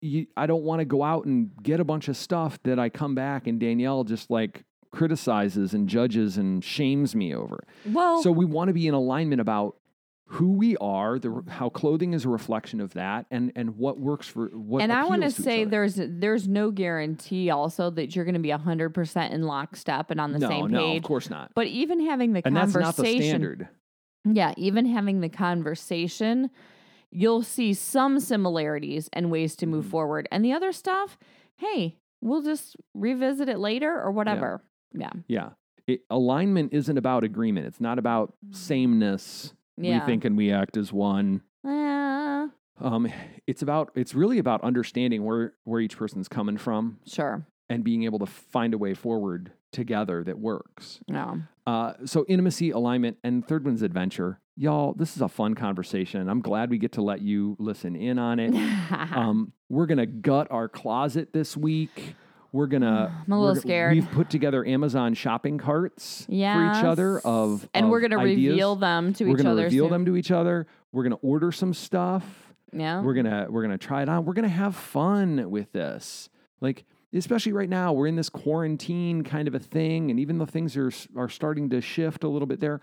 you, 0.01 0.27
I 0.37 0.47
don't 0.47 0.63
want 0.63 0.81
to 0.81 0.85
go 0.85 1.03
out 1.03 1.25
and 1.25 1.51
get 1.63 1.81
a 1.81 1.85
bunch 1.85 2.09
of 2.09 2.17
stuff 2.17 2.59
that 2.65 2.79
I 2.79 2.89
come 2.91 3.15
back 3.15 3.47
and 3.47 3.59
Danielle 3.59 4.05
just 4.05 4.31
like 4.31 4.65
criticizes 4.93 5.75
and 5.75 5.89
judges 5.89 6.37
and 6.37 6.63
shames 6.63 7.15
me 7.17 7.35
over. 7.35 7.65
Well, 7.87 8.23
So 8.23 8.31
we 8.31 8.45
want 8.45 8.69
to 8.69 8.75
be 8.75 8.87
in 8.87 8.95
alignment 8.95 9.41
about 9.41 9.77
who 10.29 10.53
we 10.53 10.77
are, 10.79 11.19
the, 11.21 11.45
how 11.49 11.69
clothing 11.69 12.13
is 12.13 12.25
a 12.25 12.29
reflection 12.29 12.81
of 12.81 12.95
that, 12.95 13.27
and 13.31 13.53
and 13.55 13.77
what 13.77 13.99
works 14.01 14.27
for 14.27 14.49
what. 14.49 14.83
and 14.83 14.93
I 14.93 15.05
want 15.05 15.23
to 15.23 15.31
say 15.31 15.65
there's 15.65 15.95
there's 15.97 16.49
no 16.49 16.71
guarantee 16.73 17.51
also 17.51 17.91
that 17.91 18.17
you're 18.17 18.25
going 18.25 18.35
to 18.35 18.41
be 18.41 18.49
100% 18.51 19.31
in 19.31 19.43
lockstep 19.45 20.11
and 20.11 20.21
on 20.21 20.33
the 20.33 20.41
no, 20.41 20.49
same 20.49 20.67
no, 20.69 20.81
page. 20.81 20.99
of 20.99 21.05
course 21.05 21.31
not. 21.31 21.53
But 21.55 21.69
even 21.69 22.05
having 22.05 22.33
the 22.33 22.43
and 22.45 22.57
that's 22.57 22.73
conversation 22.73 23.05
not 23.05 23.19
the 23.19 23.23
standard. 23.29 23.69
Yeah, 24.25 24.53
even 24.57 24.87
having 24.87 25.21
the 25.21 25.29
conversation, 25.29 26.51
you'll 27.13 27.45
see 27.45 27.73
some 27.73 28.19
similarities 28.19 29.09
and 29.13 29.31
ways 29.31 29.55
to 29.57 29.67
move 29.67 29.85
Mhm. 29.87 29.91
forward. 29.91 30.29
And 30.33 30.45
the 30.45 30.53
other 30.53 30.73
stuff, 30.73 31.17
hey, 31.57 31.99
we'll 32.21 32.43
just 32.43 32.75
revisit 32.95 33.49
it 33.49 33.59
later 33.61 33.97
or 34.03 34.11
whatever. 34.11 34.61
Yeah. 34.93 35.11
Yeah. 35.29 35.51
It, 35.87 36.01
alignment 36.11 36.73
isn't 36.73 36.99
about 36.99 37.23
agreement. 37.23 37.69
It's 37.69 37.81
not 37.81 38.01
about 38.01 38.35
sameness. 38.51 39.55
Yeah. 39.77 40.01
We 40.01 40.07
think 40.07 40.25
and 40.25 40.37
we 40.37 40.51
act 40.53 40.77
as 40.77 40.93
one. 40.93 41.43
Eh, 41.67 42.47
Um, 42.79 43.09
it's 43.47 43.63
about 43.63 43.91
it's 43.95 44.15
really 44.15 44.39
about 44.39 44.63
understanding 44.63 45.25
where 45.25 45.55
where 45.65 45.81
each 45.81 45.97
person's 45.97 46.29
coming 46.29 46.57
from 46.59 46.99
sure. 47.07 47.47
and 47.69 47.83
being 47.83 48.05
able 48.05 48.19
to 48.19 48.27
find 48.27 48.75
a 48.75 48.79
way 48.79 48.95
forward 48.95 49.53
together 49.73 50.23
that 50.25 50.39
works. 50.39 51.01
No. 51.09 51.43
Uh, 51.67 51.95
so 52.05 52.25
intimacy, 52.29 52.71
alignment, 52.71 53.17
and 53.25 53.47
third 53.47 53.65
one's 53.65 53.83
adventure. 53.83 54.41
Y'all, 54.57 54.95
this 54.95 55.17
is 55.17 55.23
a 55.23 55.29
fun 55.29 55.55
conversation. 55.55 56.29
I'm 56.29 56.41
glad 56.41 56.71
we 56.71 56.79
get 56.79 56.93
to 56.93 57.03
let 57.03 57.21
you 57.21 57.57
listen 57.59 57.97
in 57.97 58.19
on 58.19 58.39
it. 58.39 58.55
um, 59.15 59.53
we're 59.69 59.87
gonna 59.87 60.07
gut 60.07 60.47
our 60.51 60.69
closet 60.69 61.33
this 61.33 61.57
week. 61.57 62.15
We're 62.53 62.67
gonna. 62.67 63.23
I'm 63.27 63.33
a 63.33 63.41
little 63.41 63.57
scared. 63.57 63.95
We've 63.95 64.11
put 64.11 64.31
together 64.31 64.65
Amazon 64.67 65.15
shopping 65.15 65.59
carts 65.59 66.25
for 66.27 66.33
each 66.33 66.85
other 66.85 67.21
of, 67.21 67.69
and 67.75 67.87
of 67.87 67.91
we're 67.91 68.01
gonna 68.01 68.19
ideas. 68.19 68.51
reveal 68.53 68.77
them 68.77 69.13
to 69.15 69.25
We're 69.25 69.31
each 69.33 69.37
gonna 69.39 69.51
other. 69.53 69.65
reveal 69.65 69.85
soon. 69.85 69.93
them 69.93 70.05
to 70.07 70.17
each 70.17 70.31
other. 70.31 70.67
We're 70.93 71.03
gonna 71.03 71.17
order 71.17 71.53
some 71.53 71.75
stuff. 71.75 72.25
Yeah. 72.73 73.01
We're 73.03 73.15
gonna 73.15 73.47
we're 73.51 73.63
gonna 73.63 73.79
try 73.79 74.03
it 74.03 74.09
on. 74.09 74.25
We're 74.25 74.35
gonna 74.35 74.49
have 74.49 74.75
fun 74.77 75.51
with 75.51 75.73
this. 75.73 76.29
Like 76.61 76.85
especially 77.15 77.53
right 77.53 77.69
now, 77.69 77.93
we're 77.93 78.07
in 78.09 78.17
this 78.17 78.29
quarantine 78.29 79.23
kind 79.23 79.49
of 79.49 79.55
a 79.55 79.59
thing, 79.59 80.11
and 80.11 80.21
even 80.21 80.39
though 80.39 80.47
things 80.47 80.77
are 80.77 80.91
are 81.17 81.29
starting 81.29 81.71
to 81.71 81.81
shift 81.81 82.25
a 82.25 82.29
little 82.29 82.47
bit 82.47 82.61
there, 82.61 82.81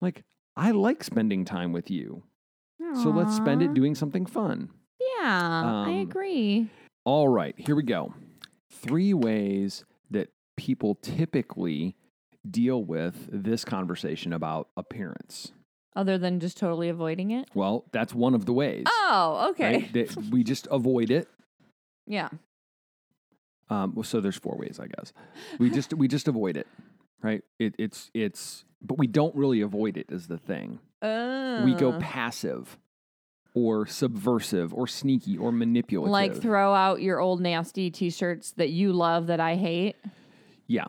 like 0.00 0.22
I 0.56 0.70
like 0.72 1.02
spending 1.04 1.44
time 1.44 1.72
with 1.72 1.90
you. 1.90 2.22
So 3.02 3.10
let's 3.10 3.34
spend 3.34 3.60
it 3.62 3.72
doing 3.74 3.94
something 3.94 4.24
fun. 4.26 4.68
Yeah, 5.00 5.22
I 5.86 5.88
Um, 5.88 6.00
agree. 6.02 6.68
All 7.04 7.28
right, 7.28 7.54
here 7.58 7.74
we 7.74 7.82
go. 7.82 8.12
Three 8.86 9.14
ways 9.14 9.84
that 10.10 10.28
people 10.56 10.94
typically 10.96 11.96
deal 12.48 12.82
with 12.84 13.28
this 13.32 13.64
conversation 13.64 14.32
about 14.32 14.68
appearance. 14.76 15.52
Other 15.96 16.18
than 16.18 16.40
just 16.40 16.58
totally 16.58 16.88
avoiding 16.88 17.30
it. 17.30 17.48
Well, 17.54 17.84
that's 17.92 18.12
one 18.12 18.34
of 18.34 18.46
the 18.46 18.52
ways. 18.52 18.84
Oh, 18.88 19.48
okay. 19.50 19.88
right? 19.94 20.16
We 20.30 20.42
just 20.44 20.66
avoid 20.70 21.10
it. 21.10 21.28
Yeah. 22.06 22.28
Um, 23.70 23.94
well, 23.94 24.02
so 24.02 24.20
there's 24.20 24.36
four 24.36 24.56
ways, 24.56 24.78
I 24.80 24.88
guess. 24.88 25.12
We 25.58 25.70
just 25.70 25.94
we 25.94 26.06
just 26.08 26.28
avoid 26.28 26.56
it, 26.56 26.66
right? 27.22 27.42
It, 27.58 27.74
it's 27.78 28.10
it's, 28.12 28.64
but 28.82 28.98
we 28.98 29.06
don't 29.06 29.34
really 29.34 29.62
avoid 29.62 29.96
it. 29.96 30.06
Is 30.10 30.26
the 30.26 30.36
thing. 30.36 30.80
We 31.02 31.74
go 31.74 31.92
Uh, 31.92 31.98
passive, 32.00 32.76
or 33.54 33.86
subversive, 33.86 34.74
or 34.74 34.86
sneaky, 34.86 35.38
or 35.38 35.52
manipulative. 35.52 36.10
like 36.10 36.34
throw 36.34 36.74
out 36.74 37.00
your 37.00 37.20
old 37.20 37.40
nasty 37.40 37.90
t-shirts 37.90 38.52
that 38.52 38.70
you 38.70 38.92
love 38.92 39.28
that 39.28 39.40
I 39.40 39.54
hate. 39.54 39.96
yeah. 40.66 40.88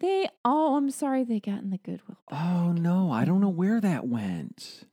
They 0.00 0.28
oh, 0.44 0.76
I'm 0.76 0.90
sorry 0.90 1.24
they 1.24 1.40
got 1.40 1.60
in 1.62 1.70
the 1.70 1.78
Goodwill. 1.78 2.16
Oh 2.32 2.72
no, 2.72 3.12
I 3.12 3.24
don't 3.24 3.40
know 3.40 3.50
where 3.50 3.80
that 3.80 4.08
went. 4.08 4.84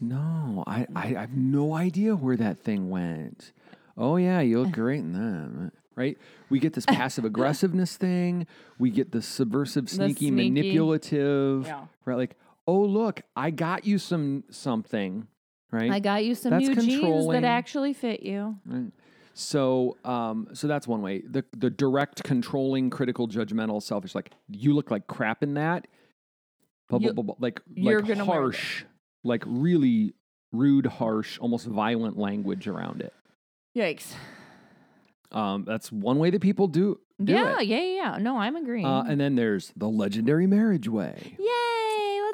No, 0.00 0.64
I, 0.66 0.80
mm. 0.80 0.96
I 0.96 1.20
have 1.20 1.36
no 1.36 1.74
idea 1.74 2.14
where 2.16 2.36
that 2.36 2.58
thing 2.58 2.90
went. 2.90 3.52
Oh 3.96 4.16
yeah, 4.16 4.40
you 4.40 4.60
look 4.60 4.72
great 4.72 5.00
in 5.00 5.12
that. 5.12 5.72
Right? 5.96 6.18
We 6.50 6.58
get 6.58 6.72
this 6.72 6.84
passive 6.84 7.24
aggressiveness 7.24 7.96
thing. 7.96 8.48
We 8.78 8.90
get 8.90 9.12
the 9.12 9.22
subversive, 9.22 9.88
sneaky, 9.88 10.26
sneaky. 10.26 10.30
manipulative. 10.32 11.66
Yeah. 11.66 11.84
Right? 12.04 12.16
Like, 12.16 12.36
oh 12.66 12.80
look, 12.80 13.22
I 13.36 13.50
got 13.50 13.84
you 13.84 13.98
some 13.98 14.44
something. 14.50 15.26
Right? 15.70 15.90
I 15.90 15.98
got 15.98 16.24
you 16.24 16.34
some 16.36 16.50
That's 16.50 16.68
new 16.68 16.76
jeans 16.76 17.28
that 17.28 17.42
actually 17.42 17.94
fit 17.94 18.22
you. 18.22 18.56
Right. 18.64 18.92
So, 19.32 19.96
um, 20.04 20.46
so 20.52 20.68
that's 20.68 20.86
one 20.86 21.02
way. 21.02 21.22
The 21.28 21.44
the 21.56 21.68
direct, 21.70 22.22
controlling, 22.22 22.90
critical, 22.90 23.26
judgmental, 23.26 23.82
selfish. 23.82 24.14
Like 24.14 24.30
you 24.48 24.72
look 24.72 24.90
like 24.90 25.08
crap 25.08 25.42
in 25.42 25.54
that. 25.54 25.88
Blah, 26.88 27.00
You- 27.00 27.12
blah, 27.12 27.24
blah, 27.24 27.34
like 27.40 27.60
you're 27.74 28.00
like 28.00 28.08
gonna 28.08 28.24
harsh, 28.24 28.84
like 29.24 29.42
really 29.46 30.14
rude, 30.52 30.86
harsh, 30.86 31.38
almost 31.40 31.66
violent 31.66 32.16
language 32.16 32.68
around 32.68 33.02
it. 33.02 33.12
Yikes. 33.76 34.12
Um, 35.32 35.64
that's 35.64 35.90
one 35.90 36.18
way 36.18 36.30
that 36.30 36.40
people 36.40 36.68
do. 36.68 37.00
do 37.22 37.32
yeah, 37.32 37.58
it. 37.58 37.66
yeah, 37.66 37.80
yeah, 37.80 37.94
yeah. 38.12 38.18
No, 38.18 38.38
I'm 38.38 38.54
agreeing. 38.54 38.86
Uh, 38.86 39.02
and 39.08 39.20
then 39.20 39.34
there's 39.34 39.72
the 39.76 39.88
legendary 39.88 40.46
marriage 40.46 40.88
way. 40.88 41.36
Yay, 41.40 41.73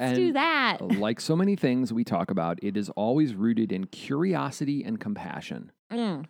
let's 0.00 0.18
do 0.18 0.32
that. 0.32 0.78
like 0.98 1.20
so 1.20 1.36
many 1.36 1.56
things 1.56 1.92
we 1.92 2.04
talk 2.04 2.30
about, 2.30 2.58
it 2.62 2.76
is 2.76 2.88
always 2.90 3.34
rooted 3.34 3.72
in 3.72 3.86
curiosity 3.86 4.82
and 4.84 4.98
compassion. 5.00 5.72
Mm. 5.92 6.26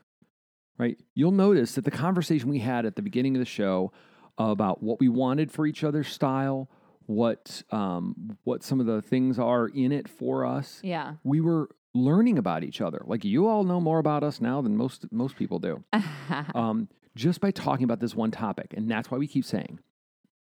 right? 0.79 0.99
You'll 1.14 1.33
notice 1.33 1.75
that 1.75 1.85
the 1.85 1.91
conversation 1.91 2.49
we 2.49 2.59
had 2.61 2.87
at 2.87 2.97
the 2.97 3.03
beginning 3.03 3.37
of 3.37 3.41
the 3.41 3.45
show 3.47 3.93
about 4.39 4.83
what 4.83 4.99
we 5.01 5.09
wanted 5.09 5.51
for 5.53 5.66
each 5.66 5.85
other's 5.85 6.09
style, 6.09 6.71
what 7.07 7.62
um, 7.71 8.39
what 8.45 8.62
some 8.62 8.81
of 8.81 8.87
the 8.87 9.03
things 9.03 9.39
are 9.39 9.66
in 9.68 9.93
it 9.93 10.09
for 10.09 10.45
us, 10.47 10.81
Yeah. 10.83 11.14
we 11.25 11.41
were 11.41 11.68
learning 11.93 12.39
about 12.39 12.62
each 12.64 12.81
other. 12.81 13.03
Like 13.05 13.25
you 13.25 13.49
all 13.49 13.64
know 13.64 13.81
more 13.81 13.99
about 13.99 14.23
us 14.23 14.41
now 14.41 14.62
than 14.62 14.77
most 14.77 15.05
most 15.12 15.37
people 15.37 15.59
do, 15.59 15.83
um, 16.55 16.89
just 17.16 17.41
by 17.41 17.51
talking 17.51 17.85
about 17.85 18.01
this 18.01 18.14
one 18.14 18.31
topic, 18.31 18.73
and 18.77 18.91
that's 18.91 19.11
why 19.11 19.18
we 19.18 19.27
keep 19.27 19.45
saying 19.45 19.81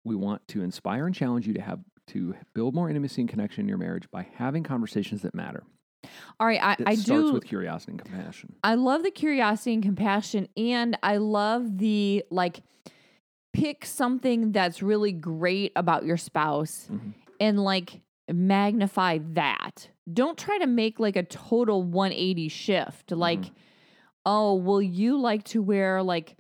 we 0.04 0.16
want 0.16 0.48
to 0.48 0.64
inspire 0.64 1.06
and 1.06 1.14
challenge 1.14 1.46
you 1.46 1.54
to 1.54 1.62
have 1.62 1.80
to 2.08 2.36
build 2.54 2.76
more 2.76 2.90
intimacy 2.90 3.22
and 3.22 3.30
connection 3.30 3.62
in 3.62 3.68
your 3.68 3.78
marriage 3.78 4.10
by 4.12 4.28
having 4.36 4.64
conversations 4.64 5.22
that 5.24 5.34
matter. 5.36 5.64
All 6.40 6.46
right, 6.46 6.62
I, 6.62 6.74
It 6.74 6.84
I 6.88 6.96
starts 6.96 7.28
do. 7.30 7.34
with 7.34 7.46
curiosity 7.46 7.94
and 7.94 8.02
compassion. 8.04 8.56
I 8.64 8.76
love 8.76 9.04
the 9.04 9.12
curiosity 9.12 9.74
and 9.74 9.82
compassion, 9.84 10.48
and 10.56 10.98
I 11.02 11.18
love 11.18 11.78
the 11.80 12.24
like 12.30 12.62
pick 13.54 13.86
something 13.86 14.52
that's 14.52 14.84
really 14.84 15.14
great 15.14 15.72
about 15.76 16.06
your 16.06 16.18
spouse 16.18 16.90
Mhm. 16.92 17.14
and 17.40 17.64
like 17.64 18.02
magnify 18.32 19.20
that. 19.34 19.90
Don't 20.12 20.38
try 20.38 20.58
to 20.60 20.68
make 20.68 21.00
like 21.00 21.16
a 21.16 21.24
total 21.24 21.82
180 21.82 22.50
shift. 22.50 23.12
Like, 23.12 23.42
Mhm. 23.42 23.52
oh, 24.26 24.54
well, 24.56 24.82
you 24.82 25.18
like 25.18 25.44
to 25.46 25.62
wear 25.64 26.04
like 26.04 26.36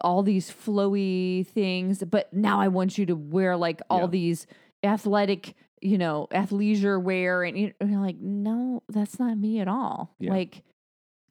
all 0.00 0.22
these 0.22 0.50
flowy 0.50 1.46
things, 1.46 2.04
but 2.04 2.32
now 2.32 2.60
I 2.60 2.68
want 2.68 2.96
you 2.98 3.04
to 3.06 3.14
wear 3.16 3.56
like 3.56 3.82
all 3.90 4.00
Yeah. 4.02 4.06
these 4.06 4.46
athletic, 4.84 5.54
you 5.80 5.98
know, 5.98 6.28
athleisure 6.30 7.00
wear. 7.02 7.42
And 7.42 7.58
you- 7.58 7.74
and 7.80 7.90
you're 7.90 8.00
like, 8.00 8.18
no, 8.20 8.82
that's 8.88 9.18
not 9.18 9.36
me 9.38 9.60
at 9.60 9.68
all. 9.68 10.14
Yeah. 10.18 10.30
Like, 10.32 10.62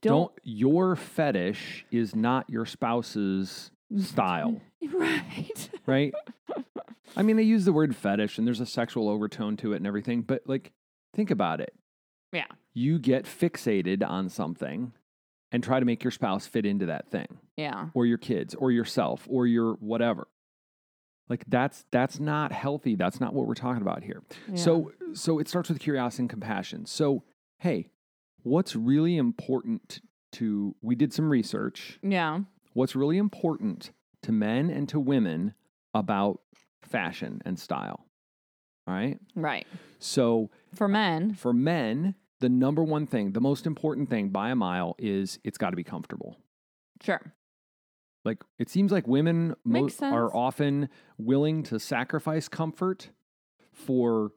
Don't, 0.01 0.11
don't, 0.11 0.31
your 0.43 0.95
fetish 0.95 1.85
is 1.91 2.15
not 2.15 2.49
your 2.49 2.65
spouse's 2.65 3.71
style, 3.99 4.59
right. 4.93 5.69
right? 5.85 6.13
I 7.15 7.21
mean, 7.21 7.37
they 7.37 7.43
use 7.43 7.63
the 7.65 7.73
word 7.73 7.95
fetish 7.95 8.37
and 8.37 8.47
there's 8.47 8.59
a 8.59 8.65
sexual 8.65 9.07
overtone 9.07 9.55
to 9.57 9.73
it 9.73 9.77
and 9.77 9.87
everything, 9.87 10.21
but 10.23 10.41
like, 10.47 10.71
think 11.15 11.29
about 11.31 11.61
it. 11.61 11.73
Yeah. 12.31 12.45
You 12.73 12.97
get 12.97 13.25
fixated 13.25 14.07
on 14.07 14.29
something 14.29 14.93
and 15.51 15.63
try 15.63 15.79
to 15.79 15.85
make 15.85 16.03
your 16.03 16.09
spouse 16.09 16.47
fit 16.47 16.65
into 16.65 16.87
that 16.87 17.09
thing. 17.11 17.37
Yeah. 17.55 17.89
or 17.93 18.07
your 18.07 18.17
kids 18.17 18.55
or 18.55 18.71
yourself 18.71 19.27
or 19.29 19.45
your 19.45 19.73
whatever 19.75 20.27
like 21.29 21.43
that's 21.47 21.85
that's 21.91 22.19
not 22.19 22.51
healthy 22.51 22.95
that's 22.95 23.19
not 23.19 23.33
what 23.33 23.47
we're 23.47 23.53
talking 23.53 23.81
about 23.81 24.03
here 24.03 24.21
yeah. 24.49 24.55
so 24.55 24.91
so 25.13 25.39
it 25.39 25.47
starts 25.47 25.69
with 25.69 25.79
curiosity 25.79 26.23
and 26.23 26.29
compassion 26.29 26.85
so 26.85 27.23
hey 27.59 27.89
what's 28.43 28.75
really 28.75 29.17
important 29.17 30.01
to 30.31 30.75
we 30.81 30.95
did 30.95 31.13
some 31.13 31.29
research 31.29 31.99
yeah. 32.01 32.39
what's 32.73 32.95
really 32.95 33.17
important 33.17 33.91
to 34.21 34.31
men 34.31 34.69
and 34.69 34.89
to 34.89 34.99
women 34.99 35.53
about 35.93 36.39
fashion 36.81 37.41
and 37.45 37.59
style 37.59 38.05
all 38.87 38.93
right 38.93 39.19
Right. 39.35 39.65
so 39.99 40.49
For 40.73 40.87
men, 40.87 41.33
for 41.35 41.53
men 41.53 42.15
the 42.39 42.49
number 42.49 42.83
one 42.83 43.07
thing 43.07 43.31
the 43.31 43.41
most 43.41 43.65
important 43.65 44.09
thing 44.09 44.29
by 44.29 44.49
a 44.49 44.55
mile 44.55 44.95
is 44.99 45.39
it's 45.43 45.57
got 45.57 45.69
to 45.69 45.75
be 45.77 45.83
comfortable 45.83 46.37
sure. 47.01 47.33
Like 48.25 48.41
it 48.57 48.69
seems 48.69 48.91
like 48.91 49.07
women 49.07 49.55
mo- 49.65 49.89
are 50.01 50.33
often 50.35 50.89
willing 51.17 51.63
to 51.63 51.79
sacrifice 51.79 52.47
comfort 52.47 53.09
for 53.73 54.31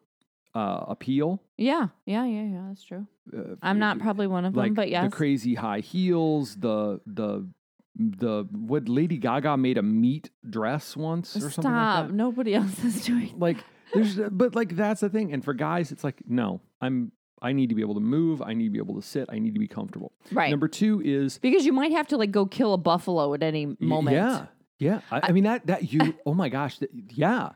uh, 0.55 0.84
appeal. 0.89 1.43
Yeah. 1.57 1.89
Yeah. 2.07 2.24
Yeah. 2.24 2.45
Yeah. 2.45 2.64
That's 2.68 2.82
true. 2.82 3.07
Uh, 3.37 3.57
I'm 3.62 3.78
not 3.78 3.99
probably 3.99 4.26
one 4.26 4.45
of 4.45 4.57
like 4.57 4.68
them, 4.68 4.74
but 4.74 4.91
yes. 4.91 5.05
the 5.11 5.16
crazy 5.16 5.55
high 5.55 5.80
heels, 5.80 6.57
the 6.57 7.01
the 7.07 7.47
the 7.95 8.45
what 8.51 8.89
Lady 8.89 9.18
Gaga 9.18 9.57
made 9.57 9.78
a 9.78 9.82
meat 9.82 10.30
dress 10.49 10.97
once 10.97 11.37
or 11.37 11.41
something 11.41 11.62
Stop. 11.62 12.05
like. 12.07 12.14
Nobody 12.14 12.55
else 12.55 12.82
is 12.84 13.05
doing 13.07 13.34
Like 13.39 13.59
there's 13.95 14.16
but 14.30 14.55
like 14.55 14.74
that's 14.74 15.01
the 15.01 15.09
thing. 15.09 15.32
And 15.32 15.45
for 15.45 15.55
guys, 15.55 15.93
it's 15.93 16.03
like 16.05 16.22
no, 16.26 16.61
I'm 16.80 17.12
I 17.43 17.53
need 17.53 17.68
to 17.68 17.74
be 17.74 17.82
able 17.82 17.95
to 17.95 18.01
move. 18.01 18.41
I 18.41 18.55
need 18.55 18.64
to 18.64 18.70
be 18.70 18.78
able 18.78 18.95
to 18.95 19.03
sit. 19.03 19.28
I 19.30 19.39
need 19.39 19.55
to 19.55 19.61
be 19.61 19.68
comfortable. 19.68 20.12
Right. 20.32 20.51
Number 20.51 20.68
two 20.68 21.03
is 21.05 21.39
because 21.39 21.66
you 21.66 21.72
might 21.72 21.93
have 21.93 22.09
to 22.09 22.16
like 22.16 22.30
go 22.30 22.47
kill 22.47 22.72
a 22.72 22.78
buffalo 22.78 23.34
at 23.34 23.43
any 23.43 23.76
moment. 23.78 24.16
Yeah, 24.16 24.47
yeah. 24.78 25.01
I, 25.11 25.28
I 25.28 25.32
mean 25.32 25.45
that 25.45 25.66
that 25.66 25.93
you. 25.93 26.14
oh 26.26 26.34
my 26.34 26.49
gosh. 26.49 26.78
That, 26.78 26.91
yeah. 26.93 27.51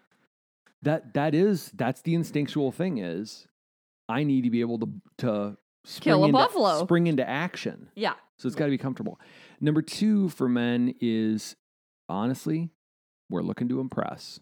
That 0.83 1.14
that 1.14 1.35
is 1.35 1.70
that's 1.74 2.03
the 2.03 2.14
instinctual 2.14 2.72
thing 2.72 2.99
is, 2.99 3.47
I 4.09 4.24
need 4.24 4.45
to 4.45 4.51
be 4.51 4.61
able 4.61 4.78
to 4.81 4.89
to 5.18 5.57
spring 5.85 6.03
Kill 6.03 6.22
a 6.22 6.26
into, 6.26 6.39
buffalo. 6.39 6.85
spring 6.85 7.07
into 7.07 7.28
action. 7.28 7.89
Yeah. 7.95 8.14
So 8.39 8.47
it's 8.47 8.57
got 8.57 8.66
to 8.66 8.70
be 8.70 8.78
comfortable. 8.78 9.20
Number 9.61 9.83
two 9.83 10.31
for 10.31 10.49
men 10.49 10.95
is 11.01 11.57
honestly, 12.09 12.70
we're 13.28 13.43
looking 13.43 13.68
to 13.68 13.81
impress. 13.81 14.41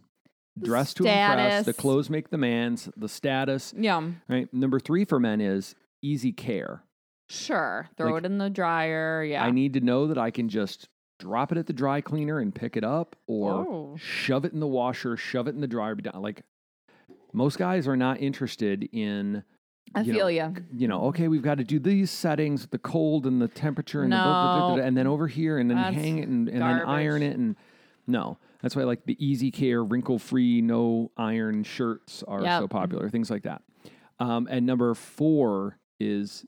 Dress 0.62 0.94
to 0.94 1.04
impress. 1.04 1.66
The 1.66 1.72
clothes 1.72 2.10
make 2.10 2.30
the 2.30 2.38
man's. 2.38 2.88
The 2.96 3.08
status. 3.08 3.74
Yeah. 3.76 4.10
Right. 4.28 4.52
Number 4.52 4.78
three 4.80 5.04
for 5.04 5.18
men 5.20 5.40
is 5.40 5.74
easy 6.02 6.32
care. 6.32 6.82
Sure. 7.28 7.88
Throw 7.96 8.12
Like, 8.12 8.24
it 8.24 8.26
in 8.26 8.38
the 8.38 8.48
dryer. 8.50 9.22
Yeah. 9.24 9.44
I 9.44 9.50
need 9.50 9.74
to 9.74 9.80
know 9.80 10.06
that 10.06 10.18
I 10.18 10.30
can 10.30 10.48
just 10.48 10.88
drop 11.18 11.52
it 11.52 11.58
at 11.58 11.66
the 11.66 11.72
dry 11.72 12.00
cleaner 12.00 12.38
and 12.38 12.54
pick 12.54 12.76
it 12.76 12.84
up 12.84 13.16
or 13.26 13.52
Oh. 13.52 13.96
shove 13.98 14.44
it 14.44 14.52
in 14.52 14.60
the 14.60 14.66
washer, 14.66 15.16
shove 15.16 15.46
it 15.48 15.54
in 15.54 15.60
the 15.60 15.66
dryer. 15.66 15.94
Be 15.94 16.02
done. 16.02 16.22
Like 16.22 16.42
most 17.32 17.58
guys 17.58 17.86
are 17.88 17.96
not 17.96 18.20
interested 18.20 18.88
in, 18.92 19.42
I 19.94 20.00
you 20.02 20.12
feel 20.14 20.24
know, 20.24 20.28
you. 20.28 20.54
you 20.74 20.88
know, 20.88 21.02
okay, 21.06 21.28
we've 21.28 21.42
got 21.42 21.58
to 21.58 21.64
do 21.64 21.78
these 21.78 22.10
settings, 22.10 22.66
the 22.68 22.78
cold 22.78 23.26
and 23.26 23.42
the 23.42 23.48
temperature 23.48 24.02
and, 24.02 24.12
the, 24.12 24.16
blah, 24.16 24.24
blah, 24.24 24.58
blah, 24.58 24.68
No. 24.70 24.74
blah, 24.76 24.84
and 24.84 24.96
then 24.96 25.06
over 25.06 25.26
here 25.26 25.58
and 25.58 25.68
then 25.68 25.76
That's 25.76 25.94
hang 25.96 26.18
it 26.18 26.28
and, 26.28 26.48
and 26.48 26.62
then 26.62 26.62
iron 26.62 27.20
garbage. 27.20 27.22
it. 27.22 27.36
And 27.36 27.56
no, 28.08 28.38
that's 28.62 28.74
why 28.74 28.82
like 28.84 29.04
the 29.04 29.16
easy 29.24 29.50
care, 29.50 29.84
wrinkle 29.84 30.18
free, 30.18 30.60
no 30.62 31.10
iron 31.16 31.62
shirts 31.62 32.24
are 32.26 32.42
Yep. 32.42 32.60
so 32.62 32.68
popular, 32.68 33.08
things 33.08 33.30
like 33.30 33.42
that. 33.44 33.62
Um, 34.18 34.48
and 34.50 34.66
number 34.66 34.92
four 34.94 35.78
is 36.00 36.44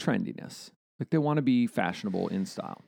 trendiness. 0.00 0.70
Like 0.98 1.10
they 1.10 1.18
want 1.18 1.36
to 1.38 1.42
be 1.42 1.66
fashionable 1.66 2.28
in 2.28 2.46
style. 2.46 2.82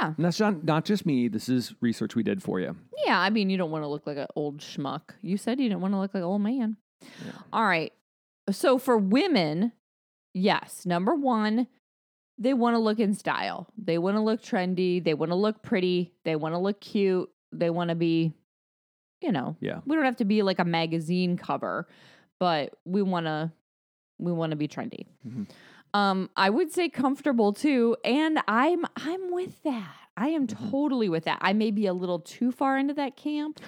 Yeah. 0.00 0.12
And 0.16 0.24
that's 0.24 0.40
not, 0.40 0.64
not 0.64 0.84
just 0.84 1.06
me. 1.06 1.28
This 1.28 1.48
is 1.48 1.74
research 1.80 2.14
we 2.14 2.22
did 2.22 2.42
for 2.42 2.60
you. 2.60 2.76
Yeah. 3.06 3.18
I 3.18 3.30
mean, 3.30 3.48
you 3.50 3.56
don't 3.56 3.70
want 3.70 3.84
to 3.84 3.88
look 3.88 4.06
like 4.06 4.16
an 4.16 4.26
old 4.36 4.58
schmuck. 4.58 5.10
You 5.22 5.36
said 5.36 5.60
you 5.60 5.68
didn't 5.68 5.80
want 5.82 5.94
to 5.94 5.98
look 5.98 6.12
like 6.14 6.22
an 6.22 6.26
old 6.28 6.42
man. 6.42 6.76
Yeah. 7.00 7.32
All 7.52 7.64
right. 7.64 7.92
So 8.50 8.78
for 8.78 8.96
women, 8.98 9.72
yes. 10.34 10.84
Number 10.84 11.14
one, 11.14 11.68
they 12.42 12.54
want 12.54 12.74
to 12.74 12.78
look 12.80 12.98
in 12.98 13.14
style. 13.14 13.68
They 13.78 13.98
want 13.98 14.16
to 14.16 14.20
look 14.20 14.42
trendy. 14.42 15.02
They 15.02 15.14
want 15.14 15.30
to 15.30 15.36
look 15.36 15.62
pretty. 15.62 16.12
They 16.24 16.34
want 16.34 16.54
to 16.54 16.58
look 16.58 16.80
cute. 16.80 17.30
They 17.52 17.70
want 17.70 17.90
to 17.90 17.94
be, 17.94 18.32
you 19.20 19.30
know, 19.30 19.56
Yeah. 19.60 19.80
we 19.86 19.94
don't 19.94 20.04
have 20.04 20.16
to 20.16 20.24
be 20.24 20.42
like 20.42 20.58
a 20.58 20.64
magazine 20.64 21.36
cover, 21.36 21.86
but 22.40 22.74
we 22.84 23.02
want 23.02 23.26
to 23.26 23.52
we 24.18 24.32
want 24.32 24.50
to 24.50 24.56
be 24.56 24.68
trendy. 24.68 25.06
Mhm. 25.26 25.48
Um, 25.94 26.30
I 26.36 26.48
would 26.50 26.70
say 26.72 26.88
comfortable 26.88 27.52
too, 27.52 27.96
and 28.04 28.40
I'm 28.48 28.84
I'm 28.96 29.32
with 29.32 29.62
that. 29.62 29.94
I 30.16 30.28
am 30.28 30.46
Mhm. 30.46 30.70
totally 30.70 31.08
with 31.08 31.24
that. 31.24 31.38
I 31.40 31.52
may 31.52 31.70
be 31.70 31.86
a 31.86 31.92
little 31.92 32.18
too 32.20 32.50
far 32.52 32.76
into 32.78 32.94
that 32.94 33.16
camp, 33.16 33.60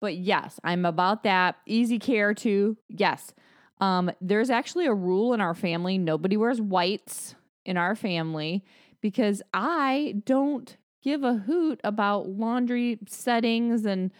but 0.00 0.16
yes, 0.16 0.58
I'm 0.64 0.84
about 0.84 1.22
that. 1.24 1.56
Easy 1.66 1.98
care 1.98 2.34
too. 2.34 2.76
Yes. 2.88 3.34
Um, 3.80 4.10
there's 4.20 4.50
actually 4.50 4.86
a 4.86 4.94
rule 4.94 5.32
in 5.34 5.40
our 5.40 5.54
family: 5.54 5.96
nobody 5.98 6.36
wears 6.36 6.60
whites 6.60 7.34
in 7.64 7.76
our 7.76 7.94
family 7.94 8.64
because 9.00 9.42
I 9.54 10.16
don't 10.24 10.76
give 11.02 11.24
a 11.24 11.34
hoot 11.34 11.80
about 11.84 12.28
laundry 12.28 12.98
settings 13.06 13.84
and 13.84 14.10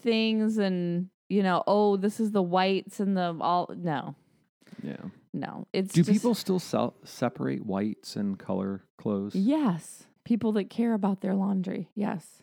things 0.00 0.58
and 0.58 1.08
you 1.28 1.42
know 1.42 1.62
oh 1.66 1.96
this 1.96 2.20
is 2.20 2.30
the 2.32 2.42
whites 2.42 3.00
and 3.00 3.16
the 3.16 3.36
all 3.40 3.70
no 3.76 4.14
Yeah. 4.82 4.96
no 5.32 5.66
it's 5.72 5.92
Do 5.94 6.02
just- 6.02 6.10
people 6.12 6.34
still 6.34 6.58
sell, 6.58 6.94
separate 7.04 7.64
whites 7.64 8.14
and 8.16 8.38
color 8.38 8.82
clothes? 8.98 9.34
yes 9.34 10.04
people 10.24 10.52
that 10.52 10.68
care 10.70 10.92
about 10.94 11.20
their 11.20 11.34
laundry 11.34 11.88
yes 11.94 12.42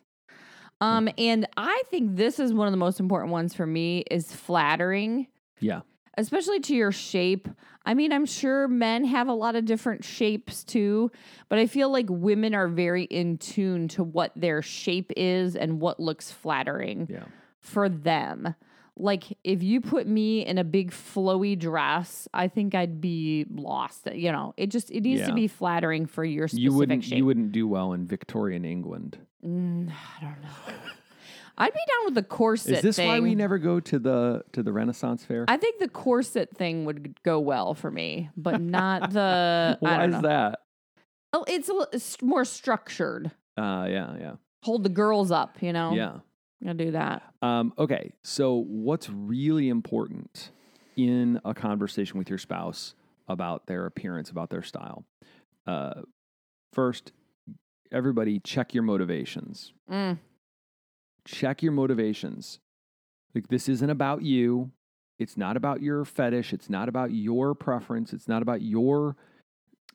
um 0.82 1.08
and 1.18 1.48
i 1.58 1.84
think 1.90 2.16
this 2.16 2.40
is 2.40 2.54
one 2.54 2.68
of 2.68 2.72
the 2.74 2.78
most 2.78 3.00
important 3.00 3.32
ones 3.32 3.54
for 3.54 3.66
me 3.68 4.00
is 4.10 4.34
flattering 4.34 5.28
Yeah. 5.60 5.82
Especially 6.18 6.60
to 6.62 6.76
your 6.76 6.92
shape. 6.92 7.48
I 7.86 7.94
mean, 7.94 8.14
I'm 8.14 8.26
sure 8.26 8.68
men 8.68 9.04
have 9.06 9.28
a 9.28 9.34
lot 9.34 9.56
of 9.56 9.66
different 9.66 10.04
shapes 10.06 10.64
too, 10.64 11.12
but 11.50 11.60
I 11.60 11.68
feel 11.68 11.90
like 11.92 12.06
women 12.10 12.56
are 12.56 12.68
very 12.68 13.04
in 13.04 13.38
tune 13.38 13.88
to 13.90 14.04
what 14.04 14.32
their 14.36 14.62
shape 14.62 15.12
is 15.18 15.56
and 15.56 15.80
what 15.82 16.00
looks 16.00 16.32
flattering 16.32 17.08
Yeah. 17.10 17.26
for 17.60 17.90
them. 17.90 18.56
Like 18.96 19.24
if 19.44 19.64
you 19.64 19.82
put 19.82 20.06
me 20.08 20.46
in 20.46 20.60
a 20.60 20.64
big 20.64 20.92
flowy 20.92 21.58
dress, 21.58 22.28
I 22.34 22.48
think 22.48 22.76
I'd 22.76 23.02
be 23.02 23.46
lost. 23.50 24.08
You 24.14 24.32
know, 24.32 24.54
it 24.56 24.68
just 24.68 24.92
it 24.92 25.02
needs 25.02 25.22
Yeah. 25.22 25.28
to 25.28 25.34
be 25.34 25.48
flattering 25.48 26.06
for 26.06 26.24
your 26.24 26.48
specific 26.48 26.64
You 26.64 26.74
wouldn't 26.74 27.04
shape. 27.04 27.18
you 27.18 27.26
wouldn't 27.26 27.52
do 27.52 27.68
well 27.68 27.94
in 27.94 28.06
Victorian 28.06 28.64
England. 28.66 29.18
Mm, 29.44 29.90
I 29.92 30.22
don't 30.24 30.42
know. 30.42 30.50
I'd 31.58 31.74
be 31.74 31.80
down 31.80 32.06
with 32.06 32.16
the 32.16 32.24
corset 32.24 32.78
Is 32.78 32.82
this 32.82 32.96
thing. 32.96 33.08
why 33.08 33.20
we 33.20 33.36
never 33.36 33.58
go 33.58 33.80
to 33.80 34.00
the 34.00 34.44
to 34.54 34.64
the 34.64 34.74
Renaissance 34.74 35.24
fair? 35.24 35.46
I 35.48 35.58
think 35.58 35.80
the 35.80 35.88
corset 35.88 36.56
thing 36.56 36.86
would 36.86 37.22
go 37.24 37.40
well 37.40 37.74
for 37.74 37.92
me, 37.92 38.30
but 38.36 38.60
not 38.62 39.12
the. 39.12 39.78
I 39.84 39.86
Why 39.86 40.06
is 40.08 40.22
that? 40.22 40.60
Oh, 41.32 41.46
it's 41.48 41.70
a, 41.70 41.88
it's 41.94 42.22
more 42.22 42.46
structured. 42.46 43.32
Uh 43.58 43.88
yeah, 43.90 44.16
yeah. 44.20 44.34
Hold 44.64 44.84
the 44.84 44.90
girls 44.90 45.32
up, 45.32 45.62
you 45.62 45.74
know. 45.74 45.94
Yeah. 45.94 46.20
I'll 46.66 46.74
do 46.74 46.92
that. 46.92 47.24
Um, 47.42 47.74
okay, 47.78 48.14
so 48.24 48.64
what's 48.68 49.10
really 49.10 49.68
important 49.70 50.52
in 50.96 51.42
a 51.44 51.54
conversation 51.54 52.18
with 52.18 52.30
your 52.30 52.40
spouse 52.40 52.96
about 53.28 53.68
their 53.68 53.86
appearance, 53.86 54.30
about 54.30 54.50
their 54.50 54.64
style? 54.64 55.04
Uh, 55.68 56.04
first, 56.72 57.12
everybody 57.92 58.40
check 58.40 58.74
your 58.74 58.84
motivations. 58.84 59.74
Mm, 59.92 60.20
Check 61.26 61.64
your 61.64 61.72
motivations. 61.72 62.60
Like 63.36 63.48
this 63.48 63.68
isn't 63.70 63.90
about 63.90 64.22
you. 64.24 64.72
It's 65.20 65.38
not 65.38 65.56
about 65.58 65.82
your 65.82 66.06
fetish. 66.06 66.54
It's 66.54 66.70
not 66.70 66.90
about 66.90 67.12
your 67.12 67.56
preference. 67.56 68.14
It's 68.14 68.28
not 68.28 68.42
about 68.42 68.62
your 68.62 69.16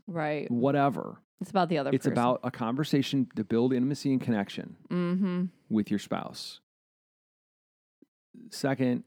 Right. 0.06 0.50
whatever. 0.50 1.18
It's 1.40 1.50
about 1.50 1.68
the 1.68 1.78
other 1.78 1.90
It's 1.92 2.04
person. 2.04 2.12
about 2.12 2.40
a 2.42 2.50
conversation 2.50 3.28
to 3.36 3.44
build 3.44 3.72
intimacy 3.72 4.10
and 4.12 4.20
connection 4.20 4.76
Mm-hmm. 4.90 5.44
with 5.68 5.90
your 5.90 5.98
spouse. 5.98 6.60
Second, 8.50 9.04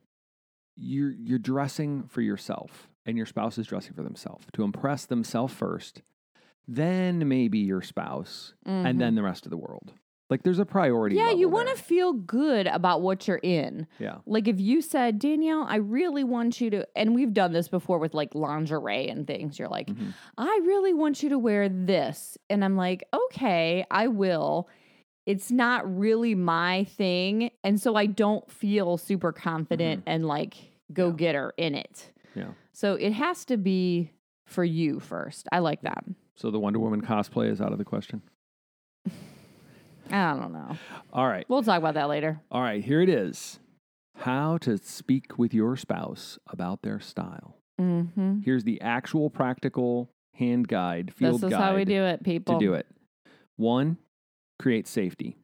you're 0.77 1.11
you're 1.11 1.39
dressing 1.39 2.03
for 2.07 2.21
yourself 2.21 2.87
and 3.05 3.17
your 3.17 3.25
spouse 3.25 3.57
is 3.57 3.67
dressing 3.67 3.93
for 3.93 4.03
themselves 4.03 4.45
to 4.53 4.63
impress 4.63 5.05
themselves 5.05 5.53
first, 5.53 6.01
then 6.67 7.27
maybe 7.27 7.59
your 7.59 7.81
spouse, 7.81 8.53
and 8.65 9.01
then 9.01 9.15
the 9.15 9.23
rest 9.23 9.45
of 9.45 9.49
the 9.49 9.57
world. 9.57 9.93
Like 10.31 10.43
there's 10.43 10.59
a 10.59 10.65
priority. 10.65 11.17
Mm-hmm. 11.17 11.27
Yeah, 11.27 11.33
you 11.35 11.49
want 11.49 11.67
to 11.67 11.75
feel 11.75 12.13
good 12.13 12.65
about 12.65 13.01
what 13.01 13.27
you're 13.27 13.41
in. 13.43 13.85
Yeah. 13.99 14.19
Like 14.25 14.47
if 14.47 14.61
you 14.61 14.81
said, 14.81 15.19
Danielle, 15.19 15.65
I 15.67 15.75
really 15.75 16.23
want 16.23 16.61
you 16.61 16.69
to, 16.69 16.87
and 16.95 17.13
we've 17.13 17.33
done 17.33 17.51
this 17.51 17.67
before 17.67 17.99
with 17.99 18.13
like 18.13 18.33
lingerie 18.33 19.09
and 19.09 19.27
things. 19.27 19.59
You're 19.59 19.67
like, 19.67 19.87
Mhm. 19.87 20.13
I 20.37 20.61
really 20.63 20.93
want 20.93 21.21
you 21.21 21.29
to 21.29 21.37
wear 21.37 21.67
this. 21.67 22.37
And 22.49 22.63
I'm 22.63 22.77
like, 22.77 23.03
okay, 23.13 23.85
I 23.91 24.07
will. 24.07 24.69
It's 25.25 25.51
not 25.51 25.83
really 25.99 26.33
my 26.33 26.85
thing. 26.85 27.51
And 27.63 27.79
so 27.79 27.95
I 27.95 28.05
don't 28.05 28.49
feel 28.49 28.97
super 28.97 29.33
confident 29.33 30.03
and 30.07 30.25
like 30.25 30.55
go 30.93 31.07
Yeah. 31.09 31.15
getter 31.15 31.53
in 31.57 31.75
it. 31.75 32.09
Yeah. 32.35 32.51
So 32.71 32.95
it 32.95 33.11
has 33.11 33.43
to 33.45 33.57
be 33.57 34.11
for 34.47 34.63
you 34.63 35.01
first. 35.01 35.49
I 35.51 35.59
like 35.59 35.81
that. 35.81 36.05
So 36.35 36.49
the 36.51 36.59
Wonder 36.59 36.79
Woman 36.79 37.01
cosplay 37.01 37.49
is 37.51 37.59
out 37.59 37.73
of 37.73 37.77
the 37.77 37.85
question. 37.85 38.21
I 40.11 40.33
don't 40.33 40.53
know. 40.53 40.77
All 41.13 41.27
right. 41.27 41.45
We'll 41.47 41.63
talk 41.63 41.77
about 41.77 41.95
that 41.95 42.09
later. 42.09 42.41
All 42.51 42.61
right, 42.61 42.83
here 42.83 43.01
it 43.01 43.09
is. 43.09 43.59
How 44.17 44.57
to 44.59 44.77
speak 44.77 45.37
with 45.37 45.53
your 45.53 45.75
spouse 45.75 46.37
about 46.47 46.81
their 46.83 46.99
style. 46.99 47.57
Mm-hmm. 47.79 48.39
Here's 48.41 48.63
the 48.63 48.79
actual 48.81 49.29
practical 49.29 50.09
hand 50.35 50.67
guide, 50.67 51.13
field 51.13 51.35
This 51.35 51.43
is 51.43 51.49
guide 51.51 51.61
how 51.61 51.75
we 51.75 51.85
do 51.85 52.03
it, 52.03 52.23
people. 52.23 52.59
to 52.59 52.65
do 52.65 52.73
it. 52.73 52.85
One, 53.57 53.97
create 54.59 54.87
safety. 54.87 55.37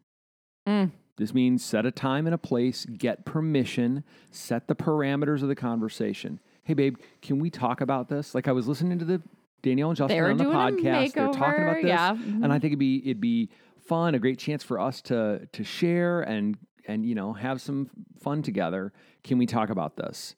Mm. 0.67 0.91
This 1.17 1.33
means 1.33 1.63
set 1.65 1.85
a 1.85 1.91
time 1.91 2.27
and 2.27 2.35
a 2.35 2.37
place, 2.37 2.85
get 2.85 3.25
permission, 3.25 4.03
set 4.29 4.67
the 4.67 4.75
parameters 4.75 5.41
of 5.41 5.47
the 5.47 5.55
conversation. 5.55 6.39
Hey, 6.63 6.73
babe, 6.73 6.97
can 7.21 7.39
we 7.39 7.49
talk 7.49 7.81
about 7.81 8.09
this? 8.09 8.35
Like 8.35 8.47
I 8.47 8.51
was 8.51 8.67
listening 8.67 8.99
to 8.99 9.05
the 9.05 9.21
Danielle 9.63 9.89
and 9.89 9.97
Justin 9.97 10.23
on 10.23 10.37
the 10.37 10.43
podcast. 10.43 11.13
They're 11.13 11.31
talking 11.31 11.63
about 11.63 11.77
this, 11.77 11.85
yeah. 11.85 12.11
And 12.11 12.53
I 12.53 12.59
think 12.59 12.71
it'd 12.71 12.79
be 12.79 13.01
it'd 13.03 13.21
be 13.21 13.49
fun, 13.87 14.15
a 14.15 14.19
great 14.19 14.39
chance 14.39 14.63
for 14.63 14.79
us 14.79 15.01
to 15.03 15.47
to 15.53 15.63
share 15.63 16.21
and 16.21 16.57
and 16.87 17.05
you 17.05 17.15
know 17.15 17.33
have 17.33 17.61
some 17.61 17.89
fun 18.21 18.41
together. 18.41 18.93
Can 19.23 19.37
we 19.37 19.45
talk 19.45 19.69
about 19.69 19.95
this? 19.97 20.35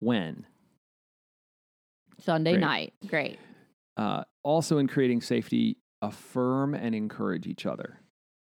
When? 0.00 0.46
Sunday 2.20 2.52
Great. 2.52 2.60
night. 2.60 2.92
Great. 3.06 3.38
Uh, 3.96 4.24
also, 4.42 4.78
in 4.78 4.86
creating 4.88 5.20
safety, 5.20 5.76
affirm 6.02 6.74
and 6.74 6.94
encourage 6.94 7.46
each 7.46 7.66
other. 7.66 8.00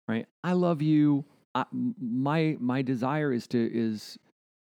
Right? 0.07 0.25
I 0.43 0.53
love 0.53 0.81
you. 0.81 1.25
I, 1.55 1.65
my 1.71 2.57
my 2.59 2.81
desire 2.81 3.31
is 3.33 3.47
to 3.47 3.69
is 3.73 4.17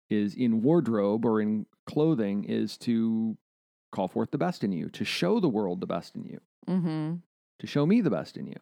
is 0.10 0.36
in 0.36 0.62
wardrobe 0.62 1.26
or 1.26 1.42
in 1.42 1.66
clothing 1.88 2.44
is 2.46 2.78
to 2.78 3.38
call 3.92 4.08
forth 4.08 4.32
the 4.32 4.38
best 4.38 4.64
in 4.64 4.72
you, 4.72 4.90
to 4.90 5.06
show 5.06 5.40
the 5.40 5.50
world 5.50 5.80
the 5.80 5.88
best 5.88 6.16
in 6.16 6.24
you, 6.26 6.40
Mm-hmm. 6.68 7.16
to 7.60 7.68
show 7.68 7.86
me 7.86 8.02
the 8.02 8.10
best 8.10 8.38
in 8.38 8.48
you. 8.48 8.56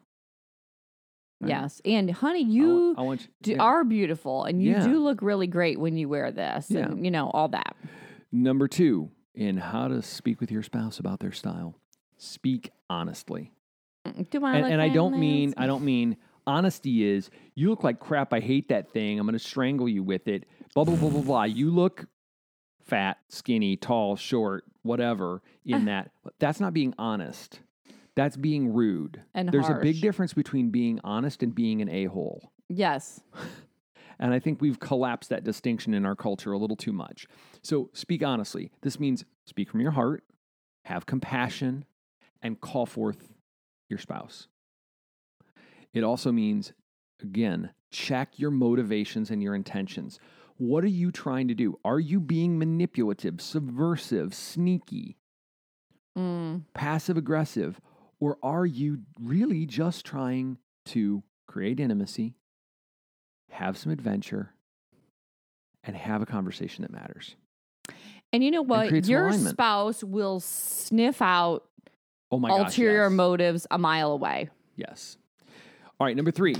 Right? 1.42 1.48
Yes. 1.50 1.80
And 1.84 2.10
honey, 2.10 2.44
I 2.44 2.48
you 2.48 2.94
I, 2.96 3.02
want, 3.02 3.28
do, 3.42 3.52
yeah. 3.52 3.62
are 3.62 3.84
beautiful 3.84 4.44
and 4.44 4.62
you 4.62 4.70
Yeah. 4.72 4.86
do 4.86 5.02
look 5.02 5.20
really 5.22 5.46
great 5.48 5.78
when 5.80 5.96
you 5.96 6.08
wear 6.08 6.30
this 6.30 6.70
Yeah. 6.70 6.86
and, 6.86 7.04
you 7.04 7.10
know, 7.10 7.30
all 7.34 7.48
that. 7.48 7.76
Number 8.30 8.68
two, 8.68 9.10
in 9.34 9.56
how 9.56 9.88
to 9.88 10.02
speak 10.02 10.40
with 10.40 10.50
your 10.52 10.62
spouse 10.62 10.98
about 10.98 11.20
their 11.20 11.32
style, 11.32 11.74
speak 12.16 12.70
honestly. 12.88 13.52
Mm, 14.06 14.30
Do 14.30 14.44
I 14.44 14.56
and, 14.56 14.66
and 14.74 14.82
I 14.82 14.88
don't 14.88 15.18
mean? 15.18 15.54
I 15.56 15.66
don't 15.66 15.84
mean 15.84 16.16
honesty 16.46 17.04
is 17.04 17.30
you 17.54 17.70
look 17.70 17.82
like 17.84 17.98
crap. 18.00 18.32
I 18.32 18.40
hate 18.40 18.68
that 18.68 18.90
thing. 18.92 19.18
I'm 19.18 19.26
going 19.26 19.32
to 19.34 19.38
strangle 19.38 19.88
you 19.88 20.02
with 20.02 20.28
it. 20.28 20.44
Blah 20.74 20.84
blah 20.84 20.96
blah 20.96 21.10
blah 21.10 21.20
blah. 21.22 21.42
You 21.44 21.70
look 21.70 22.06
fat, 22.84 23.18
skinny, 23.28 23.76
tall, 23.76 24.16
short, 24.16 24.64
whatever. 24.82 25.42
In 25.64 25.84
that, 25.86 26.10
that's 26.38 26.58
not 26.60 26.72
being 26.74 26.94
honest. 26.98 27.60
That's 28.14 28.36
being 28.36 28.72
rude. 28.72 29.22
And 29.34 29.48
There's 29.48 29.68
a 29.68 29.78
big 29.82 30.00
difference 30.00 30.34
between 30.34 30.70
being 30.70 31.00
honest 31.02 31.42
and 31.42 31.54
being 31.54 31.80
an 31.80 31.88
a 31.88 32.04
hole. 32.06 32.52
Yes. 32.68 33.20
And 34.18 34.32
I 34.32 34.38
think 34.38 34.60
we've 34.60 34.78
collapsed 34.78 35.30
that 35.30 35.42
distinction 35.42 35.94
in 35.94 36.06
our 36.06 36.14
culture 36.14 36.52
a 36.52 36.58
little 36.58 36.76
too 36.76 36.92
much. 36.92 37.26
So 37.62 37.90
speak 37.92 38.22
honestly. 38.22 38.70
This 38.82 39.00
means 39.00 39.24
speak 39.46 39.68
from 39.68 39.80
your 39.80 39.90
heart, 39.90 40.22
have 40.84 41.06
compassion, 41.06 41.84
and 42.40 42.60
call 42.60 42.86
forth 42.86 43.32
your 43.88 43.98
spouse. 43.98 44.46
It 45.92 46.04
also 46.04 46.30
means, 46.30 46.72
again, 47.20 47.70
check 47.90 48.38
your 48.38 48.52
motivations 48.52 49.30
and 49.30 49.42
your 49.42 49.56
intentions. 49.56 50.20
What 50.56 50.84
are 50.84 50.88
you 50.88 51.10
trying 51.10 51.48
to 51.48 51.54
do? 51.54 51.80
Are 51.84 51.98
you 51.98 52.20
being 52.20 52.58
manipulative, 52.58 53.40
subversive, 53.40 54.34
sneaky, 54.34 55.16
Mm. 56.16 56.64
passive 56.74 57.16
aggressive, 57.16 57.80
or 58.22 58.38
are 58.40 58.64
you 58.64 59.00
really 59.20 59.66
just 59.66 60.06
trying 60.06 60.56
to 60.86 61.24
create 61.48 61.80
intimacy, 61.80 62.36
have 63.50 63.76
some 63.76 63.90
adventure, 63.90 64.54
and 65.82 65.96
have 65.96 66.22
a 66.22 66.26
conversation 66.26 66.82
that 66.82 66.92
matters? 66.92 67.34
And 68.32 68.44
you 68.44 68.52
know 68.52 68.62
what? 68.62 69.08
Your 69.08 69.32
spouse 69.32 70.04
will 70.04 70.38
sniff 70.38 71.20
out 71.20 71.64
Oh 72.30 72.38
my 72.38 72.50
gosh. 72.50 72.60
ulterior 72.60 73.08
yes. 73.08 73.12
motives 73.12 73.66
a 73.72 73.76
mile 73.78 74.12
away. 74.12 74.50
Yes. 74.76 75.18
All 75.98 76.06
right, 76.06 76.14
number 76.14 76.30
three. 76.30 76.54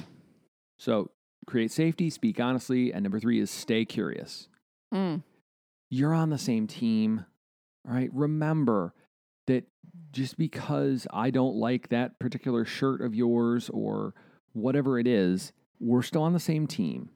So 0.80 1.12
create 1.46 1.70
safety, 1.70 2.10
speak 2.10 2.40
honestly, 2.40 2.92
and 2.92 3.04
number 3.04 3.20
three 3.20 3.38
is 3.38 3.52
stay 3.52 3.84
curious. 3.84 4.48
Mm. 4.92 5.22
You're 5.90 6.12
on 6.12 6.30
the 6.30 6.38
same 6.38 6.66
team. 6.66 7.24
All 7.88 7.94
right. 7.94 8.10
Remember 8.12 8.94
that 9.47 9.64
just 10.12 10.36
because 10.38 11.07
I 11.12 11.30
don't 11.30 11.57
like 11.57 11.88
that 11.88 12.18
particular 12.18 12.64
shirt 12.64 13.01
of 13.01 13.14
yours 13.14 13.70
or 13.70 14.14
whatever 14.53 14.99
it 14.99 15.07
is, 15.07 15.53
we're 15.80 16.03
still 16.03 16.22
on 16.22 16.32
the 16.32 16.40
same 16.40 16.66
team. 16.66 17.11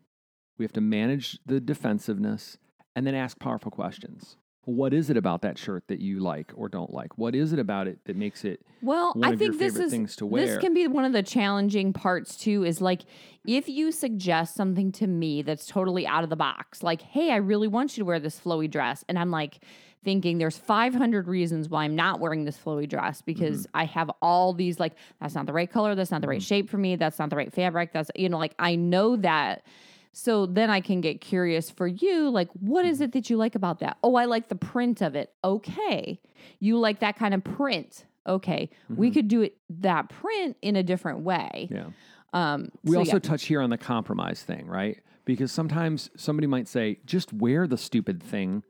We 0.58 0.64
have 0.64 0.72
to 0.72 0.80
manage 0.80 1.38
the 1.46 1.60
defensiveness 1.60 2.58
and 2.94 3.06
then 3.06 3.14
ask 3.14 3.38
powerful 3.38 3.70
questions. 3.70 4.36
What 4.64 4.92
is 4.92 5.10
it 5.10 5.16
about 5.16 5.42
that 5.42 5.58
shirt 5.58 5.84
that 5.86 6.00
you 6.00 6.18
like 6.18 6.50
or 6.56 6.68
don't 6.68 6.92
like? 6.92 7.16
What 7.16 7.36
is 7.36 7.52
it 7.52 7.60
about 7.60 7.86
it 7.86 8.00
that 8.06 8.16
makes 8.16 8.44
it 8.44 8.66
Well, 8.82 9.14
I 9.22 9.36
think 9.36 9.60
this 9.60 9.76
is 9.76 9.92
things 9.92 10.16
to 10.16 10.28
this 10.28 10.58
can 10.58 10.74
be 10.74 10.88
one 10.88 11.04
of 11.04 11.12
the 11.12 11.22
challenging 11.22 11.92
parts 11.92 12.36
too. 12.36 12.64
Is 12.64 12.80
like 12.80 13.02
if 13.46 13.68
you 13.68 13.92
suggest 13.92 14.56
something 14.56 14.90
to 14.92 15.06
me 15.06 15.42
that's 15.42 15.66
totally 15.66 16.04
out 16.04 16.24
of 16.24 16.30
the 16.30 16.36
box, 16.36 16.82
like, 16.82 17.00
"Hey, 17.02 17.30
I 17.30 17.36
really 17.36 17.68
want 17.68 17.96
you 17.96 18.00
to 18.00 18.06
wear 18.06 18.18
this 18.18 18.40
flowy 18.40 18.68
dress," 18.68 19.04
and 19.08 19.20
I'm 19.20 19.30
like 19.30 19.62
thinking 20.06 20.38
there's 20.38 20.56
500 20.56 21.26
reasons 21.26 21.68
why 21.68 21.82
I'm 21.82 21.96
not 21.96 22.20
wearing 22.20 22.44
this 22.44 22.56
flowy 22.56 22.88
dress 22.88 23.20
because 23.22 23.66
Mm-hmm. 23.66 23.76
I 23.76 23.84
have 23.86 24.08
all 24.22 24.52
these 24.54 24.78
like 24.78 24.92
that's 25.20 25.34
not 25.34 25.46
the 25.46 25.52
right 25.52 25.70
color, 25.70 25.94
that's 25.96 26.12
not 26.12 26.20
the 26.20 26.28
right 26.28 26.42
shape 26.42 26.70
for 26.70 26.78
me, 26.78 26.94
that's 26.94 27.18
not 27.18 27.28
the 27.28 27.36
right 27.36 27.52
fabric, 27.52 27.92
that's 27.92 28.10
you 28.14 28.28
know 28.28 28.38
like 28.38 28.54
I 28.58 28.76
know 28.76 29.16
that. 29.16 29.64
So 30.12 30.46
then 30.46 30.70
I 30.70 30.80
can 30.80 31.00
get 31.00 31.20
curious 31.20 31.68
for 31.70 31.86
you, 31.86 32.30
like, 32.30 32.48
what 32.54 32.86
is 32.86 33.00
it 33.02 33.12
that 33.12 33.28
you 33.28 33.36
like 33.36 33.54
about 33.54 33.80
that? 33.80 33.98
Oh, 34.02 34.14
I 34.14 34.24
like 34.24 34.48
the 34.48 34.54
print 34.56 35.02
of 35.02 35.14
it. 35.14 35.30
Okay. 35.44 36.20
You 36.60 36.78
like 36.78 37.00
that 37.00 37.18
kind 37.18 37.34
of 37.34 37.44
print. 37.44 38.06
Okay. 38.26 38.70
We 38.88 39.10
could 39.10 39.28
do 39.28 39.42
it 39.42 39.56
that 39.68 40.08
print 40.08 40.56
in 40.62 40.76
a 40.76 40.82
different 40.82 41.20
way. 41.20 41.68
Yeah. 41.70 41.88
Um, 42.32 42.70
We 42.82 42.92
so 42.92 43.00
also 43.00 43.12
yeah. 43.14 43.18
touch 43.18 43.44
here 43.44 43.60
on 43.60 43.68
the 43.70 43.76
compromise 43.76 44.42
thing, 44.42 44.66
right? 44.66 45.00
Because 45.26 45.52
sometimes 45.52 46.08
somebody 46.16 46.46
might 46.46 46.68
say, 46.68 46.98
just 47.04 47.32
wear 47.34 47.66
the 47.66 47.76
stupid 47.78 48.22
thing 48.22 48.62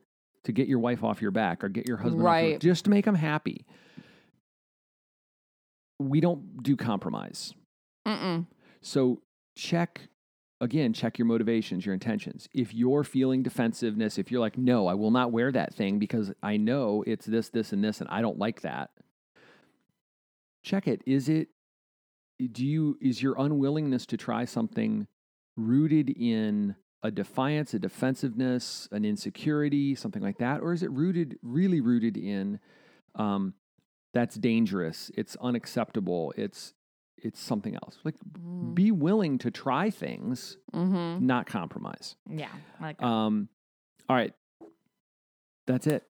to 0.47 0.53
get 0.53 0.67
your 0.69 0.79
wife 0.79 1.05
off 1.05 1.21
your 1.23 1.31
back 1.31 1.63
or 1.63 1.69
get 1.69 1.87
your 1.87 1.99
husband 1.99 2.23
off 2.23 2.41
your- 2.43 2.51
Right. 2.53 2.61
just 2.61 2.85
to 2.87 2.91
make 2.91 3.05
them 3.05 3.15
happy. 3.15 3.67
We 5.99 6.21
don't 6.21 6.63
do 6.63 6.77
compromise. 6.77 7.55
Mm-mm. 8.07 8.47
So 8.83 9.23
check 9.57 10.09
again, 10.61 10.93
check 10.93 11.19
your 11.19 11.27
motivations, 11.27 11.85
your 11.85 11.93
intentions. 11.95 12.49
If 12.55 12.73
you're 12.75 13.05
feeling 13.05 13.43
defensiveness, 13.43 14.19
if 14.19 14.31
you're 14.31 14.41
like, 14.41 14.57
no, 14.57 14.87
I 14.87 14.95
will 14.95 15.11
not 15.11 15.33
wear 15.33 15.51
that 15.53 15.75
thing 15.75 15.99
because 15.99 16.33
I 16.43 16.57
know 16.57 17.03
it's 17.07 17.27
this, 17.27 17.49
this, 17.51 17.73
and 17.73 17.83
this, 17.85 18.01
and 18.01 18.09
I 18.11 18.21
don't 18.23 18.39
like 18.39 18.63
that. 18.63 18.91
Check 20.63 20.87
it. 20.89 21.03
Is 21.07 21.29
it 21.29 21.49
do 22.53 22.67
you 22.67 22.99
is 23.01 23.23
your 23.23 23.35
unwillingness 23.39 24.05
to 24.07 24.17
try 24.19 24.45
something 24.45 25.07
rooted 25.57 26.11
in 26.11 26.77
a 27.03 27.11
defiance, 27.11 27.75
a 27.75 27.79
defensiveness, 27.79 28.89
an 28.93 29.05
insecurity, 29.05 29.95
something 29.95 30.23
like 30.23 30.39
that? 30.39 30.61
Or 30.61 30.73
is 30.73 30.83
it 30.83 30.91
rooted, 30.91 31.39
really 31.43 31.81
rooted 31.81 32.17
in 32.17 32.59
um, 33.15 33.55
that's 34.13 34.37
dangerous, 34.37 35.11
it's 35.17 35.37
unacceptable, 35.41 36.33
it's 36.37 36.73
it's 37.19 37.41
something 37.41 37.75
else. 37.75 37.99
Like 38.05 38.15
be 38.75 38.91
willing 38.93 39.39
to 39.39 39.51
try 39.51 39.89
things, 39.91 40.57
Mm-hmm. 40.75 41.27
not 41.27 41.47
compromise. 41.47 42.17
Yeah. 42.31 42.51
Like 42.81 43.01
Um, 43.03 43.49
all 44.09 44.17
right. 44.17 44.35
That's 45.67 45.87
it. 45.87 46.05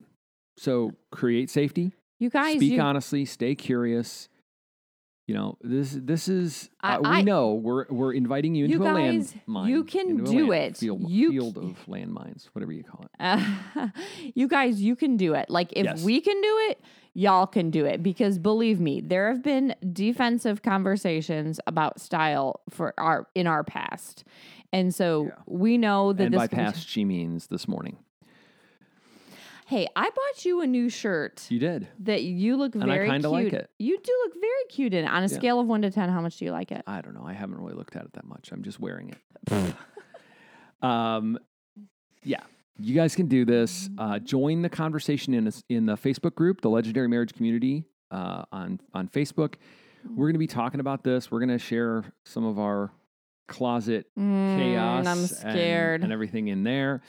So 0.59 0.93
create 1.13 1.49
safety, 1.51 1.93
You 2.19 2.31
guys, 2.31 2.57
speak 2.57 2.73
you, 2.75 2.81
honestly, 2.81 3.25
stay 3.25 3.55
curious. 3.55 4.29
You 5.27 5.35
know, 5.35 5.59
this 5.61 5.91
this 6.01 6.29
is 6.29 6.71
I- 6.81 6.95
uh, 6.97 7.01
we 7.01 7.07
I- 7.09 7.23
know 7.23 7.55
we're 7.55 7.87
we're 7.91 8.13
inviting 8.13 8.55
you 8.55 8.67
into 8.67 8.77
You 8.79 8.85
a 8.85 8.93
guys, 8.95 9.35
landmine. 9.49 9.69
you 9.69 9.83
can 9.85 10.25
do 10.25 10.51
land- 10.51 10.75
it. 10.75 10.77
Field, 10.77 11.11
You 11.11 11.31
field 11.33 11.57
of 11.59 11.85
landmines, 11.89 12.47
whatever 12.53 12.71
you 12.73 12.85
call 12.85 13.05
it. 13.07 13.11
Uh, 13.19 13.89
you 14.37 14.47
guys, 14.47 14.81
you 14.81 14.95
can 14.95 15.17
do 15.17 15.35
it. 15.35 15.51
Like 15.51 15.73
if 15.73 15.85
Yes. 15.85 16.05
we 16.05 16.21
can 16.21 16.41
do 16.41 16.59
it, 16.71 16.81
y'all 17.13 17.49
can 17.49 17.71
do 17.71 17.85
it. 17.87 18.05
Because 18.05 18.39
believe 18.39 18.79
me, 18.79 19.01
there 19.01 19.29
have 19.29 19.43
been 19.43 19.75
defensive 19.93 20.63
conversations 20.63 21.59
about 21.67 22.01
style 22.01 22.61
for 22.71 22.95
our 22.97 23.27
in 23.35 23.49
our 23.49 23.65
past, 23.65 24.23
and 24.73 24.95
so 24.95 25.25
Yeah. 25.25 25.31
we 25.47 25.77
know 25.77 26.13
that 26.13 26.23
and 26.27 26.35
this. 26.35 26.39
by 26.39 26.47
past, 26.47 26.87
she 26.89 27.05
means 27.05 27.49
this 27.49 27.67
morning. 27.67 27.97
Hey, 29.67 29.89
I 29.97 30.05
bought 30.11 30.45
you 30.45 30.61
a 30.63 30.67
new 30.67 30.89
shirt 30.89 31.45
You 31.51 31.59
did. 31.59 31.89
that 32.01 32.23
you 32.23 32.57
look 32.57 32.75
I 32.77 32.87
very 32.87 33.09
kinda 33.09 33.29
cute. 33.29 33.45
like 33.45 33.53
it. 33.53 33.71
You 33.79 33.99
do 34.03 34.13
look 34.25 34.35
very 34.41 34.65
cute 34.69 34.95
in 34.95 35.05
it. 35.05 35.09
On 35.09 35.19
a 35.23 35.27
Yeah. 35.27 35.27
scale 35.27 35.61
of 35.61 35.67
one 35.67 35.83
to 35.83 35.91
ten, 35.91 36.09
how 36.09 36.21
much 36.21 36.39
do 36.39 36.45
you 36.45 36.53
like 36.53 36.71
it? 36.73 36.83
I 36.87 37.01
don't 37.01 37.15
know. 37.15 37.25
I 37.27 37.33
haven't 37.33 37.59
really 37.59 37.75
looked 37.75 37.97
at 37.97 38.05
it 38.05 38.13
that 38.15 38.25
much. 38.25 38.51
I'm 38.53 38.63
just 38.63 38.79
wearing 38.81 39.11
it. 39.51 39.75
um, 40.83 41.39
yeah, 42.23 42.41
you 42.79 42.95
guys 42.95 43.15
can 43.15 43.27
do 43.27 43.45
this. 43.45 43.89
Uh, 43.99 44.19
join 44.19 44.63
the 44.63 44.69
conversation 44.69 45.35
in 45.35 45.47
a, 45.49 45.53
in 45.69 45.87
the 45.87 45.97
Facebook 45.97 46.35
group, 46.35 46.61
the 46.61 46.71
Legendary 46.71 47.09
Marriage 47.09 47.33
Community 47.35 47.85
uh, 48.11 48.45
on 48.53 48.81
on 48.95 49.09
Facebook. 49.09 49.55
We're 50.09 50.27
going 50.27 50.35
to 50.35 50.39
be 50.39 50.47
talking 50.47 50.79
about 50.81 51.03
this. 51.03 51.31
We're 51.31 51.41
going 51.41 51.49
to 51.51 51.59
share 51.59 52.05
some 52.25 52.45
of 52.45 52.59
our 52.61 52.93
closet 53.49 54.07
Mm, 54.19 54.57
chaos. 54.59 55.07
I'm 55.43 55.49
and- 55.49 56.05
and, 56.05 56.13
everything 56.13 56.49
in 56.49 56.63
there. 56.63 57.03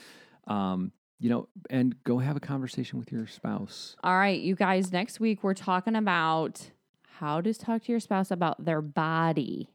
Um, 0.48 0.90
you 1.18 1.28
know, 1.28 1.48
and 1.70 2.02
go 2.04 2.18
have 2.18 2.36
a 2.36 2.40
conversation 2.40 2.98
with 2.98 3.10
your 3.10 3.26
spouse. 3.26 3.96
All 4.02 4.16
right, 4.16 4.40
you 4.40 4.54
guys, 4.54 4.92
next 4.92 5.20
week 5.20 5.42
we're 5.42 5.54
talking 5.54 5.96
about 5.96 6.70
how 7.18 7.40
to 7.40 7.52
talk 7.52 7.82
to 7.84 7.92
your 7.92 8.00
spouse 8.00 8.30
about 8.30 8.64
their 8.64 8.80
body. 8.80 9.68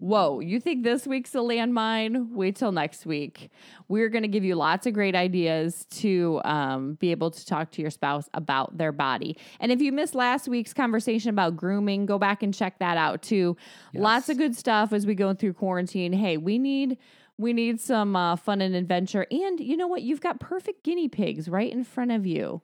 Whoa, 0.00 0.40
you 0.40 0.58
think 0.58 0.82
this 0.82 1.06
week's 1.06 1.32
a 1.34 1.38
landmine? 1.38 2.30
Wait 2.32 2.56
till 2.56 2.72
next 2.72 3.06
week. 3.06 3.50
We're 3.86 4.08
going 4.08 4.22
to 4.22 4.28
give 4.28 4.42
you 4.42 4.56
lots 4.56 4.86
of 4.86 4.94
great 4.94 5.14
ideas 5.14 5.86
to 5.90 6.40
um, 6.44 6.94
be 6.94 7.12
able 7.12 7.30
to 7.30 7.46
talk 7.46 7.70
to 7.72 7.82
your 7.82 7.90
spouse 7.90 8.28
about 8.34 8.78
their 8.78 8.90
body. 8.90 9.36
And 9.60 9.70
if 9.70 9.80
you 9.80 9.92
missed 9.92 10.16
last 10.16 10.48
week's 10.48 10.74
conversation 10.74 11.30
about 11.30 11.56
grooming, 11.56 12.06
go 12.06 12.18
back 12.18 12.42
and 12.42 12.52
check 12.52 12.80
that 12.80 12.96
out 12.96 13.22
too. 13.22 13.56
Lots 13.94 14.28
of 14.28 14.38
good 14.38 14.56
stuff 14.56 14.92
as 14.92 15.06
we 15.06 15.14
go 15.14 15.34
through 15.34 15.52
quarantine. 15.52 16.12
Hey, 16.12 16.36
we 16.36 16.58
need 16.58 16.98
we 17.40 17.54
need 17.54 17.80
some 17.80 18.14
uh, 18.14 18.36
fun 18.36 18.60
and 18.60 18.74
adventure. 18.74 19.26
And 19.30 19.58
you 19.58 19.76
know 19.76 19.86
what? 19.86 20.02
You've 20.02 20.20
got 20.20 20.40
perfect 20.40 20.84
guinea 20.84 21.08
pigs 21.08 21.48
right 21.48 21.72
in 21.72 21.84
front 21.84 22.12
of 22.12 22.26
you. 22.26 22.60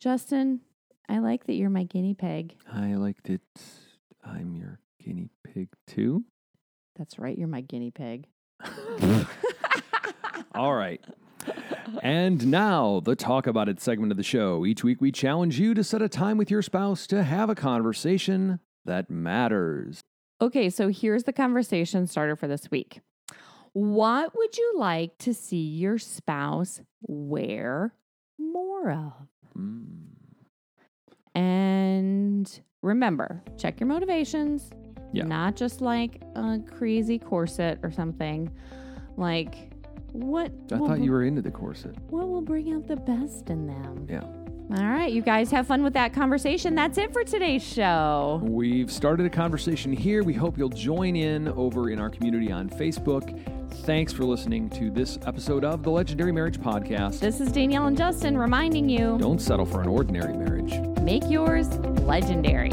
Justin, 0.00 0.60
I 1.08 1.20
like 1.20 1.46
that 1.46 1.54
you're 1.54 1.70
my 1.70 1.84
guinea 1.84 2.14
pig. 2.14 2.56
I 2.70 2.94
like 2.94 3.22
that 3.24 3.40
I'm 4.24 4.56
your 4.56 4.80
guinea 5.02 5.30
pig 5.44 5.68
too. 5.86 6.24
That's 6.98 7.18
right, 7.18 7.38
you're 7.38 7.48
my 7.48 7.60
guinea 7.60 7.92
pig. 7.92 8.26
All 10.54 10.74
right. 10.74 11.00
And 12.02 12.46
now, 12.48 13.00
the 13.00 13.16
Talk 13.16 13.46
About 13.46 13.68
It 13.68 13.80
segment 13.80 14.12
of 14.12 14.16
the 14.16 14.22
show. 14.22 14.66
Each 14.66 14.84
week, 14.84 15.00
we 15.00 15.10
challenge 15.10 15.58
you 15.58 15.74
to 15.74 15.82
set 15.82 16.02
a 16.02 16.08
time 16.08 16.36
with 16.36 16.50
your 16.50 16.62
spouse 16.62 17.06
to 17.08 17.22
have 17.22 17.50
a 17.50 17.54
conversation 17.54 18.60
that 18.84 19.10
matters. 19.10 20.00
Okay, 20.40 20.70
so 20.70 20.88
here's 20.88 21.24
the 21.24 21.32
conversation 21.32 22.06
starter 22.06 22.36
for 22.36 22.46
this 22.48 22.70
week. 22.70 23.00
What 23.74 24.36
would 24.36 24.56
you 24.56 24.74
like 24.76 25.16
to 25.18 25.32
see 25.32 25.62
your 25.62 25.98
spouse 25.98 26.80
wear 27.02 27.94
more 28.38 28.90
of? 28.90 29.12
Mm. 29.58 30.02
And 31.34 32.60
remember, 32.82 33.42
check 33.56 33.80
your 33.80 33.86
motivations. 33.86 34.70
Yeah. 35.12 35.24
Not 35.24 35.56
just 35.56 35.80
like 35.80 36.22
a 36.34 36.58
crazy 36.70 37.18
corset 37.18 37.78
or 37.82 37.90
something. 37.90 38.50
Like 39.16 39.72
what 40.12 40.52
I 40.70 40.76
will 40.76 40.88
thought 40.88 41.00
you 41.00 41.10
were 41.10 41.24
into 41.24 41.42
the 41.42 41.50
corset. 41.50 41.96
what 42.10 42.28
will 42.28 42.42
bring 42.42 42.72
out 42.72 42.86
the 42.86 42.96
best 42.96 43.48
in 43.48 43.66
them? 43.66 44.06
Yeah. 44.08 44.24
All 44.70 44.84
right, 44.88 45.12
you 45.12 45.20
guys 45.20 45.50
have 45.50 45.66
fun 45.66 45.82
with 45.82 45.92
that 45.94 46.14
conversation. 46.14 46.74
That's 46.74 46.96
it 46.96 47.12
for 47.12 47.24
today's 47.24 47.62
show. 47.62 48.40
We've 48.42 48.90
started 48.90 49.26
a 49.26 49.30
conversation 49.30 49.92
here. 49.92 50.22
We 50.22 50.32
hope 50.32 50.56
you'll 50.56 50.70
join 50.70 51.14
in 51.14 51.48
over 51.48 51.90
in 51.90 51.98
our 51.98 52.08
community 52.08 52.50
on 52.50 52.70
Facebook. 52.70 53.38
Thanks 53.84 54.14
for 54.14 54.24
listening 54.24 54.70
to 54.70 54.90
this 54.90 55.18
episode 55.26 55.64
of 55.64 55.82
the 55.82 55.90
Legendary 55.90 56.32
Marriage 56.32 56.58
Podcast. 56.58 57.18
This 57.20 57.38
is 57.40 57.52
Danielle 57.52 57.86
and 57.86 57.98
Justin 57.98 58.38
reminding 58.38 58.88
you 58.88 59.18
Don't 59.18 59.40
settle 59.42 59.66
for 59.66 59.82
an 59.82 59.88
ordinary 59.88 60.34
marriage. 60.38 60.72
make 61.02 61.28
yours 61.28 61.68
legendary. 62.06 62.70